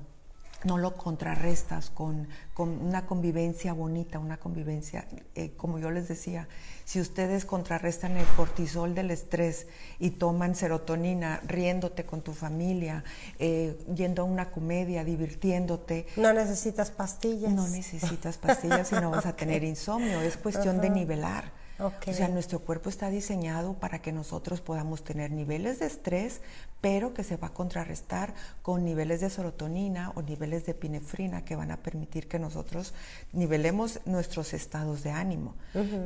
no 0.65 0.79
lo 0.79 0.95
contrarrestas 0.95 1.91
con, 1.91 2.29
una 2.57 3.07
convivencia 3.07 3.73
bonita, 3.73 4.19
una 4.19 4.39
convivencia, 4.39 5.07
eh, 5.35 5.53
como 5.57 5.79
yo 5.79 5.91
les 5.91 6.09
decía, 6.09 6.49
si 6.85 7.01
ustedes 7.01 7.45
contrarrestan 7.45 8.17
el 8.17 8.27
cortisol 8.37 8.95
del 8.95 9.11
estrés 9.11 9.67
y 9.99 10.11
toman 10.11 10.55
serotonina 10.55 11.41
riéndote 11.47 12.07
con 12.07 12.23
tu 12.23 12.33
familia, 12.33 13.05
eh, 13.39 13.77
yendo 13.95 14.23
a 14.23 14.25
una 14.25 14.51
comedia, 14.51 15.05
divirtiéndote. 15.05 16.07
No 16.17 16.33
necesitas 16.33 16.91
pastillas. 16.91 17.53
No 17.53 17.69
necesitas 17.69 18.39
pastillas 18.39 18.91
y 18.93 18.95
no 18.97 19.11
vas 19.11 19.27
a 19.27 19.37
tener 19.37 19.65
insomnio, 19.65 20.21
es 20.21 20.37
cuestión 20.37 20.81
de 20.81 20.91
nivelar. 20.91 21.66
O 21.79 22.13
sea, 22.13 22.29
nuestro 22.29 22.61
cuerpo 22.61 22.89
está 22.89 23.11
diseñado 23.11 23.75
para 23.75 24.01
que 24.01 24.13
nosotros 24.13 24.61
podamos 24.61 25.05
tener 25.05 25.31
niveles 25.31 25.79
de 25.79 25.87
estrés, 25.87 26.41
pero 26.81 27.13
que 27.13 27.25
se 27.25 27.37
va 27.37 27.49
a 27.49 27.53
contrarrestar 27.53 28.35
con 28.63 28.85
niveles 28.85 29.21
de 29.21 29.29
serotonina 29.29 30.13
o 30.15 30.23
niveles 30.23 30.65
de 30.65 30.73
epinefrina 30.73 31.45
que 31.45 31.57
van 31.57 31.71
a 31.71 31.79
permitir 31.79 32.29
que 32.29 32.39
nosotros 32.39 32.95
nivelemos 33.33 34.01
nuestros 34.07 34.55
estados 34.55 35.03
de 35.03 35.11
ánimo. 35.11 35.55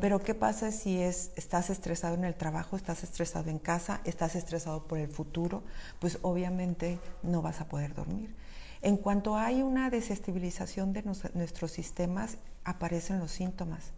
Pero 0.00 0.20
¿qué 0.20 0.35
pasa 0.35 0.72
si 0.72 1.00
es, 1.00 1.30
estás 1.37 1.70
estresado 1.70 2.14
en 2.14 2.24
el 2.24 2.35
trabajo, 2.35 2.76
estás 2.76 3.04
estresado 3.04 3.50
en 3.50 3.59
casa, 3.59 4.00
estás 4.04 4.35
estresado 4.35 4.85
por 4.85 4.98
el 4.98 5.09
futuro? 5.09 5.62
Pues 6.00 6.18
obviamente 6.22 6.98
no 7.22 7.42
vas 7.42 7.61
a 7.61 7.68
poder 7.68 7.94
dormir. 7.94 8.35
En 8.83 8.96
cuanto 8.96 9.37
hay 9.37 9.62
una 9.62 9.90
desestabilización 9.90 10.92
de 10.92 11.04
nuestros 11.35 11.70
sistemas, 11.70 12.38
aparecen 12.64 13.18
los 13.18 13.30
síntomas. 13.30 13.92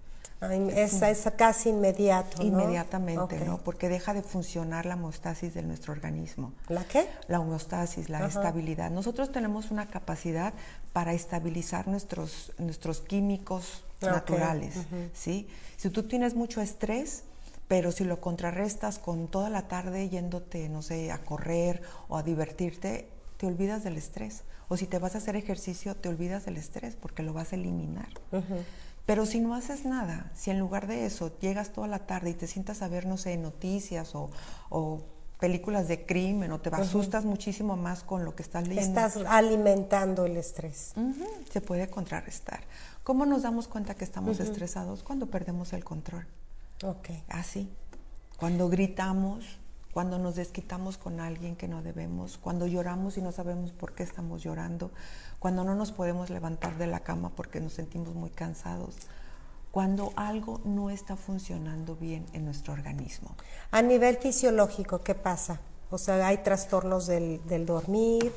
Es, 0.51 1.31
casi 1.37 1.69
inmediato. 1.69 2.43
Inmediatamente, 2.43 3.41
¿no? 3.45 3.59
Porque 3.59 3.89
deja 3.89 4.13
de 4.13 4.23
funcionar 4.23 4.87
la 4.87 4.95
homeostasis 4.95 5.55
de 5.55 5.63
nuestro 5.63 5.93
organismo. 5.93 6.53
¿La 6.69 6.85
qué? 6.85 7.09
La 7.29 7.41
homeostasis, 7.41 8.09
la 8.09 8.27
estabilidad. 8.27 8.91
Nosotros 8.91 9.31
tenemos 9.31 9.71
una 9.71 9.89
capacidad 9.89 10.53
para 10.93 11.13
estabilizar 11.13 11.87
nuestros, 11.87 12.53
nuestros 12.59 13.01
químicos 13.01 13.85
naturales, 14.01 14.75
¿sí? 15.13 15.49
Si 15.77 15.91
tú 15.91 16.03
tienes 16.03 16.35
mucho 16.35 16.61
estrés, 16.61 17.25
pero 17.69 17.93
si 17.93 18.05
lo 18.05 18.21
contrarrestas 18.21 18.99
con 18.99 19.29
toda 19.29 19.49
la 19.49 19.69
tarde 19.69 20.09
yéndote, 20.09 20.69
no 20.69 20.83
sé, 20.83 21.13
a 21.13 21.19
correr 21.19 21.83
o 22.09 22.19
a 22.19 22.23
divertirte, 22.23 23.09
te 23.37 23.47
olvidas 23.47 23.85
del 23.85 23.97
estrés. 23.97 24.43
O 24.69 24.77
si 24.77 24.87
te 24.87 24.99
vas 24.99 25.15
a 25.15 25.19
hacer 25.19 25.37
ejercicio, 25.37 25.95
te 25.97 26.09
olvidas 26.09 26.45
del 26.45 26.57
estrés 26.57 26.97
porque 26.97 27.23
lo 27.23 27.33
vas 27.33 27.53
a 27.53 27.57
eliminar. 27.57 28.09
Pero 29.07 29.27
si 29.27 29.41
no 29.41 29.55
haces 29.55 29.85
nada, 29.85 30.31
si 30.35 30.51
en 30.51 30.59
lugar 30.59 30.87
de 30.87 31.07
eso 31.07 31.37
llegas 31.41 31.71
toda 31.73 31.89
la 31.89 32.01
tarde 32.01 32.31
y 32.31 32.35
te 32.35 32.47
sientas 32.47 32.83
a 32.83 32.89
ver, 32.89 33.07
no 33.07 33.17
sé, 33.17 33.37
noticias 33.37 34.15
o, 34.15 35.03
películas 35.41 35.89
de 35.89 36.07
crimen 36.07 36.53
o 36.53 36.61
te 36.61 36.69
asustas 36.69 37.25
muchísimo 37.25 37.77
más 37.77 38.05
con 38.05 38.25
lo 38.25 38.37
que 38.37 38.45
estás 38.45 38.69
leyendo. 38.69 39.01
Estás 39.01 39.25
alimentando 39.27 40.25
el 40.25 40.37
estrés. 40.37 40.93
Se 41.51 41.61
puede 41.61 41.91
contrarrestar. 41.91 42.61
¿Cómo 43.03 43.27
nos 43.27 43.43
damos 43.43 43.67
cuenta 43.67 43.97
que 43.97 44.05
estamos 44.05 44.39
estresados? 44.39 45.03
Cuando 45.03 45.27
perdemos 45.27 45.73
el 45.73 45.83
control. 45.83 46.29
Ok. 46.85 47.09
Así. 47.29 47.69
Cuando 48.39 48.69
gritamos, 48.69 49.59
cuando 49.93 50.19
nos 50.19 50.37
desquitamos 50.37 50.97
con 50.97 51.21
alguien 51.21 51.55
que 51.55 51.69
no 51.69 51.83
debemos, 51.83 52.39
cuando 52.39 52.67
lloramos 52.67 53.19
y 53.19 53.23
no 53.23 53.31
sabemos 53.31 53.73
por 53.73 53.95
qué 53.95 54.03
estamos 54.03 54.43
llorando, 54.43 54.91
cuando 55.39 55.65
no 55.65 55.75
nos 55.75 55.93
podemos 55.93 56.31
levantar 56.31 56.79
de 56.79 56.87
la 56.87 57.01
cama 57.01 57.31
porque 57.37 57.61
nos 57.61 57.75
sentimos 57.75 58.15
muy 58.15 58.31
cansados, 58.31 58.97
cuando 59.71 60.13
algo 60.17 60.61
no 60.65 60.91
está 60.91 61.17
funcionando 61.17 61.95
bien 61.97 62.27
en 62.33 62.45
nuestro 62.45 62.73
organismo. 62.73 63.35
A 63.71 63.83
nivel 63.83 64.17
fisiológico, 64.17 65.03
¿qué 65.03 65.15
pasa? 65.15 65.61
O 65.91 65.99
sea, 65.99 66.27
hay 66.27 66.39
trastornos 66.39 67.07
del, 67.07 67.67
dormir. 67.67 68.33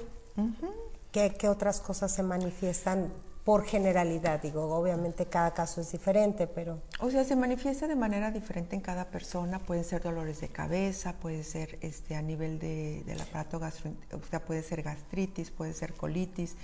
¿Qué, 1.11 1.35
¿Qué 1.37 1.47
otras 1.47 1.79
cosas 1.79 2.11
se 2.11 2.23
manifiestan 2.23 3.11
por 3.45 3.63
generalidad, 3.63 4.41
digo, 4.41 4.75
obviamente 4.75 5.27
cada 5.27 5.53
caso 5.53 5.79
es 5.79 5.91
diferente, 5.91 6.47
pero... 6.47 6.81
O 6.99 7.11
sea, 7.11 7.23
se 7.23 7.35
manifiesta 7.35 7.87
de 7.87 7.95
manera 7.95 8.31
diferente 8.31 8.75
en 8.75 8.81
cada 8.81 9.05
persona, 9.05 9.59
pueden 9.59 9.83
ser 9.83 10.01
dolores 10.01 10.41
de 10.41 10.47
cabeza, 10.47 11.13
puede 11.13 11.43
ser 11.43 11.77
este, 11.81 12.15
a 12.15 12.23
nivel 12.23 12.57
de, 12.57 13.03
del 13.05 13.21
aparato 13.21 13.59
gastrointestinal, 13.59 14.23
o 14.25 14.27
sea, 14.27 14.43
puede 14.43 14.63
ser 14.63 14.81
gastritis, 14.81 15.51
puede 15.51 15.73
ser 15.73 15.93
colitis, 15.93 16.55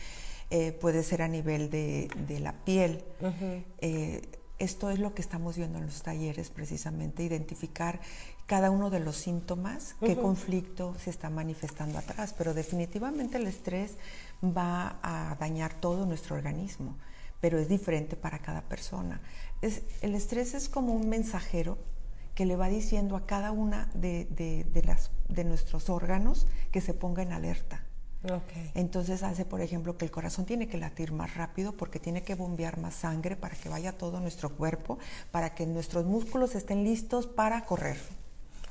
eh, 0.49 0.71
puede 0.71 1.03
ser 1.03 1.21
a 1.21 1.27
nivel 1.27 1.69
de, 1.69 2.09
de 2.27 2.39
la 2.39 2.53
piel. 2.65 3.03
Eh, 3.77 4.23
esto 4.57 4.89
es 4.89 4.97
lo 4.97 5.13
que 5.13 5.21
estamos 5.21 5.57
viendo 5.57 5.77
en 5.77 5.86
los 5.86 6.01
talleres, 6.01 6.49
precisamente, 6.49 7.21
identificar 7.23 7.99
cada 8.47 8.69
uno 8.69 8.89
de 8.89 8.99
los 8.99 9.15
síntomas, 9.15 9.95
qué 9.99 10.17
conflicto 10.17 10.95
se 10.99 11.09
está 11.09 11.29
manifestando 11.29 11.97
atrás, 11.97 12.36
pero 12.38 12.53
definitivamente 12.53 13.38
el 13.38 13.47
estrés 13.47 13.93
va 14.43 14.99
a 15.03 15.35
dañar 15.39 15.73
todo 15.73 16.05
nuestro 16.05 16.35
organismo, 16.35 16.97
pero 17.39 17.59
es 17.59 17.67
diferente 17.67 18.15
para 18.15 18.39
cada 18.39 18.61
persona. 18.61 19.21
Es, 19.61 19.83
el 20.01 20.15
estrés 20.15 20.53
es 20.53 20.69
como 20.69 20.93
un 20.93 21.09
mensajero 21.09 21.77
que 22.35 22.45
le 22.45 22.55
va 22.55 22.69
diciendo 22.69 23.15
a 23.15 23.25
cada 23.25 23.51
una 23.51 23.89
de, 23.93 24.65
las, 24.85 25.11
de 25.27 25.43
nuestros 25.43 25.89
órganos 25.89 26.47
que 26.71 26.81
se 26.81 26.93
ponga 26.93 27.23
en 27.23 27.33
alerta. 27.33 27.83
Entonces 28.75 29.23
hace, 29.23 29.45
por 29.45 29.61
ejemplo, 29.61 29.97
que 29.97 30.05
el 30.05 30.11
corazón 30.11 30.45
tiene 30.45 30.67
que 30.67 30.77
latir 30.77 31.11
más 31.11 31.35
rápido 31.35 31.73
porque 31.73 31.99
tiene 31.99 32.21
que 32.21 32.35
bombear 32.35 32.77
más 32.77 32.93
sangre 32.93 33.35
para 33.35 33.55
que 33.55 33.67
vaya 33.67 33.97
todo 33.97 34.19
nuestro 34.19 34.55
cuerpo, 34.55 34.99
para 35.31 35.55
que 35.55 35.65
nuestros 35.65 36.05
músculos 36.05 36.53
estén 36.53 36.83
listos 36.83 37.25
para 37.25 37.65
correr 37.65 37.97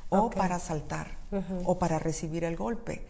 o 0.09 0.31
para 0.31 0.59
saltar 0.59 1.19
o 1.65 1.79
para 1.79 1.99
recibir 1.99 2.45
el 2.45 2.57
golpe. 2.57 3.07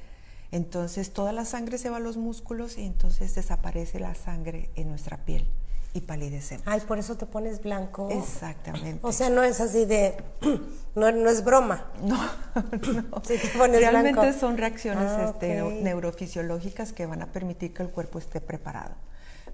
Entonces 0.52 1.12
toda 1.12 1.32
la 1.32 1.44
sangre 1.44 1.78
se 1.78 1.90
va 1.90 1.98
a 1.98 2.00
los 2.00 2.16
músculos 2.16 2.76
y 2.78 2.84
entonces 2.84 3.34
desaparece 3.34 4.00
la 4.00 4.14
sangre 4.14 4.70
en 4.74 4.88
nuestra 4.88 5.18
piel 5.18 5.46
y 5.92 6.00
palidecemos. 6.00 6.64
Ay, 6.66 6.80
por 6.80 6.98
eso 6.98 7.16
te 7.16 7.26
pones 7.26 7.62
blanco. 7.62 8.08
Exactamente. 8.10 9.00
O 9.02 9.12
sea, 9.12 9.30
no 9.30 9.42
es 9.42 9.60
así 9.60 9.84
de, 9.84 10.16
no, 10.94 11.08
es 11.08 11.44
broma. 11.44 11.86
No, 12.02 12.16
no. 12.54 13.22
te 13.22 13.38
pones 13.56 13.80
Realmente 13.80 14.32
son 14.32 14.56
reacciones 14.56 15.10
ah, 15.10 15.30
este, 15.30 15.62
neurofisiológicas 15.62 16.92
que 16.92 17.06
van 17.06 17.22
a 17.22 17.26
permitir 17.26 17.74
que 17.74 17.82
el 17.82 17.90
cuerpo 17.90 18.18
esté 18.18 18.40
preparado. 18.40 18.94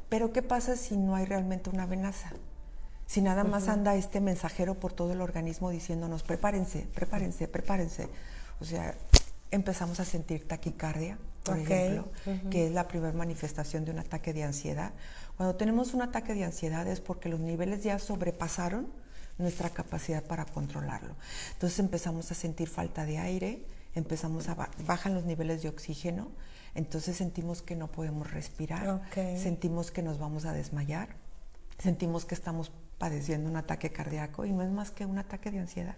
Pero 0.08 0.32
¿qué 0.32 0.42
pasa 0.42 0.76
si 0.76 0.96
no 0.96 1.16
hay 1.16 1.24
realmente 1.24 1.70
una 1.70 1.84
amenaza? 1.84 2.30
Si 3.06 3.20
nada 3.20 3.44
más 3.44 3.68
anda 3.68 3.94
este 3.94 4.20
mensajero 4.20 4.74
por 4.74 4.92
todo 4.92 5.12
el 5.12 5.20
organismo 5.20 5.70
diciéndonos, 5.70 6.22
prepárense, 6.22 6.86
prepárense, 6.94 7.48
prepárense. 7.48 8.08
O 8.60 8.64
sea, 8.64 8.94
empezamos 9.50 10.00
a 10.00 10.04
sentir 10.04 10.46
taquicardia, 10.46 11.18
por 11.44 11.58
ejemplo, 11.58 12.08
que 12.50 12.66
es 12.66 12.72
la 12.72 12.88
primera 12.88 13.12
manifestación 13.12 13.84
de 13.84 13.92
un 13.92 13.98
ataque 13.98 14.32
de 14.32 14.42
ansiedad. 14.42 14.92
Cuando 15.36 15.54
tenemos 15.54 15.94
un 15.94 16.02
ataque 16.02 16.34
de 16.34 16.44
ansiedad 16.44 16.86
es 16.88 17.00
porque 17.00 17.28
los 17.28 17.40
niveles 17.40 17.84
ya 17.84 17.98
sobrepasaron 17.98 18.88
nuestra 19.38 19.70
capacidad 19.70 20.24
para 20.24 20.44
controlarlo. 20.44 21.14
Entonces 21.52 21.78
empezamos 21.78 22.30
a 22.32 22.34
sentir 22.34 22.68
falta 22.68 23.04
de 23.04 23.18
aire, 23.18 23.64
empezamos 23.94 24.48
a 24.48 24.70
bajan 24.86 25.14
los 25.14 25.24
niveles 25.24 25.62
de 25.62 25.68
oxígeno, 25.68 26.30
entonces 26.74 27.16
sentimos 27.16 27.62
que 27.62 27.76
no 27.76 27.90
podemos 27.90 28.30
respirar, 28.30 29.02
sentimos 29.36 29.90
que 29.90 30.02
nos 30.02 30.18
vamos 30.18 30.44
a 30.46 30.52
desmayar, 30.52 31.08
sentimos 31.78 32.24
que 32.24 32.34
estamos 32.34 32.72
padeciendo 32.98 33.48
un 33.48 33.56
ataque 33.56 33.92
cardíaco 33.92 34.46
y 34.46 34.52
no 34.52 34.62
es 34.62 34.70
más 34.70 34.90
que 34.90 35.06
un 35.06 35.18
ataque 35.18 35.50
de 35.50 35.60
ansiedad. 35.60 35.96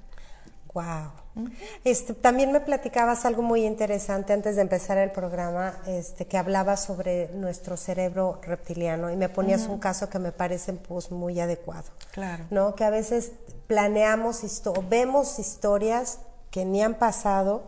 Wow. 0.79 1.49
Este, 1.83 2.15
también 2.15 2.53
me 2.53 2.61
platicabas 2.61 3.25
algo 3.25 3.43
muy 3.43 3.67
interesante 3.67 4.33
antes 4.33 4.55
de 4.55 4.63
empezar 4.63 4.97
el 4.99 5.11
programa, 5.11 5.75
este, 5.87 6.27
que 6.27 6.39
hablaba 6.39 6.77
sobre 6.77 7.31
nuestro 7.31 7.77
cerebro 7.77 8.39
reptiliano 8.43 9.11
y 9.11 9.17
me 9.17 9.29
ponías 9.29 9.67
un 9.67 9.81
caso 9.81 10.09
que 10.09 10.21
me 10.21 10.31
parece 10.31 10.73
pues, 10.75 11.11
muy 11.11 11.41
adecuado. 11.41 11.89
Claro. 12.13 12.45
¿No? 12.51 12.77
Que 12.77 12.85
a 12.85 12.91
veces 12.91 13.33
planeamos 13.67 14.43
o 14.67 14.85
vemos 14.89 15.41
historias 15.41 16.21
que 16.53 16.65
ni 16.65 16.81
han 16.81 16.95
pasado 16.95 17.65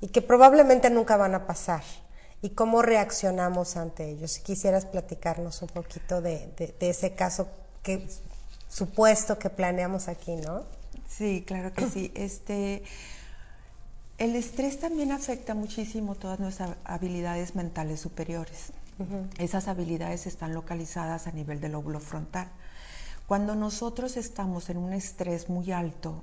y 0.00 0.08
que 0.08 0.22
probablemente 0.22 0.90
nunca 0.90 1.16
van 1.16 1.34
a 1.34 1.44
pasar. 1.44 1.82
Y 2.40 2.50
cómo 2.50 2.82
reaccionamos 2.82 3.76
ante 3.76 4.10
ellos. 4.10 4.30
Si 4.30 4.42
quisieras 4.42 4.86
platicarnos 4.86 5.60
un 5.60 5.68
poquito 5.68 6.22
de, 6.22 6.46
de 6.78 6.88
ese 6.88 7.16
caso 7.16 7.48
que 7.82 8.06
supuesto 8.68 9.40
que 9.40 9.50
planeamos 9.50 10.06
aquí, 10.06 10.36
¿no? 10.36 10.77
Sí, 11.18 11.42
claro 11.44 11.72
que 11.72 11.90
sí. 11.90 12.12
Este, 12.14 12.84
el 14.18 14.36
estrés 14.36 14.78
también 14.78 15.10
afecta 15.10 15.52
muchísimo 15.56 16.14
todas 16.14 16.38
nuestras 16.38 16.76
habilidades 16.84 17.56
mentales 17.56 17.98
superiores. 17.98 18.72
Esas 19.38 19.66
habilidades 19.66 20.28
están 20.28 20.54
localizadas 20.54 21.26
a 21.26 21.32
nivel 21.32 21.60
del 21.60 21.74
óvulo 21.74 21.98
frontal. 21.98 22.48
Cuando 23.26 23.56
nosotros 23.56 24.16
estamos 24.16 24.70
en 24.70 24.76
un 24.76 24.92
estrés 24.92 25.48
muy 25.48 25.72
alto, 25.72 26.22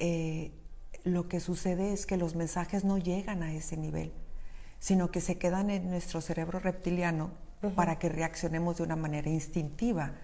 eh, 0.00 0.50
lo 1.04 1.28
que 1.28 1.38
sucede 1.38 1.92
es 1.92 2.04
que 2.04 2.16
los 2.16 2.34
mensajes 2.34 2.84
no 2.84 2.98
llegan 2.98 3.44
a 3.44 3.52
ese 3.52 3.76
nivel, 3.76 4.12
sino 4.80 5.12
que 5.12 5.20
se 5.20 5.38
quedan 5.38 5.70
en 5.70 5.88
nuestro 5.88 6.20
cerebro 6.20 6.58
reptiliano 6.58 7.30
para 7.76 8.00
que 8.00 8.08
reaccionemos 8.08 8.78
de 8.78 8.82
una 8.82 8.96
manera 8.96 9.30
instintiva 9.30 10.14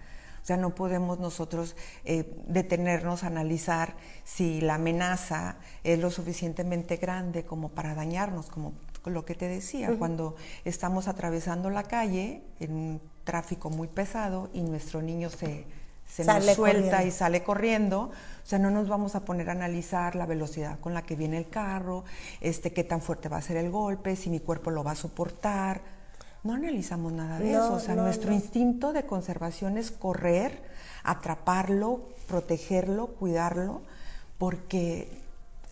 o 0.43 0.45
sea, 0.45 0.57
no 0.57 0.75
podemos 0.75 1.19
nosotros 1.19 1.77
eh, 2.03 2.35
detenernos 2.47 3.23
a 3.23 3.27
analizar 3.27 3.95
si 4.25 4.59
la 4.59 4.75
amenaza 4.75 5.55
es 5.85 5.99
lo 5.99 6.11
suficientemente 6.11 6.97
grande 6.97 7.45
como 7.45 7.69
para 7.69 7.95
dañarnos, 7.95 8.47
como 8.47 8.73
lo 9.05 9.23
que 9.23 9.35
te 9.35 9.47
decía, 9.47 9.95
cuando 9.97 10.35
estamos 10.65 11.07
atravesando 11.07 11.69
la 11.69 11.83
calle 11.83 12.43
en 12.59 12.73
un 12.73 13.01
tráfico 13.23 13.69
muy 13.69 13.87
pesado 13.87 14.49
y 14.53 14.63
nuestro 14.63 15.01
niño 15.01 15.29
se, 15.29 15.65
se 16.05 16.25
nos 16.25 16.45
suelta 16.45 17.05
y 17.05 17.11
sale 17.11 17.41
corriendo, 17.41 18.11
o 18.11 18.45
sea, 18.45 18.59
no 18.59 18.69
nos 18.69 18.89
vamos 18.89 19.15
a 19.15 19.21
poner 19.23 19.47
a 19.49 19.53
analizar 19.53 20.15
la 20.15 20.25
velocidad 20.25 20.77
con 20.81 20.93
la 20.93 21.03
que 21.03 21.15
viene 21.15 21.37
el 21.37 21.47
carro, 21.47 22.03
este, 22.41 22.73
qué 22.73 22.83
tan 22.83 23.01
fuerte 23.01 23.29
va 23.29 23.37
a 23.37 23.41
ser 23.41 23.55
el 23.55 23.71
golpe, 23.71 24.17
si 24.17 24.29
mi 24.29 24.41
cuerpo 24.41 24.71
lo 24.71 24.83
va 24.83 24.91
a 24.91 24.95
soportar 24.95 26.02
no 26.43 26.53
analizamos 26.53 27.13
nada 27.13 27.39
de 27.39 27.51
eso. 27.51 27.73
O 27.73 27.79
sea, 27.79 27.95
nuestro 27.95 28.33
instinto 28.33 28.93
de 28.93 29.05
conservación 29.05 29.77
es 29.77 29.91
correr, 29.91 30.61
atraparlo, 31.03 32.09
protegerlo, 32.27 33.07
cuidarlo, 33.07 33.81
porque 34.37 35.07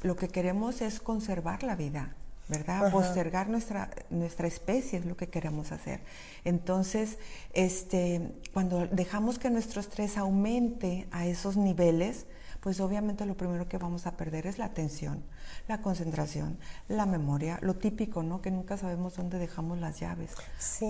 lo 0.02 0.16
que 0.16 0.30
queremos 0.30 0.82
es 0.82 1.00
conservar 1.00 1.64
la 1.64 1.76
vida, 1.76 2.16
¿verdad? 2.48 2.92
Postergar 2.92 3.50
nuestra, 3.50 3.90
nuestra 4.10 4.48
especie 4.48 5.00
es 5.00 5.06
lo 5.06 5.18
que 5.18 5.28
queremos 5.28 5.72
hacer. 5.72 6.00
Entonces, 6.46 7.18
este, 7.54 8.32
cuando 8.54 8.88
dejamos 8.88 9.40
que 9.40 9.50
nuestro 9.50 9.82
estrés 9.82 10.18
aumente 10.18 11.08
a 11.12 11.26
esos 11.26 11.58
niveles, 11.58 12.26
pues 12.62 12.80
obviamente 12.80 13.26
lo 13.26 13.36
primero 13.36 13.68
que 13.68 13.78
vamos 13.78 14.08
a 14.08 14.16
perder 14.16 14.48
es 14.48 14.58
la 14.58 14.66
atención, 14.66 15.24
la 15.68 15.82
concentración, 15.82 16.58
la 16.88 17.06
memoria, 17.06 17.60
lo 17.62 17.76
típico, 17.76 18.24
¿no? 18.24 18.42
Que 18.42 18.52
nunca 18.52 18.78
sabemos 18.78 19.16
dónde 19.16 19.40
dejamos 19.40 19.80
las 19.80 20.00
llaves, 20.00 20.32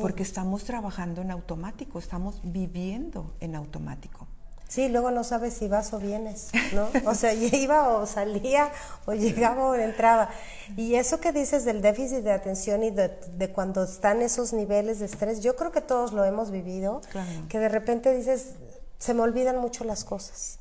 porque 0.01 0.24
estamos 0.24 0.64
trabajando 0.64 1.22
en 1.22 1.32
automático, 1.32 1.99
estamos 1.99 2.41
viviendo 2.43 3.34
en 3.39 3.55
automático. 3.55 4.28
Sí, 4.72 4.88
luego 4.88 5.12
no 5.12 5.26
sabes 5.26 5.55
si 5.55 5.68
vas 5.68 5.91
o 5.91 5.99
vienes, 5.99 6.49
¿no? 6.74 6.88
O 7.05 7.14
sea, 7.14 7.34
iba 7.34 7.89
o 7.89 8.05
salía, 8.05 8.72
o 9.05 9.12
llegaba 9.12 9.68
o 9.68 9.76
entraba. 9.76 10.30
Y 10.78 10.95
eso 10.95 11.20
que 11.20 11.34
dices 11.34 11.66
del 11.66 11.82
déficit 11.82 12.20
de 12.20 12.32
atención 12.32 12.82
y 12.82 12.89
de, 12.89 13.51
cuando 13.53 13.84
están 13.84 14.22
esos 14.22 14.53
niveles 14.53 14.99
de 14.99 15.07
estrés, 15.07 15.41
yo 15.41 15.57
creo 15.57 15.74
que 15.74 15.82
todos 15.82 16.14
lo 16.14 16.24
hemos 16.24 16.51
vivido, 16.51 17.01
que 17.49 17.59
de 17.59 17.68
repente 17.68 18.16
dices, 18.16 18.53
se 18.97 19.14
me 19.14 19.24
olvidan 19.24 19.57
mucho 19.57 19.84
las 19.84 20.05
cosas. 20.05 20.61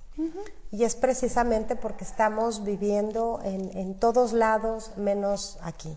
Y 0.71 0.85
es 0.85 0.95
precisamente 0.95 1.77
porque 1.77 2.05
estamos 2.05 2.65
viviendo 2.65 3.41
en, 3.45 3.95
todos 3.95 4.33
lados 4.33 4.93
menos 4.97 5.59
aquí. 5.63 5.97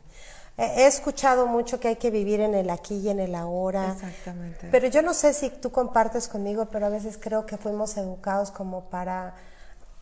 He 0.58 0.86
escuchado 0.86 1.48
mucho 1.48 1.80
que 1.80 1.88
hay 1.88 1.96
que 1.96 2.12
vivir 2.12 2.40
en 2.40 2.54
el 2.54 2.70
aquí 2.70 2.98
y 2.98 3.10
en 3.10 3.20
el 3.20 3.34
ahora. 3.34 3.94
Exactamente. 3.94 4.68
Pero 4.72 4.88
yo 4.88 5.02
no 5.02 5.14
sé 5.14 5.34
si 5.34 5.50
tú 5.50 5.72
compartes 5.72 6.28
conmigo, 6.28 6.68
pero 6.72 6.86
a 6.86 6.90
veces 6.90 7.18
creo 7.20 7.46
que 7.46 7.58
fuimos 7.58 7.98
educados 7.98 8.52
como 8.52 8.86
para 8.90 9.36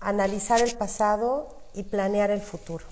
analizar 0.01 0.61
el 0.61 0.75
pasado 0.75 1.47
y 1.73 1.83
planear 1.83 2.31
el 2.31 2.41
futuro. 2.41 2.85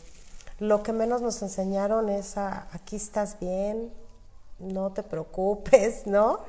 Lo 0.60 0.84
que 0.84 0.94
menos 0.94 1.22
nos 1.22 1.42
enseñaron 1.42 2.10
es 2.10 2.38
a, 2.38 2.68
aquí 2.72 2.96
estás 2.96 3.40
bien, 3.40 3.92
no 4.60 4.92
te 4.92 5.04
preocupes, 5.04 6.04
¿no? 6.06 6.40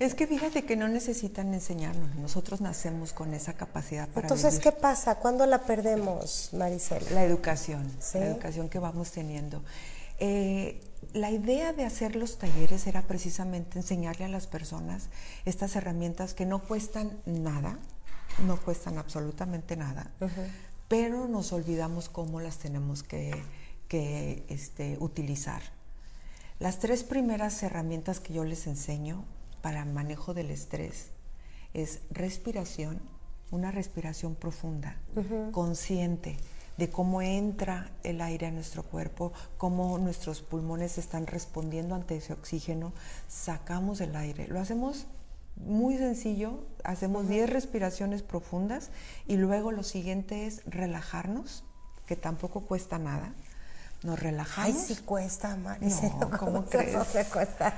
Es 0.00 0.14
que 0.14 0.26
fíjate 0.26 0.64
que 0.64 0.76
no 0.76 0.88
necesitan 0.88 1.52
enseñarnos, 1.52 2.14
nosotros 2.16 2.62
nacemos 2.62 3.12
con 3.12 3.34
esa 3.34 3.52
capacidad 3.52 4.08
para 4.08 4.26
Entonces, 4.26 4.58
¿qué 4.58 4.72
pasa? 4.72 5.16
¿Cuándo 5.16 5.44
la 5.44 5.66
perdemos, 5.66 6.48
Maricela? 6.54 7.10
La 7.10 7.22
educación, 7.22 7.86
la 8.14 8.24
educación 8.24 8.70
que 8.70 8.78
vamos 8.78 9.10
teniendo. 9.10 9.62
Eh, 10.18 10.80
la 11.12 11.30
idea 11.30 11.74
de 11.74 11.84
hacer 11.84 12.16
los 12.16 12.38
talleres 12.38 12.86
era 12.86 13.02
precisamente 13.02 13.78
enseñarle 13.78 14.24
a 14.24 14.28
las 14.28 14.46
personas 14.46 15.10
estas 15.44 15.76
herramientas 15.76 16.32
que 16.32 16.46
no 16.46 16.60
cuestan 16.60 17.20
nada, 17.26 17.78
no 18.46 18.56
cuestan 18.58 18.96
absolutamente 18.96 19.76
nada, 19.76 20.10
pero 20.88 21.28
nos 21.28 21.52
olvidamos 21.52 22.08
cómo 22.08 22.40
las 22.40 22.56
tenemos 22.56 23.02
que, 23.02 23.34
este, 24.48 24.96
utilizar. 24.98 25.60
Las 26.58 26.78
tres 26.78 27.04
primeras 27.04 27.62
herramientas 27.62 28.18
que 28.18 28.32
yo 28.32 28.44
les 28.44 28.66
enseño 28.66 29.26
para 29.62 29.84
manejo 29.84 30.34
del 30.34 30.50
estrés 30.50 31.10
es 31.74 32.00
respiración, 32.10 33.00
una 33.50 33.70
respiración 33.70 34.34
profunda, 34.34 34.96
consciente 35.52 36.36
de 36.76 36.88
cómo 36.88 37.20
entra 37.20 37.90
el 38.04 38.20
aire 38.20 38.46
a 38.46 38.50
nuestro 38.50 38.82
cuerpo, 38.82 39.32
cómo 39.58 39.98
nuestros 39.98 40.40
pulmones 40.40 40.98
están 40.98 41.26
respondiendo 41.26 41.94
ante 41.94 42.16
ese 42.16 42.32
oxígeno, 42.32 42.92
sacamos 43.28 44.00
el 44.00 44.16
aire. 44.16 44.48
Lo 44.48 44.60
hacemos 44.60 45.06
muy 45.56 45.98
sencillo, 45.98 46.64
hacemos 46.84 47.28
10 47.28 47.50
respiraciones 47.50 48.22
profundas 48.22 48.90
y 49.26 49.36
luego 49.36 49.72
lo 49.72 49.82
siguiente 49.82 50.46
es 50.46 50.62
relajarnos, 50.64 51.64
que 52.06 52.16
tampoco 52.16 52.62
cuesta 52.62 52.98
nada 52.98 53.34
nos 54.02 54.18
relajamos. 54.18 54.76
Ay, 54.76 54.82
sí 54.82 54.96
cuesta, 55.02 55.56
No, 55.56 56.30
¿cómo 56.38 56.64
crees? 56.64 56.94
No 56.94 57.04
cuesta. 57.32 57.74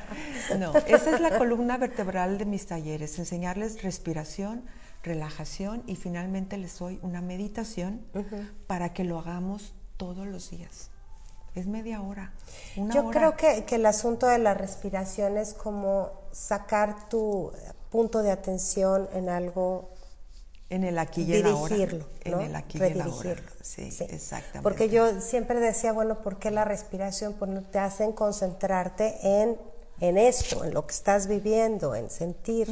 No, 0.58 0.74
esa 0.76 1.14
es 1.14 1.20
la 1.20 1.38
columna 1.38 1.76
vertebral 1.78 2.38
de 2.38 2.44
mis 2.44 2.66
talleres, 2.66 3.18
enseñarles 3.18 3.82
respiración, 3.82 4.64
relajación 5.02 5.82
y 5.86 5.96
finalmente 5.96 6.56
les 6.58 6.78
doy 6.78 7.00
una 7.02 7.20
meditación 7.20 8.02
para 8.66 8.92
que 8.92 9.04
lo 9.04 9.18
hagamos 9.18 9.74
todos 9.96 10.26
los 10.26 10.50
días. 10.50 10.90
Es 11.54 11.66
media 11.66 12.00
hora. 12.00 12.32
Yo 12.76 13.10
creo 13.10 13.36
que, 13.36 13.64
que 13.64 13.74
el 13.74 13.84
asunto 13.84 14.26
de 14.26 14.38
la 14.38 14.54
respiración 14.54 15.36
es 15.36 15.52
como 15.52 16.10
sacar 16.30 17.08
tu 17.08 17.52
punto 17.90 18.22
de 18.22 18.30
atención 18.30 19.08
en 19.12 19.28
algo 19.28 19.91
en 20.72 20.84
el 20.84 20.98
aquí 20.98 21.22
y 21.22 21.34
el 21.34 21.46
ahora. 21.46 21.76
En 21.76 22.40
el 22.40 22.56
aquí 22.56 22.78
y 22.78 22.82
el 22.82 23.00
ahora. 23.02 23.36
Sí, 23.60 23.82
exactamente. 24.08 24.62
Porque 24.62 24.88
yo 24.88 25.20
siempre 25.20 25.60
decía, 25.60 25.92
bueno, 25.92 26.22
¿por 26.22 26.38
qué 26.38 26.50
la 26.50 26.64
respiración? 26.64 27.34
Pues 27.34 27.50
te 27.70 27.78
hacen 27.78 28.12
concentrarte 28.12 29.18
en, 29.22 29.58
en 30.00 30.16
esto, 30.16 30.64
en 30.64 30.72
lo 30.72 30.86
que 30.86 30.94
estás 30.94 31.26
viviendo, 31.26 31.94
en 31.94 32.08
sentir, 32.08 32.70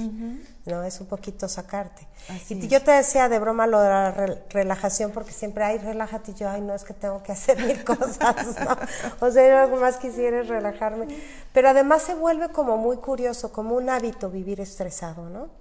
¿no? 0.65 0.83
Es 0.83 0.99
un 1.01 1.09
poquito 1.09 1.47
sacarte. 1.47 2.09
y 2.49 2.69
yo 2.69 2.83
te 2.83 2.93
decía 2.93 3.29
de 3.29 3.39
broma 3.39 3.67
lo 3.67 3.81
de 3.81 3.89
la 3.91 4.11
relajación, 4.49 5.11
porque 5.11 5.33
siempre, 5.33 5.65
ay, 5.65 5.77
relájate, 5.77 6.31
y 6.31 6.35
yo, 6.35 6.49
ay, 6.49 6.63
no, 6.63 6.75
es 6.75 6.85
que 6.85 6.95
tengo 6.95 7.23
que 7.23 7.33
hacer 7.33 7.63
mil 7.63 7.85
cosas, 7.85 8.57
¿no? 8.65 8.79
O 9.21 9.31
sea, 9.31 9.47
yo 9.47 9.59
algo 9.59 9.77
más 9.77 9.99
quisiera 9.99 10.43
relajarme. 10.43 11.07
Pero 11.53 11.69
además 11.69 12.03
se 12.03 12.15
vuelve 12.15 12.49
como 12.49 12.79
muy 12.79 12.97
curioso, 12.97 13.53
como 13.53 13.75
un 13.75 13.91
hábito 13.91 14.31
vivir 14.31 14.59
estresado, 14.59 15.29
¿no? 15.29 15.60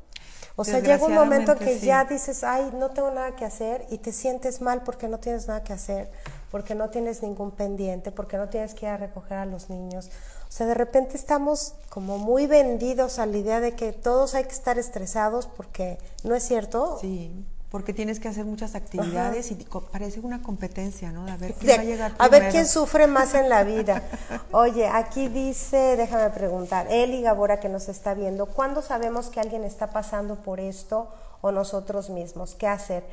O 0.60 0.66
sea, 0.66 0.82
llega 0.82 1.06
un 1.06 1.14
momento 1.14 1.56
que 1.56 1.80
ya 1.80 2.04
dices, 2.04 2.44
ay, 2.44 2.72
no 2.74 2.90
tengo 2.90 3.12
nada 3.12 3.34
que 3.34 3.46
hacer 3.46 3.86
y 3.90 4.00
te 4.00 4.12
sientes 4.12 4.60
mal 4.60 4.84
porque 4.84 5.08
no 5.08 5.18
tienes 5.18 5.48
nada 5.48 5.64
que 5.64 5.72
hacer, 5.72 6.12
porque 6.52 6.76
no 6.76 6.90
tienes 6.90 7.24
ningún 7.24 7.52
pendiente, 7.52 8.12
porque 8.12 8.36
no 8.36 8.50
tienes 8.50 8.74
que 8.74 8.86
ir 8.86 8.92
a 8.92 8.98
recoger 8.98 9.38
a 9.38 9.46
los 9.46 9.70
niños. 9.70 10.10
O 10.50 10.52
sea, 10.52 10.68
de 10.68 10.74
repente 10.74 11.16
estamos 11.16 11.76
como 11.88 12.18
muy 12.18 12.46
vendidos 12.46 13.20
a 13.20 13.26
la 13.26 13.38
idea 13.38 13.62
de 13.62 13.74
que 13.78 13.94
todos 13.94 14.36
hay 14.36 14.44
que 14.44 14.52
estar 14.52 14.78
estresados 14.78 15.48
porque 15.48 15.98
no 16.26 16.36
es 16.36 16.44
cierto. 16.44 16.98
Sí 17.00 17.46
porque 17.70 17.94
tienes 17.94 18.20
que 18.20 18.28
hacer 18.28 18.46
muchas 18.46 18.74
actividades 18.74 19.52
y 19.52 19.56
parece 19.92 20.20
una 20.20 20.42
competencia, 20.42 21.12
¿no? 21.12 21.32
A 21.32 21.38
ver 21.38 21.54
quién 21.54 21.78
va 21.78 21.82
a 21.82 21.86
llegar 21.86 22.16
A 22.18 22.28
ver 22.28 22.50
quién 22.50 22.66
sufre 22.66 23.06
más 23.06 23.36
en 23.36 23.48
la 23.48 23.64
vida. 23.64 24.04
Oye, 24.52 24.88
aquí 24.88 25.28
dice, 25.28 25.96
déjame 25.96 26.32
preguntar, 26.32 26.88
Eli 26.90 27.22
Gabora 27.22 27.60
que 27.60 27.70
nos 27.70 27.88
está 27.88 28.16
viendo, 28.16 28.48
¿cuándo 28.48 28.82
sabemos 28.82 29.30
que 29.30 29.40
alguien 29.40 29.64
está 29.64 29.92
pasando 29.92 30.38
por 30.38 30.60
esto 30.60 31.10
o 31.42 31.52
nosotros 31.52 32.10
mismos? 32.10 32.56
¿Qué 32.56 32.68
hacer? 32.68 33.04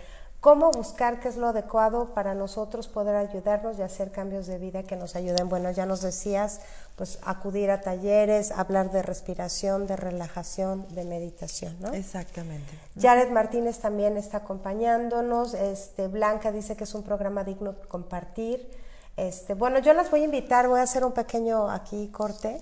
¿Cómo 0.46 0.70
buscar 0.70 1.18
qué 1.18 1.26
es 1.26 1.36
lo 1.36 1.48
adecuado 1.48 2.14
para 2.14 2.32
nosotros 2.32 2.86
poder 2.86 3.16
ayudarnos 3.16 3.80
y 3.80 3.82
hacer 3.82 4.12
cambios 4.12 4.46
de 4.46 4.58
vida 4.58 4.84
que 4.84 4.94
nos 4.94 5.16
ayuden? 5.16 5.48
Bueno, 5.48 5.72
ya 5.72 5.86
nos 5.86 6.02
decías, 6.02 6.60
pues 6.94 7.18
acudir 7.24 7.68
a 7.72 7.80
talleres, 7.80 8.52
hablar 8.52 8.92
de 8.92 9.02
respiración, 9.02 9.88
de 9.88 9.96
relajación, 9.96 10.86
de 10.94 11.04
meditación, 11.04 11.74
¿no? 11.80 11.92
Exactamente. 11.92 12.78
Jared 12.96 13.32
Martínez 13.32 13.80
también 13.80 14.16
está 14.16 14.36
acompañándonos. 14.36 15.52
Este, 15.54 16.06
Blanca 16.06 16.52
dice 16.52 16.76
que 16.76 16.84
es 16.84 16.94
un 16.94 17.02
programa 17.02 17.42
digno 17.42 17.72
de 17.72 17.80
compartir. 17.88 18.70
Este, 19.16 19.54
bueno, 19.54 19.78
yo 19.78 19.94
las 19.94 20.10
voy 20.10 20.20
a 20.20 20.24
invitar, 20.24 20.68
voy 20.68 20.78
a 20.78 20.82
hacer 20.82 21.02
un 21.02 21.12
pequeño 21.12 21.70
aquí 21.70 22.08
corte, 22.08 22.60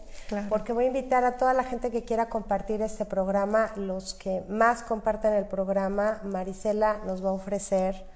porque 0.48 0.72
voy 0.72 0.84
a 0.84 0.86
invitar 0.86 1.24
a 1.24 1.36
toda 1.36 1.52
la 1.52 1.64
gente 1.64 1.90
que 1.90 2.05
quiera 2.05 2.28
compartir 2.28 2.80
este 2.80 3.05
programa, 3.05 3.72
los 3.74 4.14
que 4.14 4.44
más 4.48 4.82
compartan 4.82 5.32
el 5.32 5.46
programa, 5.46 6.20
Marisela 6.22 6.98
nos 7.07 7.24
va 7.24 7.30
a 7.30 7.32
ofrecer 7.32 8.07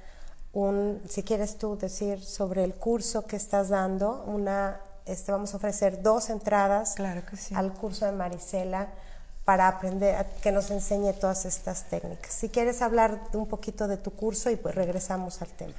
un, 0.53 1.03
si 1.09 1.25
quieres 1.25 1.59
tú 1.59 1.77
decir 1.77 2.25
sobre 2.25 2.63
el 2.63 2.75
curso 2.75 3.27
que 3.27 3.35
estás 3.35 3.71
dando, 3.71 4.23
una, 4.27 4.81
este, 5.05 5.33
vamos 5.33 5.53
a 5.55 5.57
ofrecer 5.57 6.01
dos 6.01 6.31
entradas 6.31 6.95
al 7.55 7.73
curso 7.75 8.07
de 8.07 8.13
Marisela 8.13 8.87
para 9.45 9.67
aprender, 9.67 10.27
que 10.43 10.53
nos 10.53 10.71
enseñe 10.71 11.13
todas 11.13 11.45
estas 11.45 11.85
técnicas. 11.85 12.35
Si 12.35 12.51
quieres 12.51 12.83
hablar 12.83 13.19
un 13.33 13.49
poquito 13.49 13.89
de 13.89 13.97
tu 13.97 14.13
curso 14.13 14.49
y 14.49 14.57
pues 14.57 14.77
regresamos 14.77 15.43
al 15.43 15.49
tema. 15.49 15.75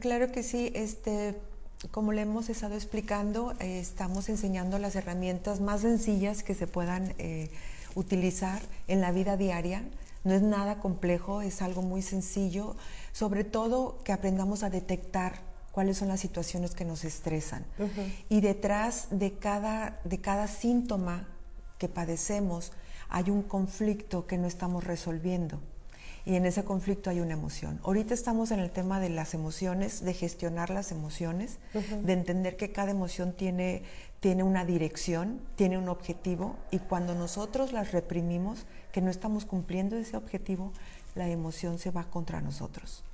Claro 0.00 0.32
que 0.32 0.42
sí, 0.42 0.72
este 0.74 1.38
como 1.90 2.12
le 2.12 2.22
hemos 2.22 2.48
estado 2.48 2.74
explicando, 2.74 3.52
eh, 3.60 3.78
estamos 3.78 4.28
enseñando 4.28 4.78
las 4.78 4.96
herramientas 4.96 5.60
más 5.60 5.82
sencillas 5.82 6.42
que 6.42 6.54
se 6.54 6.66
puedan 6.66 7.14
eh, 7.18 7.50
utilizar 7.94 8.62
en 8.88 9.00
la 9.00 9.12
vida 9.12 9.36
diaria. 9.36 9.84
No 10.24 10.32
es 10.32 10.42
nada 10.42 10.78
complejo, 10.80 11.42
es 11.42 11.60
algo 11.62 11.82
muy 11.82 12.02
sencillo, 12.02 12.76
sobre 13.12 13.44
todo 13.44 13.98
que 14.04 14.12
aprendamos 14.12 14.62
a 14.62 14.70
detectar 14.70 15.40
cuáles 15.72 15.98
son 15.98 16.08
las 16.08 16.20
situaciones 16.20 16.74
que 16.74 16.84
nos 16.84 17.04
estresan. 17.04 17.66
Y 18.30 18.40
detrás 18.40 19.08
de 19.10 19.34
cada, 19.34 20.00
de 20.04 20.20
cada 20.20 20.48
síntoma 20.48 21.28
que 21.78 21.88
padecemos 21.88 22.72
hay 23.10 23.28
un 23.28 23.42
conflicto 23.42 24.26
que 24.26 24.38
no 24.38 24.46
estamos 24.46 24.84
resolviendo 24.84 25.60
y 26.26 26.36
en 26.36 26.46
ese 26.46 26.64
conflicto 26.64 27.10
hay 27.10 27.20
una 27.20 27.34
emoción. 27.34 27.80
Ahorita 27.84 28.14
estamos 28.14 28.50
en 28.50 28.60
el 28.60 28.70
tema 28.70 28.98
de 28.98 29.10
las 29.10 29.34
emociones, 29.34 30.02
de 30.04 30.14
gestionar 30.14 30.70
las 30.70 30.90
emociones, 30.90 31.58
de 31.72 32.12
entender 32.12 32.56
que 32.56 32.72
cada 32.72 32.90
emoción 32.90 33.32
tiene, 33.32 33.82
tiene 34.20 34.42
una 34.42 34.64
dirección, 34.64 35.40
tiene 35.56 35.76
un 35.76 35.88
objetivo 35.88 36.56
y 36.70 36.78
cuando 36.78 37.14
nosotros 37.14 37.72
las 37.72 37.92
reprimimos, 37.92 38.64
que 38.90 39.02
no 39.02 39.10
estamos 39.10 39.44
cumpliendo 39.44 39.96
ese 39.96 40.16
objetivo, 40.16 40.72
la 41.14 41.28
emoción 41.28 41.78
se 41.78 41.90
va 41.90 42.04
contra 42.04 42.40
nosotros. 42.40 43.04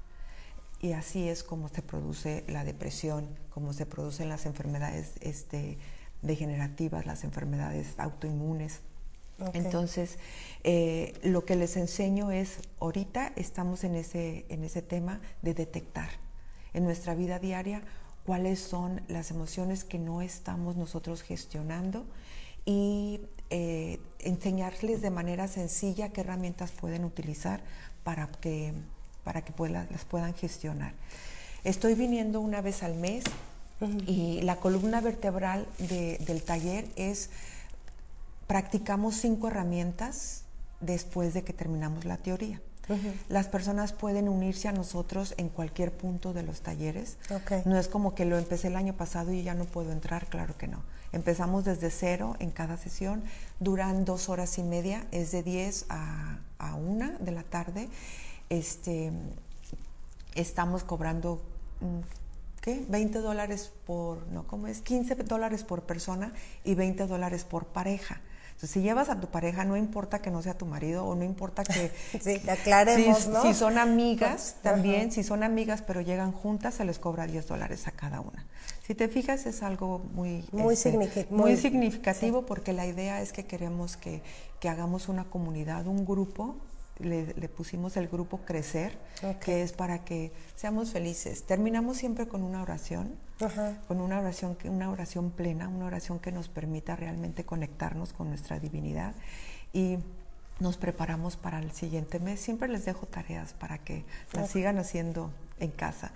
Y 0.80 0.92
así 0.92 1.28
es 1.28 1.42
como 1.42 1.68
se 1.68 1.82
produce 1.82 2.44
la 2.48 2.64
depresión, 2.64 3.28
como 3.50 3.72
se 3.72 3.86
producen 3.86 4.28
las 4.28 4.46
enfermedades 4.46 5.12
este, 5.20 5.78
degenerativas, 6.22 7.06
las 7.06 7.24
enfermedades 7.24 7.94
autoinmunes. 7.98 8.80
Entonces, 9.52 10.18
eh, 10.64 11.14
lo 11.22 11.44
que 11.44 11.56
les 11.56 11.76
enseño 11.76 12.30
es, 12.30 12.58
ahorita 12.80 13.32
estamos 13.36 13.84
en 13.84 13.94
ese, 13.94 14.44
en 14.48 14.64
ese 14.64 14.82
tema 14.82 15.20
de 15.42 15.54
detectar 15.54 16.10
en 16.74 16.84
nuestra 16.84 17.14
vida 17.14 17.38
diaria 17.38 17.82
cuáles 18.24 18.60
son 18.60 19.02
las 19.08 19.30
emociones 19.30 19.84
que 19.84 19.98
no 19.98 20.22
estamos 20.22 20.76
nosotros 20.76 21.22
gestionando 21.22 22.06
y 22.64 23.20
eh, 23.48 23.98
enseñarles 24.20 25.02
de 25.02 25.10
manera 25.10 25.48
sencilla 25.48 26.10
qué 26.10 26.20
herramientas 26.20 26.70
pueden 26.70 27.04
utilizar 27.04 27.62
para 28.04 28.28
que, 28.28 28.74
para 29.24 29.42
que 29.42 29.52
las 29.68 30.04
puedan 30.04 30.34
gestionar. 30.34 30.94
Estoy 31.64 31.94
viniendo 31.94 32.40
una 32.40 32.60
vez 32.60 32.82
al 32.82 32.94
mes 32.94 33.24
y 34.06 34.42
la 34.42 34.56
columna 34.56 35.00
vertebral 35.00 35.66
del 35.78 36.42
taller 36.42 36.86
es 36.96 37.30
practicamos 38.50 39.14
cinco 39.14 39.46
herramientas 39.46 40.42
después 40.80 41.34
de 41.34 41.44
que 41.44 41.52
terminamos 41.52 42.04
la 42.04 42.16
teoría. 42.16 42.60
Las 43.28 43.46
personas 43.46 43.92
pueden 43.92 44.28
unirse 44.28 44.66
a 44.66 44.72
nosotros 44.72 45.34
en 45.36 45.48
cualquier 45.48 45.92
punto 45.92 46.32
de 46.32 46.42
los 46.42 46.60
talleres. 46.60 47.16
No 47.64 47.78
es 47.78 47.86
como 47.86 48.16
que 48.16 48.24
lo 48.24 48.36
empecé 48.38 48.66
el 48.66 48.74
año 48.74 48.94
pasado 48.94 49.32
y 49.32 49.44
ya 49.44 49.54
no 49.54 49.66
puedo 49.66 49.92
entrar, 49.92 50.26
claro 50.26 50.58
que 50.58 50.66
no. 50.66 50.82
Empezamos 51.12 51.64
desde 51.64 51.92
cero 51.92 52.34
en 52.40 52.50
cada 52.50 52.76
sesión, 52.76 53.22
duran 53.60 54.04
dos 54.04 54.28
horas 54.28 54.58
y 54.58 54.64
media, 54.64 55.06
es 55.12 55.30
de 55.30 55.44
10 55.44 55.86
a, 55.88 56.40
a 56.58 56.74
1 56.74 57.18
de 57.20 57.30
la 57.30 57.44
tarde. 57.44 57.88
Este, 58.48 59.12
estamos 60.34 60.82
cobrando 60.82 61.40
¿qué? 62.62 62.84
20 62.88 63.20
dólares 63.20 63.72
por, 63.86 64.26
no, 64.26 64.44
¿cómo 64.48 64.66
es? 64.66 64.80
15 64.80 65.14
dólares 65.14 65.62
por 65.62 65.82
persona 65.82 66.32
y 66.64 66.74
20 66.74 67.06
dólares 67.06 67.44
por 67.44 67.66
pareja. 67.66 68.20
Entonces, 68.60 68.74
si 68.74 68.82
llevas 68.82 69.08
a 69.08 69.18
tu 69.18 69.26
pareja, 69.28 69.64
no 69.64 69.74
importa 69.74 70.18
que 70.18 70.30
no 70.30 70.42
sea 70.42 70.52
tu 70.52 70.66
marido 70.66 71.06
o 71.06 71.14
no 71.14 71.24
importa 71.24 71.64
que... 71.64 71.90
sí, 72.20 72.46
aclaremos, 72.46 73.20
si, 73.20 73.28
¿no? 73.30 73.40
Si 73.40 73.54
son 73.54 73.78
amigas, 73.78 74.56
también, 74.60 75.10
si 75.12 75.24
son 75.24 75.42
amigas 75.42 75.80
pero 75.80 76.02
llegan 76.02 76.30
juntas, 76.30 76.74
se 76.74 76.84
les 76.84 76.98
cobra 76.98 77.26
10 77.26 77.48
dólares 77.48 77.88
a 77.88 77.92
cada 77.92 78.20
una. 78.20 78.44
Si 78.86 78.94
te 78.94 79.08
fijas, 79.08 79.46
es 79.46 79.62
algo 79.62 80.00
muy, 80.12 80.44
muy, 80.52 80.74
este, 80.74 80.90
significativo, 80.90 81.38
muy 81.38 81.56
significativo 81.56 82.44
porque 82.44 82.74
la 82.74 82.84
idea 82.86 83.22
es 83.22 83.32
que 83.32 83.46
queremos 83.46 83.96
que, 83.96 84.20
que 84.60 84.68
hagamos 84.68 85.08
una 85.08 85.24
comunidad, 85.24 85.86
un 85.86 86.04
grupo 86.04 86.56
le, 86.98 87.32
le, 87.32 87.48
pusimos 87.48 87.96
el 87.96 88.08
grupo 88.08 88.40
Crecer, 88.44 88.98
okay. 89.22 89.36
que 89.40 89.62
es 89.62 89.72
para 89.72 90.04
que 90.04 90.32
seamos 90.54 90.90
felices. 90.90 91.44
Terminamos 91.44 91.96
siempre 91.96 92.28
con 92.28 92.42
una 92.42 92.60
oración, 92.60 93.14
Ajá. 93.40 93.78
con 93.88 94.00
una 94.00 94.20
oración, 94.20 94.56
una 94.64 94.90
oración 94.90 95.30
plena, 95.30 95.68
una 95.68 95.86
oración 95.86 96.18
que 96.18 96.32
nos 96.32 96.48
permita 96.48 96.96
realmente 96.96 97.44
conectarnos 97.44 98.12
con 98.12 98.28
nuestra 98.28 98.58
divinidad 98.58 99.14
y 99.72 99.98
nos 100.58 100.76
preparamos 100.76 101.36
para 101.36 101.58
el 101.58 101.72
siguiente 101.72 102.20
mes. 102.20 102.40
Siempre 102.40 102.68
les 102.68 102.84
dejo 102.84 103.06
tareas 103.06 103.54
para 103.54 103.78
que 103.78 104.04
las 104.32 104.50
sigan 104.50 104.78
haciendo 104.78 105.30
en 105.58 105.70
casa. 105.70 106.12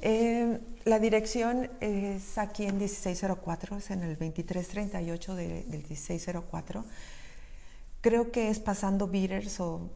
Eh, 0.00 0.58
la 0.84 0.98
dirección 0.98 1.70
es 1.80 2.36
aquí 2.38 2.66
en 2.66 2.78
1604, 2.78 3.76
es 3.78 3.90
en 3.90 4.02
el 4.02 4.10
2338 4.18 5.34
de, 5.34 5.46
del 5.64 5.82
1604. 5.82 6.84
Creo 8.00 8.30
que 8.30 8.50
es 8.50 8.58
pasando 8.58 9.08
Beaters 9.08 9.60
o 9.60 9.90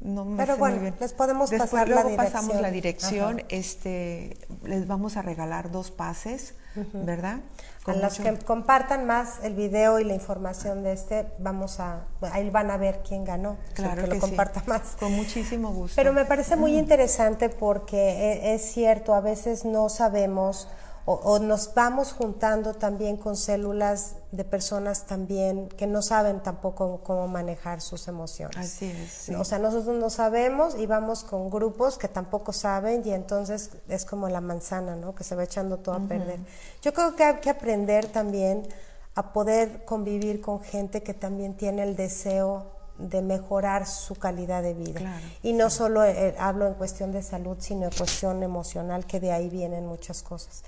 no 0.00 0.24
me 0.24 0.36
Pero 0.36 0.56
bueno, 0.56 0.76
muy 0.76 0.82
bien. 0.84 0.94
les 1.00 1.12
podemos 1.12 1.50
Después, 1.50 1.70
pasar 1.70 1.88
la 1.88 2.02
luego 2.02 2.16
pasamos 2.16 2.60
la 2.60 2.70
dirección. 2.70 3.36
dirección. 3.36 3.60
Este, 3.60 4.36
les 4.64 4.86
vamos 4.86 5.16
a 5.16 5.22
regalar 5.22 5.70
dos 5.70 5.90
pases, 5.90 6.54
¿verdad? 6.92 7.40
A 7.80 7.84
Con 7.84 8.00
las 8.02 8.18
mucho- 8.18 8.30
que 8.38 8.44
compartan 8.44 9.06
más 9.06 9.38
el 9.42 9.54
video 9.54 9.98
y 9.98 10.04
la 10.04 10.12
información 10.14 10.82
de 10.82 10.92
este, 10.92 11.26
vamos 11.38 11.80
a, 11.80 12.04
ahí 12.32 12.50
van 12.50 12.70
a 12.70 12.76
ver 12.76 13.02
quién 13.08 13.24
ganó, 13.24 13.56
Claro 13.74 13.94
que 13.96 14.02
que 14.02 14.06
lo 14.08 14.14
sí. 14.16 14.20
comparta 14.20 14.62
más. 14.66 14.82
Con 15.00 15.12
muchísimo 15.14 15.70
gusto. 15.72 15.94
Pero 15.96 16.12
me 16.12 16.24
parece 16.26 16.56
muy 16.56 16.76
interesante 16.76 17.48
porque 17.48 17.96
e- 17.96 18.54
es 18.54 18.62
cierto, 18.62 19.14
a 19.14 19.20
veces 19.20 19.64
no 19.64 19.88
sabemos 19.88 20.68
o, 21.06 21.14
o 21.14 21.38
nos 21.38 21.72
vamos 21.72 22.12
juntando 22.12 22.74
también 22.74 23.16
con 23.16 23.36
células 23.36 24.16
de 24.32 24.44
personas 24.44 25.06
también 25.06 25.68
que 25.68 25.86
no 25.86 26.02
saben 26.02 26.40
tampoco 26.40 27.00
cómo 27.02 27.28
manejar 27.28 27.80
sus 27.80 28.08
emociones. 28.08 28.56
Así 28.56 28.86
es. 28.86 29.10
sí. 29.12 29.34
O 29.34 29.44
sea, 29.44 29.58
nosotros 29.60 29.96
no 29.98 30.10
sabemos 30.10 30.76
y 30.76 30.86
vamos 30.86 31.22
con 31.22 31.48
grupos 31.48 31.96
que 31.96 32.08
tampoco 32.08 32.52
saben 32.52 33.02
y 33.04 33.12
entonces 33.12 33.70
es 33.88 34.04
como 34.04 34.28
la 34.28 34.40
manzana, 34.40 34.96
¿no? 34.96 35.14
Que 35.14 35.22
se 35.22 35.36
va 35.36 35.44
echando 35.44 35.78
todo 35.78 35.94
a 35.94 36.00
perder. 36.00 36.40
Yo 36.82 36.92
creo 36.92 37.14
que 37.14 37.24
hay 37.24 37.36
que 37.36 37.50
aprender 37.50 38.06
también 38.06 38.66
a 39.14 39.32
poder 39.32 39.84
convivir 39.84 40.40
con 40.40 40.60
gente 40.60 41.04
que 41.04 41.14
también 41.14 41.56
tiene 41.56 41.84
el 41.84 41.94
deseo 41.96 42.66
de 42.98 43.22
mejorar 43.22 43.86
su 43.86 44.16
calidad 44.16 44.62
de 44.62 44.74
vida. 44.74 45.00
Claro, 45.00 45.26
y 45.42 45.52
no 45.52 45.70
solo 45.70 46.04
eh, 46.04 46.34
hablo 46.38 46.66
en 46.66 46.74
cuestión 46.74 47.12
de 47.12 47.22
salud, 47.22 47.56
sino 47.60 47.84
en 47.84 47.92
cuestión 47.92 48.42
emocional, 48.42 49.06
que 49.06 49.20
de 49.20 49.32
ahí 49.32 49.48
vienen 49.48 49.86
muchas 49.86 50.22
cosas. 50.22 50.64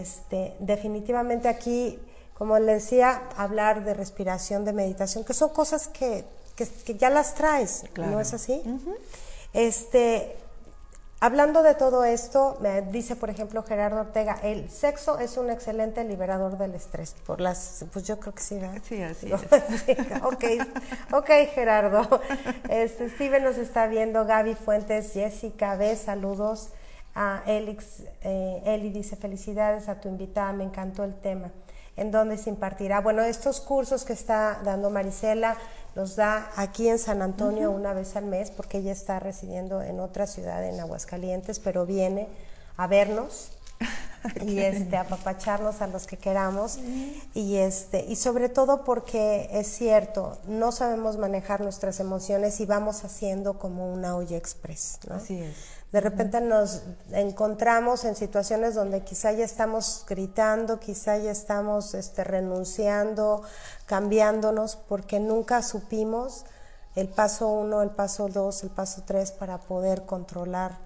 Este, 0.00 0.54
definitivamente 0.58 1.48
aquí, 1.48 1.98
como 2.36 2.58
le 2.58 2.74
decía, 2.74 3.22
hablar 3.36 3.84
de 3.84 3.94
respiración, 3.94 4.64
de 4.64 4.72
meditación, 4.72 5.24
que 5.24 5.34
son 5.34 5.50
cosas 5.50 5.88
que, 5.88 6.24
que- 6.56 6.66
que 6.68 6.94
ya 6.96 7.10
las 7.10 7.34
traes, 7.34 7.84
¿no 7.96 8.20
es 8.20 8.34
así? 8.34 8.62
Este, 9.52 10.36
hablando 11.20 11.62
de 11.62 11.74
todo 11.74 12.04
esto, 12.04 12.56
me 12.60 12.82
dice, 12.82 13.14
por 13.16 13.30
ejemplo, 13.30 13.62
Gerardo 13.62 14.00
Ortega, 14.00 14.38
el 14.42 14.68
sexo 14.70 15.18
es 15.18 15.36
un 15.36 15.50
excelente 15.50 16.02
liberador 16.04 16.58
del 16.58 16.74
estrés. 16.74 17.14
Por 17.24 17.40
las, 17.40 17.84
pues 17.92 18.04
yo 18.06 18.18
creo 18.18 18.34
que 18.34 18.42
sí, 18.42 18.58
¿verdad? 18.58 18.82
Sí, 18.86 19.00
así 19.02 19.26
No, 19.26 19.36
es. 19.36 19.42
sí, 19.86 19.96
ok, 20.22 20.44
ok, 21.12 21.30
Gerardo. 21.54 22.20
Este, 22.68 23.08
Steven 23.10 23.44
nos 23.44 23.56
está 23.58 23.86
viendo, 23.86 24.24
Gaby 24.26 24.54
Fuentes, 24.56 25.12
Jessica 25.12 25.76
B, 25.76 25.94
saludos. 25.96 26.70
A 27.14 27.42
Elix, 27.46 28.02
eh, 28.22 28.62
Eli 28.64 28.90
dice, 28.90 29.16
felicidades 29.16 29.88
a 29.88 30.00
tu 30.00 30.08
invitada, 30.08 30.52
me 30.52 30.64
encantó 30.64 31.04
el 31.04 31.14
tema. 31.14 31.50
¿En 31.96 32.10
dónde 32.10 32.36
se 32.38 32.50
impartirá? 32.50 33.00
Bueno, 33.00 33.22
estos 33.22 33.60
cursos 33.60 34.04
que 34.04 34.12
está 34.12 34.60
dando 34.64 34.90
Marisela 34.90 35.56
los 35.94 36.16
da 36.16 36.50
aquí 36.56 36.88
en 36.88 36.98
San 36.98 37.22
Antonio 37.22 37.70
una 37.70 37.92
vez 37.92 38.16
al 38.16 38.24
mes, 38.24 38.50
porque 38.50 38.78
ella 38.78 38.90
está 38.90 39.20
residiendo 39.20 39.80
en 39.80 40.00
otra 40.00 40.26
ciudad, 40.26 40.64
en 40.64 40.80
Aguascalientes, 40.80 41.60
pero 41.60 41.86
viene 41.86 42.26
a 42.76 42.88
vernos 42.88 43.52
y 44.44 44.58
este 44.60 44.96
apapacharnos 44.96 45.82
a 45.82 45.86
los 45.86 46.06
que 46.06 46.16
queramos 46.16 46.78
y 47.34 47.56
este 47.56 48.04
y 48.04 48.16
sobre 48.16 48.48
todo 48.48 48.84
porque 48.84 49.48
es 49.52 49.66
cierto 49.68 50.38
no 50.46 50.72
sabemos 50.72 51.18
manejar 51.18 51.60
nuestras 51.60 52.00
emociones 52.00 52.60
y 52.60 52.66
vamos 52.66 53.04
haciendo 53.04 53.58
como 53.58 53.92
una 53.92 54.16
olla 54.16 54.36
express 54.36 54.98
¿no? 55.08 55.16
Así 55.16 55.40
es. 55.40 55.54
De 55.94 56.00
repente 56.00 56.40
nos 56.40 56.82
encontramos 57.12 58.04
en 58.04 58.16
situaciones 58.16 58.74
donde 58.74 59.04
quizá 59.04 59.30
ya 59.30 59.44
estamos 59.44 60.04
gritando 60.08 60.80
quizá 60.80 61.16
ya 61.18 61.30
estamos 61.30 61.94
este 61.94 62.24
renunciando 62.24 63.42
cambiándonos 63.86 64.74
porque 64.74 65.20
nunca 65.20 65.62
supimos 65.62 66.46
el 66.96 67.08
paso 67.08 67.48
uno 67.48 67.80
el 67.80 67.90
paso 67.90 68.28
dos 68.28 68.64
el 68.64 68.70
paso 68.70 69.04
tres 69.06 69.30
para 69.30 69.58
poder 69.58 70.04
controlar 70.04 70.76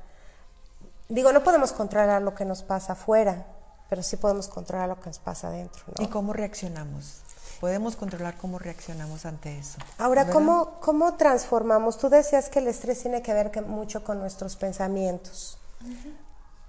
Digo, 1.09 1.33
no 1.33 1.43
podemos 1.43 1.73
controlar 1.73 2.21
lo 2.21 2.35
que 2.35 2.45
nos 2.45 2.63
pasa 2.63 2.93
afuera, 2.93 3.47
pero 3.89 4.03
sí 4.03 4.19
podemos 4.19 4.47
controlar 4.47 4.91
lo 4.91 5.01
que 5.01 5.07
nos 5.07 5.19
pasa 5.19 5.49
adentro. 5.49 5.83
¿no? 5.97 6.05
¿Y 6.05 6.09
cómo 6.09 6.35
reaccionamos? 6.35 7.23
Podemos 7.61 7.97
controlar 7.97 8.37
cómo 8.37 8.59
reaccionamos 8.59 9.27
ante 9.27 9.59
eso. 9.59 9.79
Ahora, 9.99 10.23
¿verdad? 10.23 10.33
¿cómo, 10.33 10.81
¿cómo 10.81 11.15
transformamos? 11.17 11.99
Tú 11.99 12.09
decías 12.09 12.49
que 12.49 12.61
el 12.61 12.69
estrés 12.69 13.01
tiene 13.03 13.21
que 13.23 13.35
ver 13.35 13.51
que- 13.51 13.61
mucho 13.63 14.05
con 14.05 14.19
nuestros 14.21 14.55
pensamientos. 14.57 15.59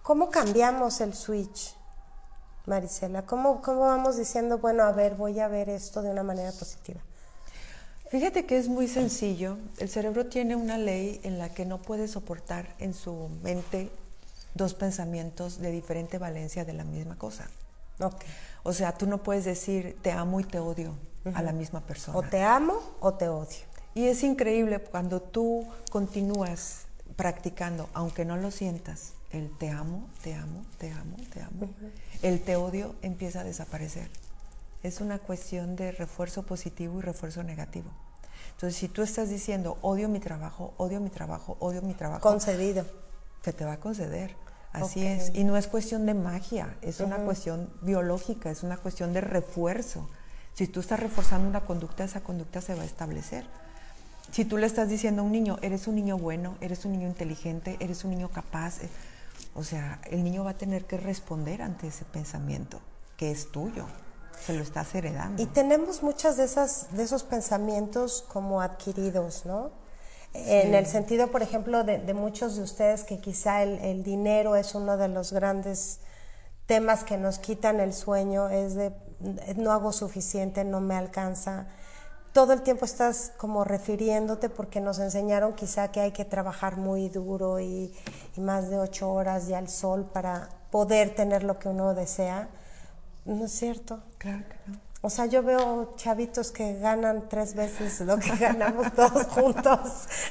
¿Cómo 0.01 0.29
cambiamos 0.31 1.01
el 1.01 1.13
switch, 1.13 1.75
Marisela? 2.65 3.23
¿Cómo, 3.23 3.61
¿Cómo 3.61 3.81
vamos 3.81 4.17
diciendo, 4.17 4.57
bueno, 4.57 4.83
a 4.83 4.91
ver, 4.91 5.13
voy 5.15 5.39
a 5.39 5.47
ver 5.47 5.69
esto 5.69 6.01
de 6.01 6.09
una 6.09 6.23
manera 6.23 6.51
positiva? 6.51 6.99
Fíjate 8.09 8.47
que 8.47 8.57
es 8.57 8.67
muy 8.67 8.87
sencillo. 8.87 9.57
El 9.77 9.89
cerebro 9.89 10.25
tiene 10.25 10.55
una 10.55 10.79
ley 10.79 11.21
en 11.23 11.37
la 11.37 11.49
que 11.53 11.65
no 11.65 11.79
puede 11.79 12.07
soportar 12.07 12.73
en 12.79 12.95
su 12.95 13.29
mente 13.43 13.91
dos 14.55 14.73
pensamientos 14.73 15.59
de 15.59 15.69
diferente 15.69 16.17
valencia 16.17 16.65
de 16.65 16.73
la 16.73 16.83
misma 16.83 17.15
cosa. 17.19 17.47
Ok. 17.99 18.15
O 18.69 18.73
sea, 18.73 18.93
tú 18.93 19.07
no 19.07 19.23
puedes 19.23 19.45
decir 19.45 19.97
te 20.03 20.11
amo 20.11 20.39
y 20.39 20.43
te 20.43 20.59
odio 20.59 20.93
a 21.33 21.41
la 21.41 21.53
misma 21.53 21.81
persona. 21.81 22.15
O 22.15 22.21
te 22.21 22.43
amo 22.43 22.79
o 22.99 23.15
te 23.15 23.27
odio. 23.27 23.65
Y 23.95 24.05
es 24.05 24.21
increíble 24.21 24.77
cuando 24.77 25.23
tú 25.23 25.65
continúas 25.89 26.81
practicando, 27.15 27.89
aunque 27.95 28.25
no 28.25 28.37
lo 28.37 28.51
sientas, 28.51 29.13
el 29.31 29.49
te 29.57 29.71
amo, 29.71 30.07
te 30.21 30.35
amo, 30.35 30.63
te 30.77 30.91
amo, 30.91 31.17
te 31.33 31.41
amo, 31.41 31.67
el 32.21 32.41
te 32.43 32.57
odio 32.57 32.93
empieza 33.01 33.39
a 33.39 33.43
desaparecer. 33.43 34.07
Es 34.83 35.01
una 35.01 35.17
cuestión 35.17 35.75
de 35.75 35.91
refuerzo 35.91 36.43
positivo 36.43 36.99
y 36.99 37.01
refuerzo 37.01 37.41
negativo. 37.41 37.89
Entonces, 38.51 38.79
si 38.79 38.87
tú 38.87 39.01
estás 39.01 39.29
diciendo 39.29 39.79
odio 39.81 40.09
mi 40.09 40.19
trabajo, 40.19 40.75
odio 40.77 41.01
mi 41.01 41.09
trabajo, 41.09 41.57
odio 41.59 41.81
mi 41.81 41.95
trabajo, 41.95 42.21
Concedido. 42.21 42.85
se 43.41 43.51
te 43.51 43.65
va 43.65 43.73
a 43.73 43.79
conceder. 43.79 44.35
Así 44.71 45.05
es. 45.05 45.31
Y 45.33 45.43
no 45.43 45.57
es 45.57 45.67
cuestión 45.67 46.05
de 46.05 46.13
magia, 46.13 46.77
es 46.81 46.99
una 46.99 47.17
cuestión 47.17 47.69
biológica, 47.81 48.51
es 48.51 48.63
una 48.63 48.77
cuestión 48.77 49.13
de 49.13 49.21
refuerzo. 49.21 50.07
Si 50.53 50.67
tú 50.67 50.79
estás 50.79 50.99
reforzando 50.99 51.47
una 51.47 51.61
conducta, 51.61 52.03
esa 52.03 52.21
conducta 52.21 52.61
se 52.61 52.75
va 52.75 52.83
a 52.83 52.85
establecer. 52.85 53.45
Si 54.31 54.45
tú 54.45 54.57
le 54.57 54.67
estás 54.67 54.89
diciendo 54.89 55.21
a 55.21 55.25
un 55.25 55.31
niño, 55.31 55.57
eres 55.61 55.87
un 55.87 55.95
niño 55.95 56.17
bueno, 56.17 56.55
eres 56.61 56.85
un 56.85 56.91
niño 56.91 57.07
inteligente, 57.07 57.77
eres 57.79 58.03
un 58.03 58.11
niño 58.11 58.29
capaz, 58.29 58.83
eh, 58.83 58.89
o 59.55 59.63
sea, 59.63 59.99
el 60.11 60.23
niño 60.23 60.43
va 60.43 60.51
a 60.51 60.57
tener 60.57 60.85
que 60.85 60.97
responder 60.97 61.61
ante 61.61 61.87
ese 61.87 62.05
pensamiento, 62.05 62.79
que 63.17 63.31
es 63.31 63.51
tuyo, 63.51 63.85
se 64.45 64.53
lo 64.53 64.61
estás 64.61 64.93
heredando. 64.93 65.41
Y 65.41 65.47
tenemos 65.47 66.03
muchas 66.03 66.37
de 66.37 66.43
esas 66.43 66.87
de 66.95 67.03
esos 67.03 67.23
pensamientos 67.23 68.23
como 68.27 68.61
adquiridos, 68.61 69.45
¿no? 69.45 69.71
En 70.33 70.75
el 70.75 70.85
sentido, 70.85 71.31
por 71.31 71.41
ejemplo, 71.41 71.83
de, 71.83 71.97
de 71.97 72.13
muchos 72.13 72.55
de 72.55 72.63
ustedes 72.63 73.03
que 73.03 73.19
quizá 73.19 73.63
el, 73.63 73.79
el 73.79 74.03
dinero 74.03 74.55
es 74.55 74.75
uno 74.75 74.95
de 74.97 75.07
los 75.07 75.33
grandes 75.33 75.99
temas 76.65 77.03
que 77.03 77.17
nos 77.17 77.39
quitan 77.39 77.79
el 77.79 77.93
sueño, 77.93 78.49
es 78.49 78.75
de 78.75 78.93
no 79.57 79.71
hago 79.71 79.91
suficiente, 79.91 80.63
no 80.63 80.81
me 80.81 80.95
alcanza. 80.95 81.67
Todo 82.31 82.53
el 82.53 82.61
tiempo 82.61 82.85
estás 82.85 83.33
como 83.37 83.63
refiriéndote 83.63 84.49
porque 84.49 84.79
nos 84.79 84.99
enseñaron 84.99 85.55
quizá 85.55 85.91
que 85.91 85.99
hay 85.99 86.11
que 86.11 86.25
trabajar 86.25 86.77
muy 86.77 87.09
duro 87.09 87.59
y, 87.59 87.93
y 88.37 88.41
más 88.41 88.69
de 88.69 88.79
ocho 88.79 89.11
horas 89.11 89.47
ya 89.47 89.57
al 89.57 89.67
sol 89.67 90.09
para 90.13 90.49
poder 90.69 91.15
tener 91.15 91.43
lo 91.43 91.57
que 91.57 91.69
uno 91.69 91.95
desea. 91.95 92.49
No 93.25 93.45
es 93.45 93.51
cierto. 93.51 93.99
Claro 94.19 94.43
que 94.47 94.71
no. 94.71 94.88
O 95.01 95.09
sea, 95.09 95.27
yo 95.27 95.43
veo 95.43 95.93
chavitos 95.95 96.51
que 96.51 96.77
ganan 96.77 97.29
tres 97.29 97.55
veces 97.55 98.01
lo 98.01 98.17
que 98.19 98.35
ganamos 98.39 98.93
todos 98.93 99.27
juntos, 99.27 99.79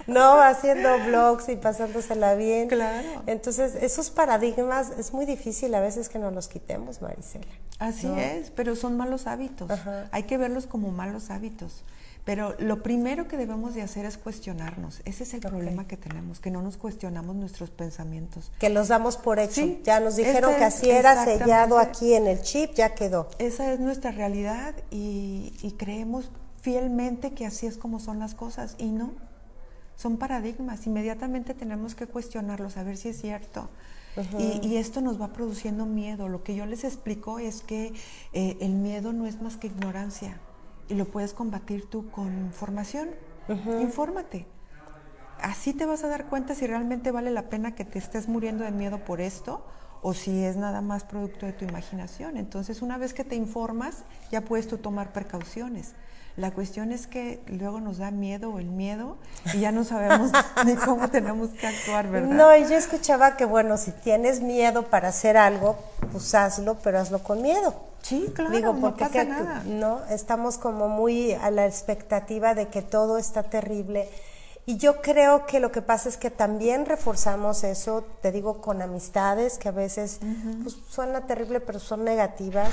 ¿no? 0.06 0.40
Haciendo 0.42 0.90
blogs 1.06 1.48
y 1.48 1.56
pasándosela 1.56 2.34
bien. 2.34 2.68
Claro. 2.68 3.22
Entonces, 3.26 3.74
esos 3.76 4.10
paradigmas 4.10 4.90
es 4.90 5.14
muy 5.14 5.24
difícil 5.24 5.74
a 5.74 5.80
veces 5.80 6.10
que 6.10 6.18
nos 6.18 6.34
los 6.34 6.48
quitemos, 6.48 7.00
Marisela. 7.00 7.46
Así 7.78 8.08
es, 8.08 8.50
pero 8.50 8.76
son 8.76 8.96
malos 8.96 9.26
hábitos. 9.26 9.70
Hay 10.10 10.24
que 10.24 10.36
verlos 10.36 10.66
como 10.66 10.90
malos 10.90 11.30
hábitos. 11.30 11.82
Pero 12.29 12.55
lo 12.59 12.83
primero 12.83 13.26
que 13.26 13.39
debemos 13.39 13.74
de 13.74 13.81
hacer 13.81 14.05
es 14.05 14.18
cuestionarnos. 14.18 15.01
Ese 15.07 15.22
es 15.22 15.33
el 15.33 15.41
problema 15.41 15.87
que 15.89 15.97
tenemos, 15.97 16.41
que 16.41 16.51
no 16.51 16.61
nos 16.61 16.76
cuestionamos 16.76 17.35
nuestros 17.35 17.70
pensamientos. 17.70 18.53
Que 18.59 18.68
los 18.68 18.89
damos 18.89 19.16
por 19.16 19.39
hecho. 19.39 19.79
ya 19.83 19.99
nos 19.99 20.16
dijeron 20.16 20.55
que 20.57 20.64
así 20.64 20.91
era 20.91 21.24
sellado 21.24 21.79
aquí 21.79 22.12
en 22.12 22.26
el 22.26 22.43
chip, 22.43 22.74
ya 22.74 22.95
quedó. 22.95 23.31
Esa 23.39 23.72
es 23.72 23.81
nuestra 23.81 24.11
realidad 24.11 24.74
y, 24.91 25.74
creemos 25.79 26.31
fielmente 26.61 27.33
que 27.33 27.47
así 27.47 27.66
es 27.66 27.79
como 27.79 27.99
son 27.99 28.18
las 28.18 28.35
cosas 28.35 28.74
y 28.76 28.91
no. 28.91 29.12
Son 29.97 30.18
paradigmas. 30.18 30.87
Inmediatamente 30.87 31.55
tenemos 31.55 31.95
que 31.95 32.09
cuestionarlos, 32.09 32.76
a 32.76 32.83
ver 32.83 32.99
si 32.99 33.09
es 33.09 33.18
cierto. 33.18 33.70
y, 34.39 34.68
y, 34.68 34.76
esto 34.76 35.01
nos 35.01 35.18
va 35.18 35.33
produciendo 35.33 35.87
miedo. 35.87 36.29
Lo 36.29 36.43
que 36.43 36.55
yo 36.55 36.66
les 36.66 36.85
explico 36.85 37.39
es 37.39 37.62
que 37.62 37.95
eh, 38.35 38.59
el 38.61 38.74
miedo 38.74 39.14
no 39.14 39.26
es 39.26 39.41
más 39.41 39.57
que 39.57 39.68
ignorancia 39.68 40.39
y 40.89 40.95
lo 40.95 41.07
puedes 41.07 41.34
combatir 41.34 41.89
tú 41.89 42.11
con 42.11 42.53
formación. 42.53 43.11
Infórmate. 43.80 44.47
Así 45.41 45.72
te 45.72 45.86
vas 45.86 46.05
a 46.05 46.09
dar 46.09 46.26
cuenta 46.26 46.55
si 46.55 46.66
realmente 46.66 47.11
vale 47.11 47.30
la 47.30 47.49
pena 47.49 47.74
que 47.74 47.84
te 47.84 47.99
estés 47.99 48.28
muriendo 48.28 48.64
de 48.64 48.72
miedo 48.72 48.99
por 49.05 49.20
esto 49.20 49.64
o 50.03 50.14
si 50.14 50.45
es 50.45 50.57
nada 50.57 50.80
más 50.80 51.05
producto 51.05 51.47
de 51.47 51.53
tu 51.53 51.64
imaginación. 51.64 52.36
Entonces, 52.36 52.82
una 52.82 52.99
vez 52.99 53.14
que 53.14 53.24
te 53.24 53.36
informas, 53.36 54.05
ya 54.30 54.43
puedes 54.43 54.68
tú 54.68 54.78
tomar 54.78 55.12
precauciones. 55.12 55.95
La 56.36 56.53
cuestión 56.53 56.93
es 56.93 57.09
que 57.09 57.41
luego 57.49 57.80
nos 57.80 57.99
da 57.99 58.12
miedo 58.12 58.61
el 58.61 58.66
miedo 58.66 59.16
y 59.55 59.61
ya 59.61 59.72
no 59.72 59.82
sabemos 59.82 60.30
ni 60.64 60.74
cómo 60.76 61.09
tenemos 61.09 61.51
que 61.51 61.66
actuar, 61.66 62.09
¿verdad? 62.09 62.28
No, 62.28 62.57
y 62.57 62.62
yo 62.62 62.76
escuchaba 62.76 63.36
que, 63.36 63.45
bueno, 63.45 63.76
si 63.76 63.91
tienes 63.91 64.41
miedo 64.41 64.84
para 64.84 65.09
hacer 65.09 65.36
algo, 65.36 65.76
pues 66.12 66.32
hazlo, 66.34 66.78
pero 66.82 67.01
hazlo 67.01 67.22
con 67.24 67.43
miedo. 67.43 67.88
Sí, 68.09 68.32
claro, 68.34 68.50
Digo, 68.50 68.74
porque 68.80 69.04
no 69.04 69.11
pasa 69.11 69.24
nada. 69.24 69.62
No, 69.66 70.00
estamos 70.06 70.56
como 70.56 70.88
muy 70.88 71.32
a 71.34 71.50
la 71.50 71.66
expectativa 71.66 72.54
de 72.54 72.68
que 72.68 72.80
todo 72.80 73.18
está 73.18 73.42
terrible. 73.42 74.09
Y 74.64 74.76
yo 74.76 75.00
creo 75.00 75.46
que 75.46 75.61
lo 75.61 75.72
que 75.72 75.82
pasa 75.82 76.09
es 76.09 76.16
que 76.16 76.30
también 76.30 76.86
reforzamos 76.86 77.64
eso, 77.64 78.04
te 78.22 78.32
digo, 78.32 78.61
con 78.61 78.82
amistades 78.82 79.59
que 79.59 79.68
a 79.68 79.72
veces 79.72 80.20
pues, 80.62 80.76
suena 80.88 81.26
terrible, 81.26 81.61
pero 81.61 81.78
son 81.78 82.04
negativas, 82.04 82.70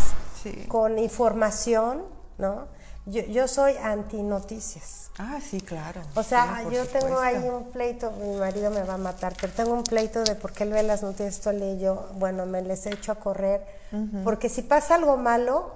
con 0.67 0.99
información, 0.99 2.03
¿no? 2.37 2.67
Yo, 3.05 3.21
yo 3.23 3.47
soy 3.47 3.75
anti 3.77 4.21
noticias. 4.21 5.05
Ah, 5.17 5.39
sí, 5.39 5.61
claro. 5.61 6.01
O 6.15 6.23
sea, 6.23 6.63
yo 6.69 6.85
tengo 6.87 7.19
ahí 7.19 7.37
un 7.47 7.71
pleito, 7.71 8.11
mi 8.11 8.35
marido 8.37 8.69
me 8.69 8.83
va 8.83 8.95
a 8.95 8.97
matar, 8.97 9.33
pero 9.39 9.53
tengo 9.53 9.73
un 9.73 9.83
pleito 9.83 10.23
de 10.23 10.35
por 10.35 10.51
qué 10.51 10.63
él 10.63 10.71
ve 10.71 10.83
las 10.83 11.03
noticias, 11.03 11.35
esto 11.35 11.51
le 11.53 11.77
yo, 11.79 12.09
bueno, 12.15 12.45
me 12.45 12.61
les 12.61 12.85
echo 12.85 13.13
a 13.13 13.15
correr, 13.15 13.65
porque 14.25 14.49
si 14.49 14.61
pasa 14.61 14.95
algo 14.95 15.15
malo, 15.15 15.71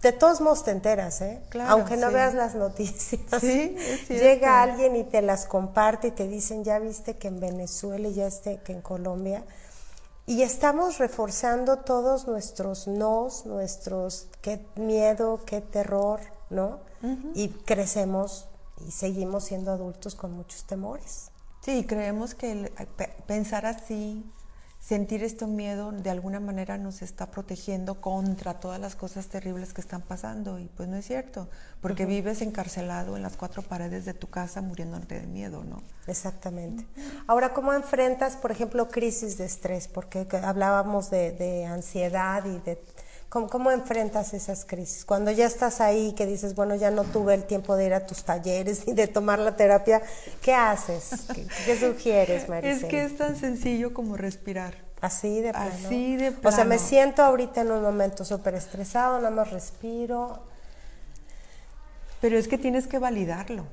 de 0.00 0.12
todos 0.12 0.40
modos 0.40 0.64
te 0.64 0.70
enteras, 0.70 1.20
¿eh? 1.20 1.40
Claro, 1.50 1.72
Aunque 1.72 1.96
no 1.96 2.10
veas 2.10 2.32
las 2.32 2.54
noticias. 2.54 3.20
Sí, 3.40 3.76
Llega 4.08 4.62
alguien 4.62 4.96
y 4.96 5.04
te 5.04 5.20
las 5.22 5.44
comparte 5.44 6.08
y 6.08 6.10
te 6.12 6.28
dicen, 6.28 6.64
ya 6.64 6.78
viste 6.78 7.16
que 7.16 7.28
en 7.28 7.40
Venezuela 7.40 8.08
y 8.08 8.14
ya 8.14 8.26
este, 8.26 8.58
que 8.58 8.72
en 8.72 8.80
Colombia. 8.80 9.42
Y 10.28 10.42
estamos 10.42 10.98
reforzando 10.98 11.78
todos 11.78 12.28
nuestros 12.28 12.86
nos, 12.86 13.46
nuestros 13.46 14.28
qué 14.42 14.62
miedo, 14.76 15.40
qué 15.46 15.62
terror, 15.62 16.20
¿no? 16.50 16.80
Y 17.32 17.48
crecemos 17.48 18.46
y 18.86 18.90
seguimos 18.90 19.44
siendo 19.44 19.72
adultos 19.72 20.14
con 20.14 20.32
muchos 20.32 20.64
temores. 20.64 21.30
Sí, 21.62 21.86
creemos 21.86 22.34
que 22.34 22.70
pensar 23.26 23.64
así, 23.64 24.22
sentir 24.88 25.22
este 25.22 25.46
miedo 25.46 25.92
de 25.92 26.08
alguna 26.08 26.40
manera 26.40 26.78
nos 26.78 27.02
está 27.02 27.30
protegiendo 27.30 28.00
contra 28.00 28.54
todas 28.54 28.80
las 28.80 28.96
cosas 28.96 29.26
terribles 29.26 29.74
que 29.74 29.82
están 29.82 30.00
pasando 30.00 30.58
y 30.58 30.64
pues 30.64 30.88
no 30.88 30.96
es 30.96 31.06
cierto, 31.06 31.46
porque 31.82 32.06
vives 32.06 32.40
encarcelado 32.40 33.14
en 33.14 33.22
las 33.22 33.36
cuatro 33.36 33.60
paredes 33.60 34.06
de 34.06 34.14
tu 34.14 34.30
casa 34.30 34.62
muriéndote 34.62 35.20
de 35.20 35.26
miedo, 35.26 35.62
¿no? 35.62 35.82
Exactamente. 36.06 36.86
Ahora, 37.26 37.52
¿cómo 37.52 37.74
enfrentas, 37.74 38.36
por 38.36 38.50
ejemplo, 38.50 38.88
crisis 38.88 39.36
de 39.36 39.44
estrés? 39.44 39.88
Porque 39.88 40.26
hablábamos 40.42 41.10
de, 41.10 41.66
ansiedad 41.66 42.42
y 42.46 42.58
de... 42.60 42.82
¿Cómo, 43.28 43.70
enfrentas 43.70 44.32
esas 44.32 44.64
crisis? 44.64 45.04
Cuando 45.04 45.30
ya 45.30 45.44
estás 45.44 45.82
ahí, 45.82 46.12
que 46.12 46.24
dices, 46.24 46.54
bueno, 46.54 46.74
ya 46.76 46.90
no 46.90 47.04
tuve 47.04 47.34
el 47.34 47.44
tiempo 47.44 47.76
de 47.76 47.86
ir 47.86 47.94
a 47.94 48.06
tus 48.06 48.24
talleres 48.24 48.84
ni 48.86 48.94
de 48.94 49.06
tomar 49.06 49.38
la 49.38 49.54
terapia, 49.54 50.02
¿qué 50.40 50.54
haces? 50.54 51.26
¿Qué, 51.66 51.78
sugieres, 51.78 52.48
Maricela? 52.48 52.76
Es 52.76 52.84
que 52.84 53.04
es 53.04 53.16
tan 53.18 53.36
sencillo 53.36 53.92
como 53.92 54.16
respirar. 54.16 54.74
Así 55.00 55.40
de 55.42 55.50
plano. 55.50 55.70
Así 55.70 56.16
de 56.16 56.32
plano. 56.32 56.48
O 56.48 56.52
sea, 56.52 56.64
me 56.64 56.78
siento 56.78 57.22
ahorita 57.22 57.60
en 57.60 57.70
un 57.70 57.82
momento 57.82 58.24
súper 58.24 58.54
estresado, 58.54 59.18
nada 59.18 59.30
más 59.30 59.50
respiro. 59.50 60.40
Pero 62.20 62.38
es 62.38 62.48
que 62.48 62.58
tienes 62.58 62.86
que 62.86 62.98
validarlo. 62.98 63.66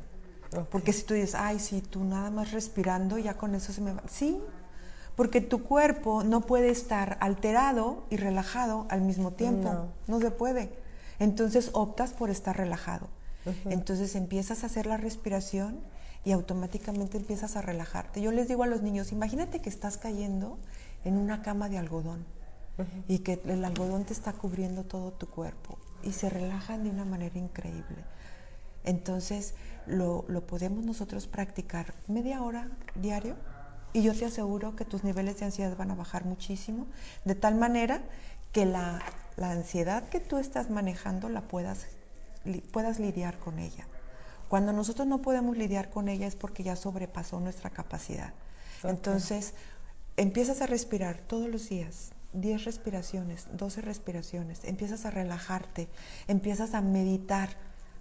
Porque 0.69 0.93
si 0.93 1.03
tú 1.03 1.13
dices, 1.13 1.33
ay, 1.35 1.59
sí, 1.59 1.81
tú 1.81 2.03
nada 2.03 2.29
más 2.29 2.51
respirando, 2.51 3.17
ya 3.17 3.33
con 3.35 3.55
eso 3.55 3.73
se 3.73 3.81
me 3.81 3.93
va. 3.93 4.03
Sí, 4.07 4.39
porque 5.15 5.41
tu 5.41 5.63
cuerpo 5.63 6.23
no 6.23 6.41
puede 6.41 6.69
estar 6.69 7.17
alterado 7.21 8.03
y 8.09 8.17
relajado 8.17 8.85
al 8.89 9.01
mismo 9.01 9.31
tiempo. 9.31 9.89
No, 10.07 10.19
se 10.19 10.31
puede. 10.31 10.71
Entonces 11.19 11.69
optas 11.73 12.11
por 12.11 12.29
estar 12.29 12.57
relajado. 12.57 13.07
Entonces 13.65 14.15
empiezas 14.15 14.63
a 14.63 14.67
hacer 14.67 14.87
la 14.87 14.97
respiración 14.97 15.79
y 16.25 16.31
automáticamente 16.31 17.17
empiezas 17.17 17.55
a 17.55 17.61
relajarte. 17.61 18.21
Yo 18.21 18.31
les 18.31 18.47
digo 18.47 18.63
a 18.63 18.67
los 18.67 18.81
niños, 18.81 19.11
imagínate 19.11 19.61
que 19.61 19.69
estás 19.69 19.97
cayendo 19.97 20.57
en 21.03 21.17
una 21.17 21.43
cama 21.43 21.69
de 21.69 21.77
algodón 21.77 22.25
y 23.07 23.19
que 23.19 23.39
el 23.45 23.63
algodón 23.63 24.03
te 24.03 24.13
está 24.13 24.33
cubriendo 24.33 24.83
todo 24.83 25.11
tu 25.13 25.27
cuerpo 25.27 25.77
y 26.03 26.11
se 26.11 26.29
relajan 26.29 26.83
de 26.83 26.89
una 26.89 27.05
manera 27.05 27.37
increíble. 27.37 28.03
Entonces 28.83 29.53
lo, 29.85 30.25
lo 30.27 30.45
podemos 30.45 30.83
nosotros 30.83 31.27
practicar 31.27 31.93
media 32.07 32.41
hora 32.41 32.69
diario 32.95 33.35
y 33.95 34.01
yo 34.01 34.13
te 34.13 34.25
aseguro 34.25 34.75
que 34.75 34.83
tus 34.83 35.05
niveles 35.05 35.39
de 35.39 35.45
ansiedad 35.45 35.77
van 35.77 35.89
a 35.89 35.95
bajar 35.95 36.25
muchísimo, 36.25 36.85
de 37.23 37.33
tal 37.33 37.55
manera 37.55 38.01
que 38.51 38.65
la, 38.65 39.01
ansiedad 39.41 40.09
que 40.09 40.19
tú 40.19 40.37
estás 40.37 40.69
manejando 40.69 41.29
la 41.29 41.39
puedas, 41.39 41.87
puedas 42.73 42.99
lidiar 42.99 43.39
con 43.39 43.57
ella. 43.57 43.87
Cuando 44.49 44.73
nosotros 44.73 45.07
no 45.07 45.21
podemos 45.21 45.57
lidiar 45.57 45.91
con 45.91 46.09
ella 46.09 46.27
es 46.27 46.35
porque 46.35 46.61
ya 46.61 46.75
sobrepasó 46.75 47.39
nuestra 47.39 47.69
capacidad. 47.69 48.33
Entonces, 48.83 49.53
empiezas 50.17 50.61
a 50.61 50.67
respirar 50.67 51.21
todos 51.21 51.47
los 51.47 51.69
días, 51.69 52.11
10 52.33 52.65
respiraciones, 52.65 53.47
12 53.53 53.79
respiraciones, 53.79 54.65
empiezas 54.65 55.05
a 55.05 55.11
relajarte, 55.11 55.87
empiezas 56.27 56.73
a 56.73 56.81
meditar 56.81 57.55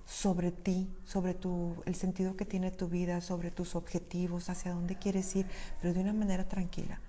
sobre 0.07 0.51
ti, 0.51 0.89
sobre 1.05 1.35
tu, 1.35 1.77
el 1.87 1.95
sentido 1.95 2.37
que 2.37 2.45
tiene 2.45 2.71
tu 2.71 2.89
vida, 2.89 3.21
sobre 3.21 3.51
tus 3.51 3.75
objetivos, 3.75 4.51
hacia 4.51 4.73
dónde 4.73 4.97
quieres 4.97 5.35
ir, 5.37 5.47
pero 5.81 5.95
de 5.95 6.01
una 6.01 6.13
manera 6.13 6.45
tranquila. 6.45 7.01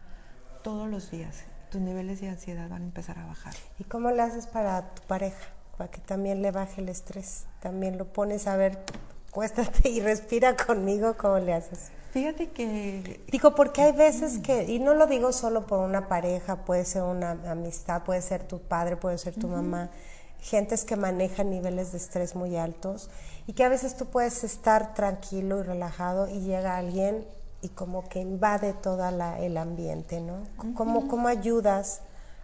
Todos 0.63 0.89
los 0.89 1.11
días 1.11 1.43
tus 1.69 1.81
niveles 1.81 2.21
de 2.21 2.29
ansiedad 2.29 2.69
van 2.69 2.83
a 2.83 2.85
empezar 2.85 3.19
a 3.19 3.25
bajar. 3.25 3.53
¿Y 3.79 3.83
cómo 3.83 4.11
le 4.11 4.21
haces 4.21 4.47
para 4.47 4.93
tu 4.93 5.01
pareja? 5.03 5.49
Para 5.77 5.91
que 5.91 5.99
también 5.99 6.41
le 6.41 6.51
baje 6.51 6.81
el 6.81 6.89
estrés. 6.89 7.45
También 7.59 7.97
lo 7.97 8.05
pones 8.05 8.47
a 8.47 8.55
ver, 8.55 8.79
cuéstate 9.31 9.89
y 9.89 9.99
respira 9.99 10.55
conmigo, 10.55 11.17
¿cómo 11.17 11.39
le 11.39 11.53
haces? 11.53 11.91
Fíjate 12.11 12.51
que... 12.51 13.25
Digo, 13.29 13.55
porque 13.55 13.81
hay 13.81 13.91
veces 13.91 14.39
que, 14.39 14.63
y 14.71 14.79
no 14.79 14.93
lo 14.93 15.05
digo 15.05 15.33
solo 15.33 15.67
por 15.67 15.79
una 15.79 16.07
pareja, 16.07 16.63
puede 16.63 16.85
ser 16.85 17.03
una 17.03 17.31
amistad, 17.51 18.03
puede 18.03 18.21
ser 18.21 18.47
tu 18.47 18.61
padre, 18.61 18.95
puede 18.95 19.17
ser 19.17 19.33
tu 19.35 19.49
mamá 19.49 19.89
gentes 20.45 20.85
que 20.85 20.95
manejan 20.95 21.49
niveles 21.49 21.91
de 21.91 21.97
estrés 21.97 22.35
muy 22.35 22.55
altos 22.55 23.09
y 23.47 23.53
que 23.53 23.63
a 23.63 23.69
veces 23.69 23.97
tú 23.97 24.05
puedes 24.05 24.43
estar 24.43 24.93
tranquilo 24.93 25.59
y 25.59 25.63
relajado 25.63 26.29
y 26.29 26.41
llega 26.41 26.77
alguien 26.77 27.25
y 27.61 27.69
como 27.69 28.07
que 28.07 28.19
invade 28.19 28.73
todo 28.73 29.07
el 29.09 29.57
ambiente, 29.57 30.21
¿no? 30.21 30.43
¿Cómo, 30.75 31.07
¿Cómo, 31.07 31.27
ayudas 31.27 32.01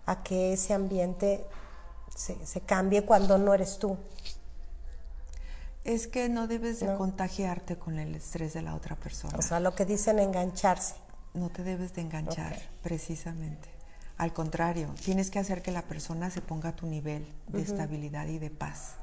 a 0.08 0.24
que 0.24 0.54
ese 0.54 0.74
ambiente 0.74 1.46
se, 2.16 2.44
se, 2.44 2.62
cambie 2.62 3.06
cuando 3.06 3.38
no 3.38 3.54
eres 3.54 3.78
tú? 3.78 3.98
Es 5.84 6.08
que 6.08 6.28
no 6.28 6.48
debes 6.48 6.80
de 6.80 6.96
contagiarte 6.96 7.78
con 7.78 8.00
el 8.00 8.16
estrés 8.16 8.54
de 8.54 8.64
la 8.64 8.74
otra 8.74 8.96
persona. 8.96 9.38
O 9.38 9.44
sea, 9.44 9.60
lo 9.60 9.76
que 9.76 9.86
dicen 9.86 10.18
engancharse. 10.18 10.96
No 11.36 11.50
te 11.50 11.64
debes 11.64 11.94
de 11.94 12.02
enganchar, 12.02 12.58
precisamente. 12.82 13.70
Al 14.22 14.34
contrario, 14.34 14.94
tienes 15.04 15.32
que 15.32 15.40
hacer 15.40 15.64
que 15.64 15.72
la 15.72 15.82
persona 15.82 16.30
se 16.30 16.42
ponga 16.42 16.70
a 16.70 16.76
tu 16.76 16.86
nivel 16.86 17.26
de 17.48 17.64
estabilidad 17.64 18.28
y 18.28 18.38
de 18.38 18.52
paz 18.52 18.98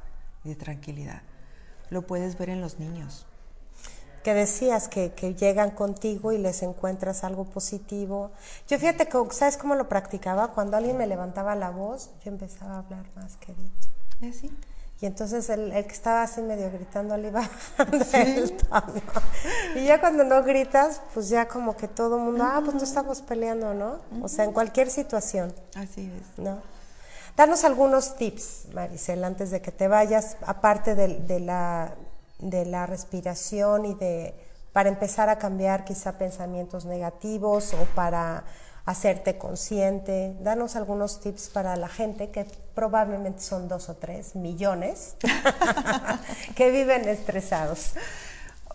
y 0.45 0.51
de 0.51 0.55
tranquilidad. 0.55 1.23
Lo 1.91 2.03
puedes 2.03 2.39
ver 2.39 2.51
en 2.51 2.61
los 2.61 2.79
niños. 2.79 3.27
Que 4.23 4.33
decías 4.33 4.87
que, 4.87 5.11
llegan 5.37 5.73
contigo 5.73 6.31
y 6.31 6.39
les 6.39 6.63
encuentras 6.63 7.25
algo 7.25 7.47
positivo. 7.47 8.31
Yo 8.69 8.79
fíjate 8.79 9.09
que, 9.09 9.19
¿sabes 9.33 9.57
cómo 9.57 9.75
lo 9.75 9.89
practicaba? 9.89 10.53
Cuando 10.53 10.77
alguien 10.77 10.97
me 10.97 11.09
levantaba 11.09 11.57
la 11.57 11.71
voz, 11.71 12.11
yo 12.25 12.31
empezaba 12.31 12.77
a 12.77 12.79
hablar 12.79 13.07
más 13.17 13.37
querido. 13.39 13.73
¿Sí? 14.21 14.57
Y 15.01 15.07
entonces 15.07 15.49
el, 15.49 15.71
que 15.71 15.93
estaba 15.93 16.23
así 16.23 16.43
medio 16.43 16.73
gritando 16.73 17.17
le 17.17 17.29
iba 17.29 17.49
bajando 17.79 18.05
el 18.15 18.57
tono. 18.57 19.03
Y 19.77 19.85
ya 19.85 20.01
cuando 20.01 20.25
no 20.25 20.43
gritas, 20.43 21.01
pues 21.15 21.29
ya 21.29 21.47
como 21.47 21.77
que 21.77 21.87
todo 21.87 22.17
el 22.17 22.23
mundo, 22.23 22.45
ah, 22.45 22.61
pues 22.65 22.75
no 22.75 22.83
estamos 22.83 23.23
peleando, 23.23 23.75
¿no? 23.75 24.01
O 24.23 24.29
sea, 24.29 24.45
en 24.45 24.53
cualquier 24.53 24.91
situación. 24.91 25.55
Así 25.77 26.11
es. 26.13 26.39
¿No? 26.43 26.61
Danos 27.37 27.63
algunos 27.63 28.17
tips, 28.17 28.67
Maricel, 28.75 29.23
antes 29.23 29.53
de 29.53 29.63
que 29.63 29.71
te 29.71 29.87
vayas, 29.87 30.37
aparte 30.45 30.97
de, 30.97 31.39
la, 31.39 31.95
de 32.41 32.67
la 32.67 32.87
respiración 32.87 33.85
y 33.85 33.95
de 33.95 34.35
para 34.73 34.89
empezar 34.89 35.29
a 35.29 35.39
cambiar 35.39 35.85
quizá 35.85 36.19
pensamientos 36.19 36.85
negativos 36.85 37.75
o 37.75 37.85
para 37.95 38.45
hacerte 38.89 39.37
consciente. 39.37 40.35
Danos 40.41 40.75
algunos 40.75 41.21
tips 41.21 41.51
para 41.51 41.77
la 41.77 41.89
gente, 41.89 42.31
que 42.31 42.47
probablemente 42.75 43.43
son 43.43 43.69
dos 43.69 43.91
o 43.91 43.97
tres 43.97 44.35
millones, 44.35 45.17
que 46.57 46.71
viven 46.71 47.07
estresados. 47.07 47.93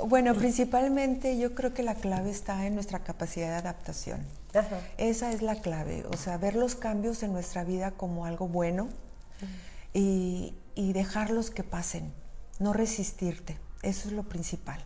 Bueno, 0.05 0.36
principalmente 0.36 1.39
yo 1.39 1.55
creo 1.55 1.74
que 1.74 1.82
la 1.82 1.95
clave 1.95 2.30
está 2.30 2.68
en 2.68 2.76
nuestra 2.76 2.99
capacidad 2.99 3.47
de 3.47 3.55
adaptación. 3.55 4.24
Esa 4.99 5.32
es 5.32 5.41
la 5.41 5.55
clave, 5.55 6.05
o 6.11 6.16
sea, 6.16 6.38
ver 6.38 6.55
los 6.55 6.76
cambios 6.76 7.24
en 7.24 7.34
nuestra 7.34 7.64
vida 7.64 7.89
como 7.89 8.28
algo 8.28 8.47
bueno 8.47 8.89
y, 9.95 10.55
y 10.76 10.93
dejarlos 10.93 11.49
que 11.49 11.64
pasen, 11.64 12.14
no 12.59 12.72
resistirte, 12.72 13.57
eso 13.82 14.09
es 14.09 14.14
lo 14.14 14.22
principal. 14.22 14.86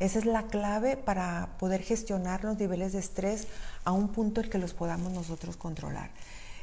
Esa 0.00 0.18
es 0.18 0.26
la 0.26 0.46
clave 0.48 0.96
para 0.96 1.56
poder 1.58 1.82
gestionar 1.82 2.44
los 2.44 2.58
niveles 2.58 2.92
de 2.92 2.98
estrés 2.98 3.46
a 3.84 3.92
un 3.92 4.08
punto 4.08 4.42
en 4.42 4.50
que 4.50 4.58
los 4.58 4.74
podamos 4.74 5.12
nosotros 5.12 5.56
controlar. 5.56 6.10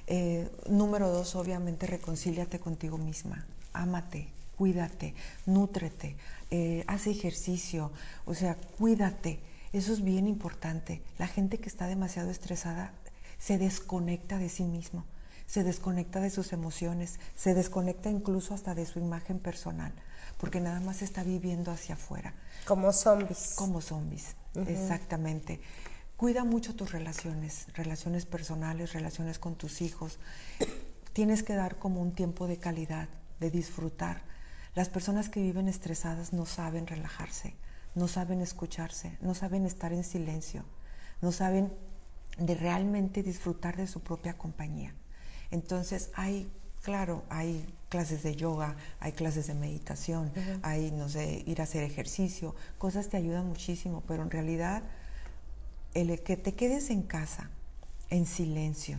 Eh, 0.05 0.49
número 0.67 1.09
dos, 1.09 1.35
obviamente, 1.35 1.87
reconcíliate 1.87 2.59
contigo 2.59 2.97
misma, 2.97 3.45
ámate, 3.71 4.27
cuídate, 4.57 5.15
nútrete, 5.45 6.17
eh, 6.51 6.83
haz 6.87 7.07
ejercicio, 7.07 7.91
o 8.25 8.33
sea, 8.33 8.55
cuídate. 8.77 9.39
Eso 9.71 9.91
es 9.91 10.03
bien 10.03 10.27
importante. 10.27 11.01
La 11.17 11.25
gente 11.25 11.57
que 11.57 11.69
está 11.69 11.87
demasiado 11.87 12.29
estresada 12.29 12.91
se 13.39 13.57
desconecta 13.57 14.37
de 14.37 14.49
sí 14.49 14.63
mismo, 14.63 15.03
se 15.47 15.63
desconecta 15.63 16.19
de 16.19 16.29
sus 16.29 16.53
emociones, 16.53 17.19
se 17.35 17.55
desconecta 17.55 18.09
incluso 18.11 18.53
hasta 18.53 18.75
de 18.75 18.85
su 18.85 18.99
imagen 18.99 19.39
personal, 19.39 19.93
porque 20.43 20.59
nada 20.59 20.81
más 20.81 21.01
está 21.01 21.23
viviendo 21.23 21.71
hacia 21.71 21.95
afuera. 21.95 22.33
Como 22.65 22.91
zombies. 22.91 23.53
Como 23.55 23.79
zombies, 23.79 24.35
exactamente. 24.67 25.61
Cuida 26.17 26.43
mucho 26.43 26.75
tus 26.75 26.91
relaciones, 26.91 27.67
relaciones 27.75 28.25
personales, 28.25 28.91
relaciones 28.91 29.39
con 29.39 29.55
tus 29.55 29.81
hijos. 29.81 30.19
Tienes 31.13 31.43
que 31.43 31.55
dar 31.55 31.77
como 31.79 32.01
un 32.01 32.13
tiempo 32.13 32.45
de 32.45 32.57
calidad, 32.57 33.07
de 33.39 33.51
disfrutar. 33.51 34.23
Las 34.75 34.89
personas 34.89 35.29
que 35.29 35.41
viven 35.41 35.69
estresadas 35.69 36.33
no 36.33 36.45
saben 36.45 36.87
relajarse, 36.87 37.55
no 37.95 38.09
saben 38.09 38.41
escucharse, 38.41 39.17
no 39.21 39.35
saben 39.35 39.65
estar 39.65 39.93
en 39.93 40.03
silencio, 40.03 40.65
no 41.21 41.31
saben 41.31 41.71
de 42.37 42.55
realmente 42.55 43.23
disfrutar 43.23 43.77
de 43.77 43.87
su 43.87 44.01
propia 44.01 44.37
compañía. 44.37 44.93
Entonces 45.51 46.11
hay 46.15 46.51
Claro, 46.83 47.23
hay 47.29 47.65
clases 47.93 48.23
de 48.23 48.35
yoga, 48.35 48.75
hay 48.99 49.11
clases 49.11 49.45
de 49.45 49.53
meditación, 49.53 50.31
hay, 50.63 50.89
no 50.89 51.09
sé, 51.09 51.43
ir 51.45 51.61
a 51.61 51.65
hacer 51.65 51.83
ejercicio, 51.83 52.55
cosas 52.79 53.07
te 53.07 53.17
ayudan 53.17 53.47
muchísimo, 53.47 54.01
pero 54.07 54.23
en 54.23 54.31
realidad 54.31 54.81
el 55.93 56.19
que 56.23 56.35
te 56.35 56.55
quedes 56.55 56.89
en 56.89 57.03
casa, 57.03 57.51
en 58.09 58.25
silencio, 58.25 58.97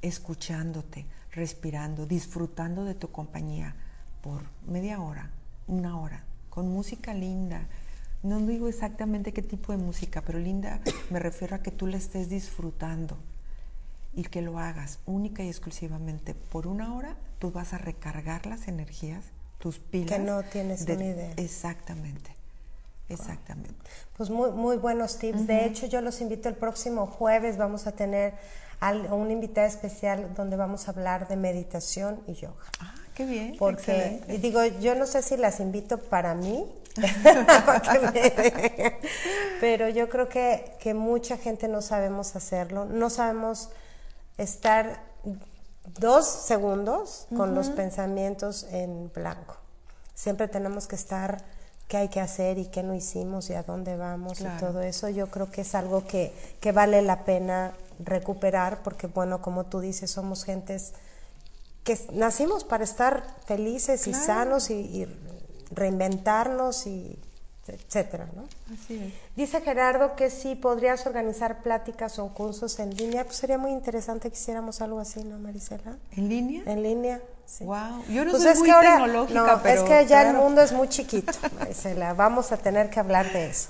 escuchándote, 0.00 1.06
respirando, 1.32 2.06
disfrutando 2.06 2.84
de 2.84 2.94
tu 2.94 3.10
compañía 3.10 3.74
por 4.22 4.42
media 4.64 5.00
hora, 5.00 5.32
una 5.66 5.98
hora, 5.98 6.22
con 6.50 6.68
música 6.68 7.14
linda. 7.14 7.66
No 8.22 8.38
digo 8.46 8.68
exactamente 8.68 9.32
qué 9.32 9.42
tipo 9.42 9.72
de 9.72 9.78
música, 9.78 10.22
pero 10.24 10.38
linda 10.38 10.80
me 11.10 11.18
refiero 11.18 11.56
a 11.56 11.62
que 11.64 11.72
tú 11.72 11.88
la 11.88 11.96
estés 11.96 12.28
disfrutando 12.28 13.18
y 14.14 14.24
que 14.24 14.42
lo 14.42 14.58
hagas 14.58 14.98
única 15.06 15.42
y 15.42 15.48
exclusivamente 15.48 16.34
por 16.34 16.66
una 16.66 16.94
hora, 16.94 17.16
tú 17.38 17.50
vas 17.50 17.72
a 17.72 17.78
recargar 17.78 18.46
las 18.46 18.68
energías, 18.68 19.24
tus 19.58 19.78
pilas. 19.78 20.10
Que 20.10 20.18
no 20.18 20.42
tienes 20.42 20.86
ni 20.86 21.04
idea. 21.04 21.32
Exactamente. 21.36 22.34
Exactamente. 23.08 23.74
Pues 24.16 24.30
muy, 24.30 24.52
muy 24.52 24.76
buenos 24.76 25.18
tips. 25.18 25.46
De 25.46 25.66
hecho, 25.66 25.86
yo 25.86 26.00
los 26.00 26.20
invito 26.20 26.48
el 26.48 26.54
próximo 26.54 27.06
jueves. 27.06 27.58
Vamos 27.58 27.86
a 27.86 27.92
tener 27.92 28.34
a 28.80 28.92
una 28.92 29.32
invitada 29.32 29.66
especial 29.66 30.34
donde 30.34 30.56
vamos 30.56 30.88
a 30.88 30.92
hablar 30.92 31.28
de 31.28 31.36
meditación 31.36 32.20
y 32.26 32.34
yoga. 32.34 32.64
Ah, 32.80 32.94
qué 33.14 33.26
bien. 33.26 33.56
Porque, 33.58 34.22
digo, 34.40 34.64
yo 34.64 34.94
no 34.94 35.06
sé 35.06 35.22
si 35.22 35.36
las 35.36 35.60
invito 35.60 35.98
para 35.98 36.34
mí, 36.34 36.66
pero 39.60 39.88
yo 39.88 40.08
creo 40.08 40.28
que, 40.28 40.76
que 40.80 40.94
mucha 40.94 41.36
gente 41.36 41.68
no 41.68 41.82
sabemos 41.82 42.34
hacerlo. 42.34 42.86
No 42.86 43.10
sabemos 43.10 43.68
estar 44.42 45.02
dos 45.98 46.26
segundos 46.26 47.26
con 47.36 47.54
los 47.54 47.70
pensamientos 47.70 48.64
en 48.70 49.10
blanco. 49.12 49.56
Siempre 50.14 50.48
tenemos 50.48 50.86
que 50.86 50.96
estar 50.96 51.42
qué 51.88 51.96
hay 51.98 52.08
que 52.08 52.20
hacer 52.20 52.58
y 52.58 52.66
qué 52.66 52.82
no 52.82 52.94
hicimos 52.94 53.50
y 53.50 53.54
a 53.54 53.62
dónde 53.62 53.96
vamos 53.96 54.40
y 54.40 54.46
todo 54.58 54.80
eso. 54.82 55.08
Yo 55.08 55.26
creo 55.28 55.50
que 55.50 55.62
es 55.62 55.74
algo 55.74 56.06
que, 56.06 56.32
que, 56.60 56.72
vale 56.72 57.02
la 57.02 57.24
pena 57.24 57.72
recuperar 57.98 58.82
porque, 58.82 59.06
bueno, 59.06 59.42
como 59.42 59.64
tú 59.64 59.80
dices, 59.80 60.10
somos 60.10 60.44
gentes 60.44 60.92
que 61.84 61.98
nacimos 62.12 62.64
para 62.64 62.84
estar 62.84 63.24
felices 63.44 64.06
y 64.06 64.14
sanos 64.14 64.70
y 64.70 65.06
reinventarnos 65.70 66.86
y 66.86 67.18
etcétera, 67.68 68.28
¿no? 68.34 68.42
Así 68.74 68.94
es. 68.98 69.12
Dice 69.36 69.60
Gerardo 69.60 70.16
que 70.16 70.30
si 70.30 70.56
podrías 70.56 71.06
organizar 71.06 71.62
pláticas 71.62 72.18
o 72.18 72.28
cursos 72.34 72.78
en 72.80 72.96
línea, 72.96 73.24
pues 73.24 73.36
sería 73.36 73.56
muy 73.56 73.70
interesante 73.70 74.28
que 74.30 74.36
hiciéramos 74.36 74.80
algo 74.80 74.98
así, 74.98 75.22
¿no, 75.22 75.38
Marisela? 75.38 75.96
¿En 76.16 76.28
línea? 76.28 76.62
En 76.66 76.82
línea, 76.82 77.20
sí. 77.46 77.64
Wow, 77.64 78.04
yo 78.10 78.24
no 78.24 78.32
pues 78.32 78.42
soy 78.42 78.58
muy 78.58 78.68
tecnológica, 78.68 79.60
no, 79.62 79.68
es 79.68 79.82
que 79.82 80.06
ya 80.06 80.28
el 80.28 80.36
mundo 80.36 80.60
es 80.60 80.72
muy 80.72 80.88
chiquito, 80.88 81.32
Marisela, 81.58 82.14
vamos 82.14 82.50
a 82.50 82.56
tener 82.56 82.90
que 82.90 82.98
hablar 82.98 83.32
de 83.32 83.50
eso. 83.50 83.68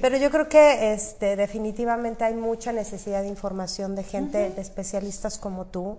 Pero 0.00 0.16
yo 0.16 0.30
creo 0.30 0.48
que 0.48 0.92
este, 0.92 1.34
definitivamente 1.34 2.22
hay 2.24 2.34
mucha 2.34 2.72
necesidad 2.72 3.22
de 3.22 3.28
información 3.28 3.96
de 3.96 4.04
gente, 4.04 4.50
de 4.50 4.60
especialistas 4.60 5.38
como 5.38 5.64
tú, 5.64 5.98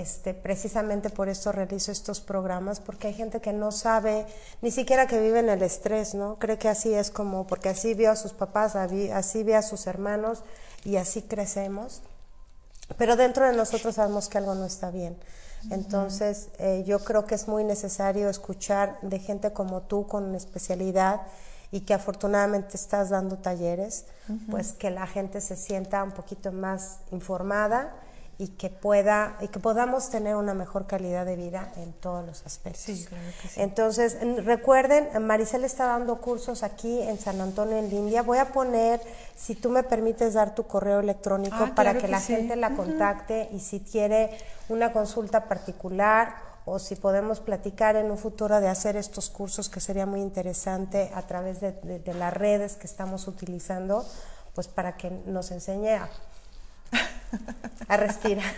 este, 0.00 0.34
precisamente 0.34 1.08
por 1.08 1.28
eso 1.28 1.52
realizo 1.52 1.92
estos 1.92 2.20
programas, 2.20 2.80
porque 2.80 3.08
hay 3.08 3.14
gente 3.14 3.40
que 3.40 3.52
no 3.52 3.70
sabe 3.70 4.26
ni 4.60 4.70
siquiera 4.70 5.06
que 5.06 5.20
vive 5.20 5.38
en 5.38 5.48
el 5.48 5.62
estrés, 5.62 6.14
¿no? 6.14 6.36
Cree 6.38 6.58
que 6.58 6.68
así 6.68 6.92
es 6.92 7.10
como, 7.10 7.46
porque 7.46 7.68
así 7.68 7.94
vio 7.94 8.10
a 8.10 8.16
sus 8.16 8.32
papás, 8.32 8.74
así 8.76 9.42
ve 9.44 9.54
a 9.54 9.62
sus 9.62 9.86
hermanos 9.86 10.42
y 10.84 10.96
así 10.96 11.22
crecemos. 11.22 12.02
Pero 12.98 13.16
dentro 13.16 13.46
de 13.46 13.56
nosotros 13.56 13.94
sabemos 13.94 14.28
que 14.28 14.38
algo 14.38 14.54
no 14.54 14.64
está 14.64 14.90
bien. 14.90 15.16
Entonces, 15.70 16.48
eh, 16.58 16.84
yo 16.86 16.98
creo 16.98 17.24
que 17.24 17.34
es 17.34 17.48
muy 17.48 17.64
necesario 17.64 18.28
escuchar 18.28 18.98
de 19.00 19.18
gente 19.18 19.52
como 19.52 19.80
tú 19.80 20.06
con 20.06 20.34
especialidad 20.34 21.22
y 21.70 21.80
que 21.80 21.94
afortunadamente 21.94 22.76
estás 22.76 23.08
dando 23.08 23.38
talleres, 23.38 24.04
pues 24.50 24.72
que 24.72 24.90
la 24.90 25.06
gente 25.06 25.40
se 25.40 25.56
sienta 25.56 26.02
un 26.02 26.12
poquito 26.12 26.52
más 26.52 26.98
informada 27.10 27.94
y 28.38 28.48
que 28.48 28.68
pueda 28.68 29.36
y 29.40 29.48
que 29.48 29.60
podamos 29.60 30.10
tener 30.10 30.34
una 30.34 30.54
mejor 30.54 30.86
calidad 30.86 31.24
de 31.24 31.36
vida 31.36 31.72
en 31.76 31.92
todos 31.92 32.26
los 32.26 32.44
aspectos. 32.44 32.82
Sí, 32.82 33.04
claro 33.04 33.24
que 33.40 33.48
sí. 33.48 33.60
Entonces, 33.60 34.16
recuerden, 34.44 35.08
Maricel 35.24 35.64
está 35.64 35.86
dando 35.86 36.20
cursos 36.20 36.62
aquí 36.62 37.00
en 37.00 37.18
San 37.18 37.40
Antonio 37.40 37.76
en 37.76 37.92
India. 37.92 38.22
Voy 38.22 38.38
a 38.38 38.52
poner, 38.52 39.00
si 39.36 39.54
tú 39.54 39.70
me 39.70 39.82
permites 39.82 40.34
dar 40.34 40.54
tu 40.54 40.64
correo 40.64 41.00
electrónico 41.00 41.56
ah, 41.60 41.72
para 41.74 41.94
que, 41.96 42.08
la 42.08 42.20
gente 42.20 42.56
la 42.56 42.74
contacte 42.74 43.48
y 43.52 43.60
si 43.60 43.80
quiere 43.80 44.36
una 44.68 44.92
consulta 44.92 45.44
particular 45.44 46.34
o 46.64 46.78
si 46.78 46.96
podemos 46.96 47.40
platicar 47.40 47.94
en 47.96 48.10
un 48.10 48.18
futuro 48.18 48.60
de 48.60 48.68
hacer 48.68 48.96
estos 48.96 49.30
cursos 49.30 49.68
que 49.68 49.80
sería 49.80 50.06
muy 50.06 50.20
interesante 50.20 51.10
a 51.14 51.22
través 51.22 51.60
de, 51.60 51.72
de 51.72 52.14
las 52.14 52.32
redes 52.32 52.76
que 52.76 52.86
estamos 52.86 53.28
utilizando, 53.28 54.04
pues 54.54 54.66
para 54.66 54.96
que 54.96 55.10
nos 55.10 55.50
enseñe 55.50 55.96
a 55.96 56.08
a 57.88 57.96
respirar 57.96 58.52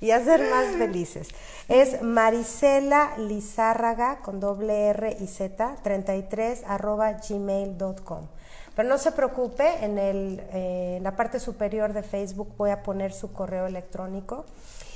y 0.00 0.10
a 0.10 0.22
ser 0.22 0.50
más 0.50 0.66
felices. 0.76 1.28
Es 1.68 2.02
Marisela 2.02 3.16
Lizárraga 3.18 4.18
con 4.18 4.40
doble 4.40 4.88
R 4.88 5.16
y 5.20 5.26
Z 5.26 5.76
33 5.82 6.62
arroba 6.66 7.12
gmail.com. 7.12 8.26
Pero 8.74 8.88
no 8.88 8.98
se 8.98 9.10
preocupe, 9.12 9.84
en 9.84 9.98
el, 9.98 10.42
eh, 10.52 10.98
la 11.02 11.16
parte 11.16 11.40
superior 11.40 11.94
de 11.94 12.02
Facebook 12.02 12.52
voy 12.58 12.70
a 12.70 12.82
poner 12.82 13.12
su 13.12 13.32
correo 13.32 13.66
electrónico. 13.66 14.44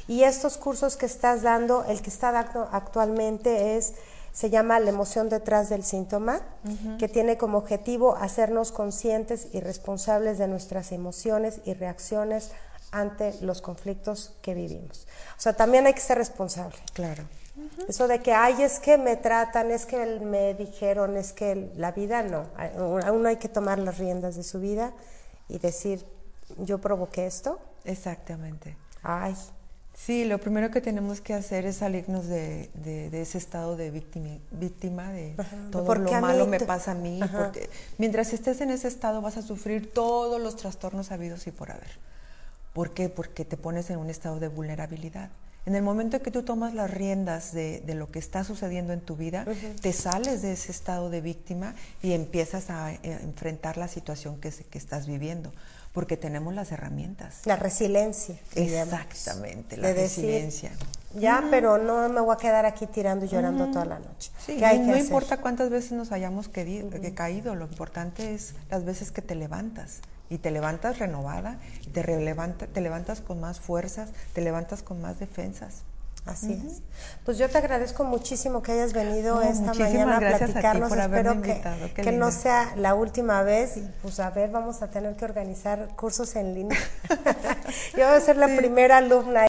Y 0.07 0.24
estos 0.24 0.59
cursos 0.59 0.97
que 0.97 1.07
estás 1.07 1.43
dando, 1.43 1.85
el 1.85 2.03
que 2.03 2.11
está 2.11 2.31
dando 2.31 2.68
actualmente 2.72 3.76
es 3.76 3.95
se 4.33 4.51
llama 4.51 4.78
La 4.78 4.91
emoción 4.91 5.28
detrás 5.28 5.68
del 5.70 5.83
síntoma, 5.83 6.41
que 6.99 7.09
tiene 7.09 7.37
como 7.37 7.59
objetivo 7.59 8.14
hacernos 8.14 8.70
conscientes 8.70 9.49
y 9.53 9.61
responsables 9.61 10.39
de 10.39 10.47
nuestras 10.47 10.93
emociones 10.93 11.61
y 11.64 11.74
reacciones 11.74 12.53
ante 12.91 13.34
los 13.43 13.62
conflictos 13.62 14.34
que 14.43 14.55
vivimos. 14.55 15.07
O 15.36 15.41
sea, 15.41 15.55
también 15.55 15.86
hay 15.86 15.95
que 15.95 16.01
ser 16.01 16.18
responsable. 16.18 16.76
Claro. 16.93 17.24
Eso 17.88 18.09
de 18.09 18.20
que, 18.20 18.32
ay, 18.32 18.62
es 18.62 18.78
que 18.78 18.97
me 18.97 19.16
tratan, 19.16 19.70
es 19.70 19.86
que 19.86 20.05
me 20.20 20.55
dijeron, 20.55 21.16
es 21.16 21.32
que 21.32 21.70
la 21.76 21.93
vida 21.93 22.22
no. 22.22 22.47
Uno 23.12 23.28
hay 23.28 23.36
que 23.36 23.49
tomar 23.49 23.78
las 23.78 23.99
riendas 23.99 24.36
de 24.36 24.43
su 24.43 24.61
vida 24.61 24.93
y 25.49 25.59
decir, 25.59 26.05
yo 26.59 26.78
provoqué 26.78 27.26
esto. 27.26 27.59
Exactamente. 27.84 28.76
Ay. 29.03 29.34
Sí, 29.95 30.24
lo 30.24 30.38
primero 30.38 30.70
que 30.70 30.80
tenemos 30.80 31.20
que 31.20 31.34
hacer 31.34 31.66
es 31.66 31.76
salirnos 31.76 32.26
de, 32.26 32.70
ese 33.12 33.36
estado 33.36 33.76
de 33.76 33.91
víctima, 33.91 34.38
víctima 34.51 35.11
de 35.11 35.34
todo 35.70 35.95
lo 35.95 36.11
malo 36.20 36.47
me 36.47 36.61
pasa 36.61 36.93
a 36.93 36.95
mí. 36.95 37.20
Porque 37.30 37.68
mientras 37.99 38.32
estés 38.32 38.62
en 38.62 38.70
ese 38.70 38.88
estado 38.88 39.20
vas 39.20 39.36
a 39.36 39.43
sufrir 39.43 39.93
todos 39.93 40.41
los 40.41 40.57
trastornos 40.57 41.11
habidos 41.12 41.47
y 41.47 41.51
por 41.51 41.70
haber. 41.70 42.10
¿Por 42.73 42.93
qué? 42.93 43.09
Porque 43.09 43.45
te 43.45 43.57
pones 43.57 43.91
en 43.91 43.99
un 43.99 44.11
estado 44.11 44.41
de 44.41 44.49
vulnerabilidad. 44.49 45.31
En 45.66 45.75
el 45.75 45.83
momento 45.83 46.23
que 46.23 46.31
tú 46.31 46.43
tomas 46.43 46.73
las 46.73 46.91
riendas 46.91 47.53
de, 47.53 47.83
lo 47.95 48.11
que 48.11 48.18
está 48.18 48.45
sucediendo 48.45 48.93
en 48.93 49.01
tu 49.01 49.16
vida, 49.16 49.45
te 49.83 49.93
sales 49.93 50.41
de 50.41 50.53
ese 50.53 50.73
estado 50.73 51.11
de 51.11 51.21
víctima 51.21 51.75
y 52.03 52.12
empiezas 52.12 52.71
a, 52.71 52.93
eh, 52.93 52.99
enfrentar 53.03 53.77
la 53.77 53.87
situación 53.87 54.41
que, 54.41 54.51
que 54.51 54.79
estás 54.79 55.07
viviendo 55.07 55.53
porque 55.93 56.16
tenemos 56.16 56.55
las 56.55 56.71
herramientas. 56.73 57.41
La 57.45 57.57
resiliencia. 57.57 58.37
Exactamente, 58.55 59.77
la 59.77 59.93
resiliencia. 59.93 60.71
ya, 61.14 61.45
pero 61.51 61.79
no 61.79 62.09
me 62.09 62.21
voy 62.21 62.35
a 62.35 62.37
quedar 62.37 62.64
aquí 62.64 62.87
tirando 62.87 63.25
y 63.25 63.29
llorando 63.29 63.71
toda 63.71 63.85
la 63.85 63.99
noche. 63.99 64.31
Sí, 64.45 64.61
no, 64.61 64.97
importa 64.97 65.39
cuántas 65.39 65.71
veces 65.71 65.93
nos 65.93 66.12
hayamos 66.12 66.49
caído, 66.49 67.55
lo 67.55 67.66
importante 67.66 68.35
es 68.35 68.55
las 68.71 68.85
veces 68.85 69.11
que 69.11 69.23
te 69.23 69.35
levantas. 69.35 70.01
Y 70.31 70.39
te 70.39 70.51
levantas 70.51 70.99
renovada, 70.99 71.59
y 71.83 71.89
te, 71.89 72.03
te 72.03 72.81
levantas 72.81 73.20
con 73.20 73.41
más 73.41 73.61
fuerzas, 73.61 74.11
te 74.33 74.41
levantas 74.41 74.83
con 74.83 75.03
más 75.03 75.18
defensas. 75.18 75.83
Así 76.26 76.53
es. 76.53 76.83
Pues 77.24 77.39
yo 77.39 77.49
te 77.49 77.59
agradezco 77.59 78.05
muchísimo 78.05 78.62
que 78.62 78.72
hayas 78.72 78.93
venido 78.93 79.41
esta 79.41 79.72
mañana 79.74 80.18
a 80.18 80.20
platicarnos. 80.20 80.93
Espero 80.93 81.41
que, 81.43 81.62
que 81.95 82.12
no 82.12 82.31
sea 82.31 82.72
la 82.76 82.95
última 82.95 83.43
vez. 83.43 83.78
Y 83.78 83.91
pues 84.03 84.20
a 84.20 84.31
ver, 84.31 84.51
vamos 84.51 84.83
a 84.83 84.91
tener 84.91 85.16
que 85.16 85.24
organizar 85.24 85.89
cursos 85.97 86.37
en 86.37 86.55
línea. 86.55 86.78
yo 87.97 88.07
voy 88.07 88.16
a 88.16 88.20
ser 88.20 88.37
la 88.37 88.49
primera 88.55 88.99
alumna. 88.99 89.39